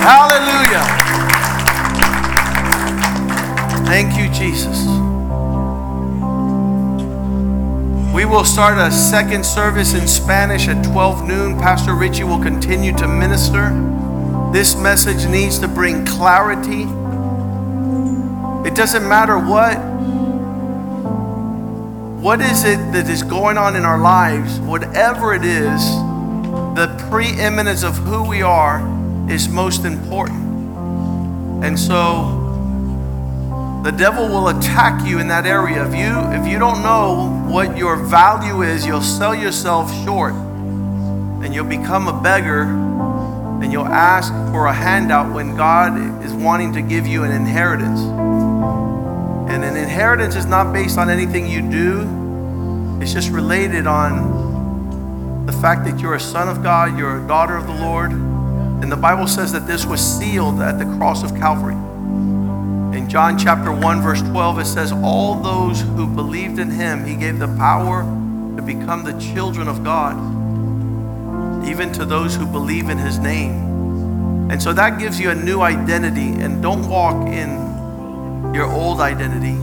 Hallelujah! 0.00 0.84
Thank 3.84 4.16
you, 4.16 4.32
Jesus. 4.32 4.79
We 8.12 8.24
will 8.24 8.44
start 8.44 8.76
a 8.76 8.90
second 8.90 9.46
service 9.46 9.94
in 9.94 10.08
Spanish 10.08 10.66
at 10.66 10.84
12 10.84 11.28
noon. 11.28 11.56
Pastor 11.58 11.94
Richie 11.94 12.24
will 12.24 12.42
continue 12.42 12.92
to 12.96 13.06
minister. 13.06 13.70
This 14.52 14.74
message 14.74 15.30
needs 15.30 15.60
to 15.60 15.68
bring 15.68 16.04
clarity. 16.04 16.82
It 18.68 18.74
doesn't 18.74 19.08
matter 19.08 19.38
what 19.38 19.76
what 22.20 22.40
is 22.40 22.64
it 22.64 22.78
that 22.92 23.08
is 23.08 23.22
going 23.22 23.56
on 23.56 23.76
in 23.76 23.84
our 23.84 23.98
lives, 23.98 24.58
whatever 24.58 25.32
it 25.32 25.44
is, 25.44 25.80
the 26.74 27.06
preeminence 27.08 27.84
of 27.84 27.96
who 27.96 28.28
we 28.28 28.42
are 28.42 28.80
is 29.30 29.48
most 29.48 29.84
important. 29.84 30.40
And 31.64 31.78
so 31.78 32.39
the 33.82 33.90
devil 33.90 34.28
will 34.28 34.48
attack 34.48 35.06
you 35.06 35.18
in 35.20 35.28
that 35.28 35.46
area. 35.46 35.86
If 35.86 35.94
you 35.94 36.40
if 36.40 36.46
you 36.46 36.58
don't 36.58 36.82
know 36.82 37.44
what 37.50 37.78
your 37.78 37.96
value 37.96 38.60
is, 38.62 38.84
you'll 38.84 39.00
sell 39.00 39.34
yourself 39.34 39.90
short 40.04 40.34
and 40.34 41.54
you'll 41.54 41.64
become 41.64 42.06
a 42.06 42.22
beggar 42.22 42.62
and 43.62 43.72
you'll 43.72 43.86
ask 43.86 44.32
for 44.52 44.66
a 44.66 44.72
handout 44.72 45.32
when 45.32 45.56
God 45.56 46.24
is 46.24 46.32
wanting 46.34 46.74
to 46.74 46.82
give 46.82 47.06
you 47.06 47.24
an 47.24 47.30
inheritance. 47.30 48.00
And 49.50 49.64
an 49.64 49.76
inheritance 49.76 50.36
is 50.36 50.44
not 50.44 50.72
based 50.74 50.98
on 50.98 51.08
anything 51.08 51.46
you 51.46 51.62
do. 51.62 53.00
It's 53.02 53.14
just 53.14 53.30
related 53.30 53.86
on 53.86 55.46
the 55.46 55.52
fact 55.52 55.86
that 55.86 55.98
you're 55.98 56.14
a 56.14 56.20
son 56.20 56.48
of 56.48 56.62
God, 56.62 56.98
you're 56.98 57.24
a 57.24 57.26
daughter 57.26 57.56
of 57.56 57.66
the 57.66 57.74
Lord. 57.74 58.12
And 58.12 58.92
the 58.92 58.96
Bible 58.96 59.26
says 59.26 59.52
that 59.52 59.66
this 59.66 59.86
was 59.86 60.00
sealed 60.00 60.60
at 60.60 60.78
the 60.78 60.84
cross 60.96 61.22
of 61.22 61.34
Calvary. 61.36 61.76
John 63.10 63.36
chapter 63.36 63.72
1, 63.72 64.02
verse 64.02 64.22
12, 64.22 64.60
it 64.60 64.66
says, 64.66 64.92
All 64.92 65.34
those 65.34 65.80
who 65.80 66.06
believed 66.06 66.60
in 66.60 66.70
him, 66.70 67.04
he 67.04 67.16
gave 67.16 67.40
the 67.40 67.48
power 67.56 68.02
to 68.56 68.62
become 68.62 69.02
the 69.02 69.18
children 69.18 69.66
of 69.66 69.82
God, 69.82 70.14
even 71.66 71.90
to 71.94 72.04
those 72.04 72.36
who 72.36 72.46
believe 72.46 72.88
in 72.88 72.98
his 72.98 73.18
name. 73.18 74.48
And 74.48 74.62
so 74.62 74.72
that 74.74 75.00
gives 75.00 75.18
you 75.18 75.30
a 75.30 75.34
new 75.34 75.60
identity, 75.60 76.40
and 76.40 76.62
don't 76.62 76.88
walk 76.88 77.26
in 77.26 78.54
your 78.54 78.66
old 78.66 79.00
identity. 79.00 79.58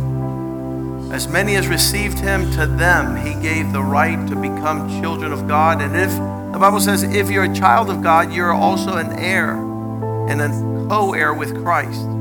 As 1.15 1.29
many 1.29 1.55
as 1.55 1.69
received 1.69 2.19
him, 2.19 2.51
to 2.51 2.65
them 2.65 3.15
he 3.15 3.33
gave 3.41 3.71
the 3.71 3.81
right 3.81 4.27
to 4.27 4.35
become 4.35 5.01
children 5.01 5.31
of 5.31 5.47
God. 5.47 5.81
And 5.81 5.95
if 5.95 6.11
the 6.51 6.59
Bible 6.59 6.81
says, 6.81 7.03
if 7.03 7.31
you're 7.31 7.49
a 7.49 7.55
child 7.55 7.89
of 7.89 8.03
God, 8.03 8.33
you're 8.33 8.51
also 8.51 8.97
an 8.97 9.17
heir 9.17 9.53
and 10.27 10.41
a 10.41 10.49
co 10.89 11.13
heir 11.13 11.33
with 11.33 11.63
Christ. 11.63 12.16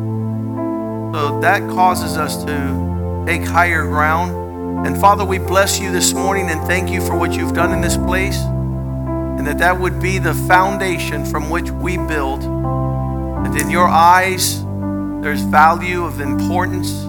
So 1.12 1.40
that 1.40 1.60
causes 1.70 2.16
us 2.16 2.44
to 2.44 3.24
take 3.26 3.42
higher 3.42 3.84
ground. 3.84 4.86
And 4.86 4.98
Father, 4.98 5.24
we 5.24 5.38
bless 5.38 5.80
you 5.80 5.90
this 5.90 6.12
morning 6.12 6.50
and 6.50 6.60
thank 6.62 6.90
you 6.90 7.00
for 7.00 7.16
what 7.16 7.32
you've 7.32 7.54
done 7.54 7.72
in 7.72 7.80
this 7.80 7.96
place. 7.96 8.38
And 8.40 9.46
that 9.46 9.58
that 9.58 9.78
would 9.78 10.00
be 10.00 10.18
the 10.18 10.34
foundation 10.34 11.24
from 11.24 11.50
which 11.50 11.70
we 11.70 11.96
build. 11.96 12.42
That 12.42 13.60
in 13.60 13.70
your 13.70 13.88
eyes, 13.88 14.62
there's 15.22 15.42
value 15.42 16.04
of 16.04 16.20
importance. 16.20 17.02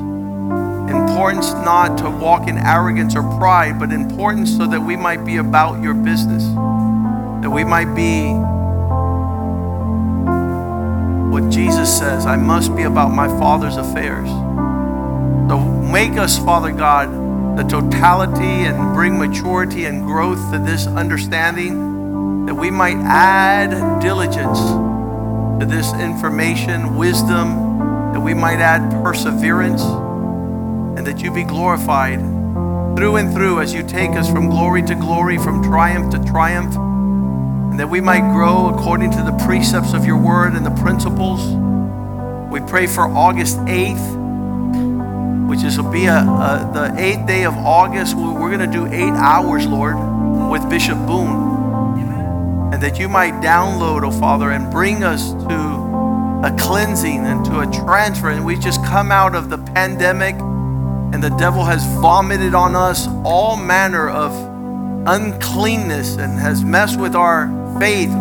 Importance 0.90 1.52
not 1.54 1.98
to 2.00 2.10
walk 2.10 2.48
in 2.48 2.58
arrogance 2.58 3.16
or 3.16 3.24
pride, 3.38 3.78
but 3.80 3.92
importance 3.92 4.56
so 4.56 4.66
that 4.68 4.82
we 4.82 4.96
might 4.96 5.26
be 5.26 5.38
about 5.38 5.84
your 5.84 5.94
business. 5.94 6.44
That 7.42 7.52
we 7.52 7.64
might 7.64 7.94
be 7.94 8.34
Jesus 11.58 11.98
says 11.98 12.28
I 12.28 12.36
must 12.36 12.76
be 12.76 12.84
about 12.84 13.10
my 13.10 13.28
Father's 13.28 13.78
affairs. 13.78 14.30
So 15.50 15.58
make 15.92 16.12
us, 16.12 16.38
Father 16.38 16.72
God, 16.72 17.58
the 17.58 17.64
totality 17.64 18.68
and 18.68 18.94
bring 18.94 19.18
maturity 19.18 19.86
and 19.86 20.04
growth 20.04 20.52
to 20.52 20.60
this 20.60 20.86
understanding 20.86 22.46
that 22.46 22.54
we 22.54 22.70
might 22.70 22.98
add 22.98 24.00
diligence 24.00 24.60
to 25.60 25.66
this 25.68 25.92
information, 25.96 26.96
wisdom, 26.96 28.14
that 28.14 28.22
we 28.22 28.36
might 28.36 28.60
add 28.60 28.92
perseverance, 29.04 29.82
and 29.82 31.08
that 31.08 31.24
you 31.24 31.32
be 31.32 31.44
glorified 31.44 32.20
through 32.96 33.16
and 33.16 33.34
through 33.34 33.62
as 33.62 33.74
you 33.74 33.82
take 33.82 34.12
us 34.12 34.30
from 34.30 34.48
glory 34.48 34.84
to 34.84 34.94
glory, 34.94 35.40
from 35.40 35.64
triumph 35.64 36.12
to 36.14 36.24
triumph 36.24 36.76
that 37.80 37.88
we 37.88 38.02
might 38.02 38.32
grow 38.34 38.70
according 38.70 39.12
to 39.12 39.22
the 39.22 39.32
precepts 39.46 39.94
of 39.94 40.06
your 40.06 40.18
word 40.18 40.54
and 40.54 40.66
the 40.66 40.76
principles. 40.82 41.46
We 42.52 42.60
pray 42.62 42.88
for 42.88 43.02
August 43.02 43.58
8th, 43.60 45.48
which 45.48 45.64
is 45.64 45.80
will 45.80 45.92
be 45.92 46.06
a, 46.06 46.18
a, 46.18 46.72
the 46.74 46.96
eighth 46.98 47.28
day 47.28 47.44
of 47.44 47.56
August. 47.56 48.16
We're 48.16 48.56
going 48.56 48.60
to 48.60 48.68
do 48.68 48.88
eight 48.88 49.14
hours, 49.14 49.68
Lord, 49.68 49.96
with 50.50 50.68
Bishop 50.70 50.98
Boone. 51.06 52.74
And 52.74 52.82
that 52.82 52.98
you 52.98 53.08
might 53.08 53.34
download, 53.44 54.04
oh 54.04 54.12
Father, 54.12 54.52
and 54.52 54.72
bring 54.72 55.04
us 55.04 55.32
to 55.32 55.78
a 56.44 56.56
cleansing 56.60 57.26
and 57.26 57.46
to 57.46 57.60
a 57.60 57.72
transfer. 57.86 58.30
And 58.30 58.46
we 58.46 58.58
just 58.58 58.84
come 58.86 59.12
out 59.12 59.36
of 59.36 59.50
the 59.50 59.58
pandemic, 59.58 60.36
and 60.36 61.24
the 61.24 61.36
devil 61.38 61.64
has 61.64 61.86
vomited 62.02 62.56
on 62.56 62.76
us 62.76 63.08
all 63.24 63.56
manner 63.56 64.10
of 64.10 64.32
uncleanness 65.08 66.18
and 66.18 66.38
has 66.38 66.64
messed 66.64 67.00
with 67.00 67.16
our 67.16 67.48
faith, 67.80 68.12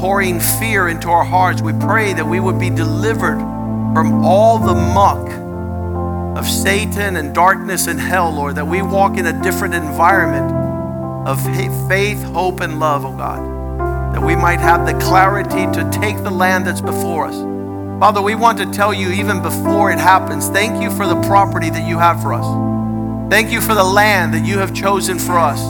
pouring 0.00 0.40
fear 0.40 0.88
into 0.88 1.08
our 1.08 1.24
hearts. 1.24 1.60
We 1.62 1.72
pray 1.72 2.12
that 2.12 2.26
we 2.26 2.40
would 2.40 2.58
be 2.58 2.70
delivered 2.70 3.38
from 3.94 4.24
all 4.24 4.58
the 4.58 4.74
muck 4.74 5.28
of 6.38 6.46
Satan 6.48 7.16
and 7.16 7.34
darkness 7.34 7.86
and 7.88 7.98
hell, 7.98 8.30
Lord, 8.30 8.54
that 8.56 8.66
we 8.66 8.80
walk 8.80 9.16
in 9.16 9.26
a 9.26 9.42
different 9.42 9.74
environment 9.74 10.52
of 11.26 11.42
faith, 11.88 12.22
hope, 12.22 12.60
and 12.60 12.78
love, 12.78 13.04
oh 13.04 13.16
God, 13.16 14.14
that 14.14 14.22
we 14.22 14.36
might 14.36 14.60
have 14.60 14.86
the 14.86 14.94
clarity 15.04 15.66
to 15.74 15.90
take 15.90 16.16
the 16.22 16.30
land 16.30 16.66
that's 16.66 16.80
before 16.80 17.26
us. 17.26 17.36
Father, 17.98 18.22
we 18.22 18.36
want 18.36 18.58
to 18.58 18.66
tell 18.70 18.94
you 18.94 19.10
even 19.10 19.42
before 19.42 19.90
it 19.90 19.98
happens, 19.98 20.48
thank 20.48 20.80
you 20.80 20.90
for 20.96 21.06
the 21.06 21.20
property 21.22 21.70
that 21.70 21.88
you 21.88 21.98
have 21.98 22.22
for 22.22 22.32
us. 22.32 22.46
Thank 23.30 23.50
you 23.50 23.60
for 23.60 23.74
the 23.74 23.84
land 23.84 24.32
that 24.32 24.46
you 24.46 24.58
have 24.58 24.72
chosen 24.72 25.18
for 25.18 25.36
us. 25.36 25.60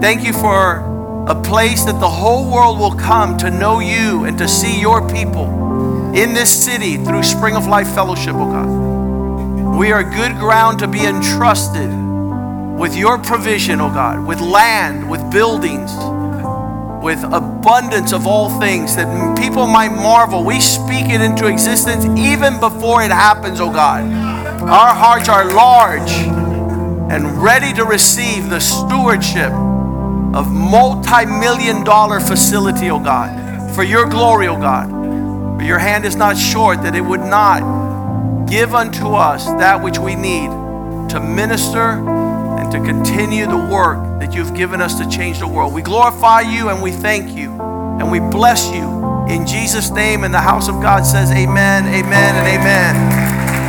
Thank 0.00 0.24
you 0.24 0.32
for 0.32 0.95
a 1.26 1.34
place 1.34 1.84
that 1.84 1.98
the 1.98 2.08
whole 2.08 2.48
world 2.48 2.78
will 2.78 2.94
come 2.94 3.36
to 3.36 3.50
know 3.50 3.80
you 3.80 4.24
and 4.26 4.38
to 4.38 4.46
see 4.46 4.80
your 4.80 5.08
people 5.08 6.14
in 6.14 6.32
this 6.34 6.64
city 6.64 6.98
through 6.98 7.24
Spring 7.24 7.56
of 7.56 7.66
Life 7.66 7.92
Fellowship, 7.94 8.34
oh 8.36 8.48
God. 8.48 9.76
We 9.76 9.90
are 9.90 10.04
good 10.04 10.36
ground 10.36 10.78
to 10.78 10.86
be 10.86 11.04
entrusted 11.04 11.90
with 12.78 12.96
your 12.96 13.18
provision, 13.18 13.80
oh 13.80 13.90
God, 13.90 14.24
with 14.24 14.40
land, 14.40 15.10
with 15.10 15.20
buildings, 15.32 15.90
with 17.02 17.24
abundance 17.24 18.12
of 18.12 18.28
all 18.28 18.60
things 18.60 18.94
that 18.94 19.36
people 19.36 19.66
might 19.66 19.90
marvel. 19.90 20.44
We 20.44 20.60
speak 20.60 21.06
it 21.08 21.20
into 21.20 21.48
existence 21.48 22.04
even 22.16 22.60
before 22.60 23.02
it 23.02 23.10
happens, 23.10 23.60
oh 23.60 23.72
God. 23.72 24.04
Our 24.62 24.94
hearts 24.94 25.28
are 25.28 25.52
large 25.52 26.12
and 27.10 27.42
ready 27.42 27.72
to 27.72 27.84
receive 27.84 28.48
the 28.48 28.60
stewardship 28.60 29.52
of 30.36 30.52
multi-million 30.52 31.82
dollar 31.82 32.20
facility, 32.20 32.90
oh 32.90 33.00
God, 33.00 33.74
for 33.74 33.82
your 33.82 34.06
glory, 34.06 34.48
oh 34.48 34.58
God. 34.58 34.90
For 35.58 35.64
your 35.64 35.78
hand 35.78 36.04
is 36.04 36.14
not 36.14 36.36
short 36.36 36.82
that 36.82 36.94
it 36.94 37.00
would 37.00 37.20
not 37.20 38.46
give 38.46 38.74
unto 38.74 39.14
us 39.14 39.46
that 39.46 39.82
which 39.82 39.98
we 39.98 40.14
need 40.14 40.50
to 41.08 41.20
minister 41.20 42.06
and 42.58 42.70
to 42.70 42.78
continue 42.80 43.46
the 43.46 43.56
work 43.56 44.20
that 44.20 44.34
you've 44.34 44.54
given 44.54 44.82
us 44.82 44.98
to 44.98 45.08
change 45.08 45.38
the 45.38 45.48
world. 45.48 45.72
We 45.72 45.80
glorify 45.80 46.42
you 46.42 46.68
and 46.68 46.82
we 46.82 46.90
thank 46.90 47.34
you 47.34 47.50
and 47.98 48.10
we 48.10 48.20
bless 48.20 48.70
you 48.70 49.26
in 49.30 49.46
Jesus' 49.46 49.88
name. 49.90 50.22
And 50.22 50.34
the 50.34 50.40
house 50.40 50.68
of 50.68 50.82
God 50.82 51.06
says, 51.06 51.30
Amen, 51.30 51.86
amen, 51.86 52.34
and 52.34 52.46
amen. 52.46 52.94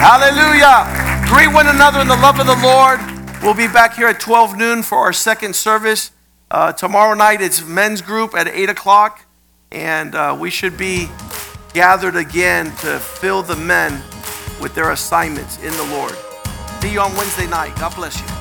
Hallelujah. 0.02 0.84
Greet 1.30 1.54
one 1.54 1.68
another 1.68 2.02
in 2.02 2.10
the 2.10 2.18
love 2.18 2.42
of 2.42 2.46
the 2.46 2.60
Lord. 2.62 3.00
We'll 3.42 3.54
be 3.54 3.72
back 3.72 3.96
here 3.96 4.08
at 4.08 4.20
12 4.20 4.58
noon 4.58 4.84
for 4.84 4.98
our 4.98 5.14
second 5.14 5.56
service. 5.56 6.12
Uh, 6.50 6.72
tomorrow 6.72 7.14
night 7.14 7.42
it's 7.42 7.66
men's 7.66 8.02
group 8.02 8.34
at 8.34 8.48
8 8.48 8.70
o'clock, 8.70 9.26
and 9.72 10.16
uh, 10.16 10.36
we 10.40 10.50
should 10.50 10.78
be 10.78 11.10
gathered 11.74 12.16
again 12.16 12.68
to 12.78 13.00
fill 13.00 13.44
the 13.44 13.56
men 13.56 14.02
with 14.62 14.74
their 14.74 14.92
assignments 14.92 15.58
in 15.62 15.74
the 15.74 15.84
Lord. 15.92 16.16
See 16.82 16.94
you 16.94 17.02
on 17.02 17.16
Wednesday 17.16 17.48
night. 17.48 17.76
God 17.76 17.94
bless 17.96 18.20
you. 18.22 18.37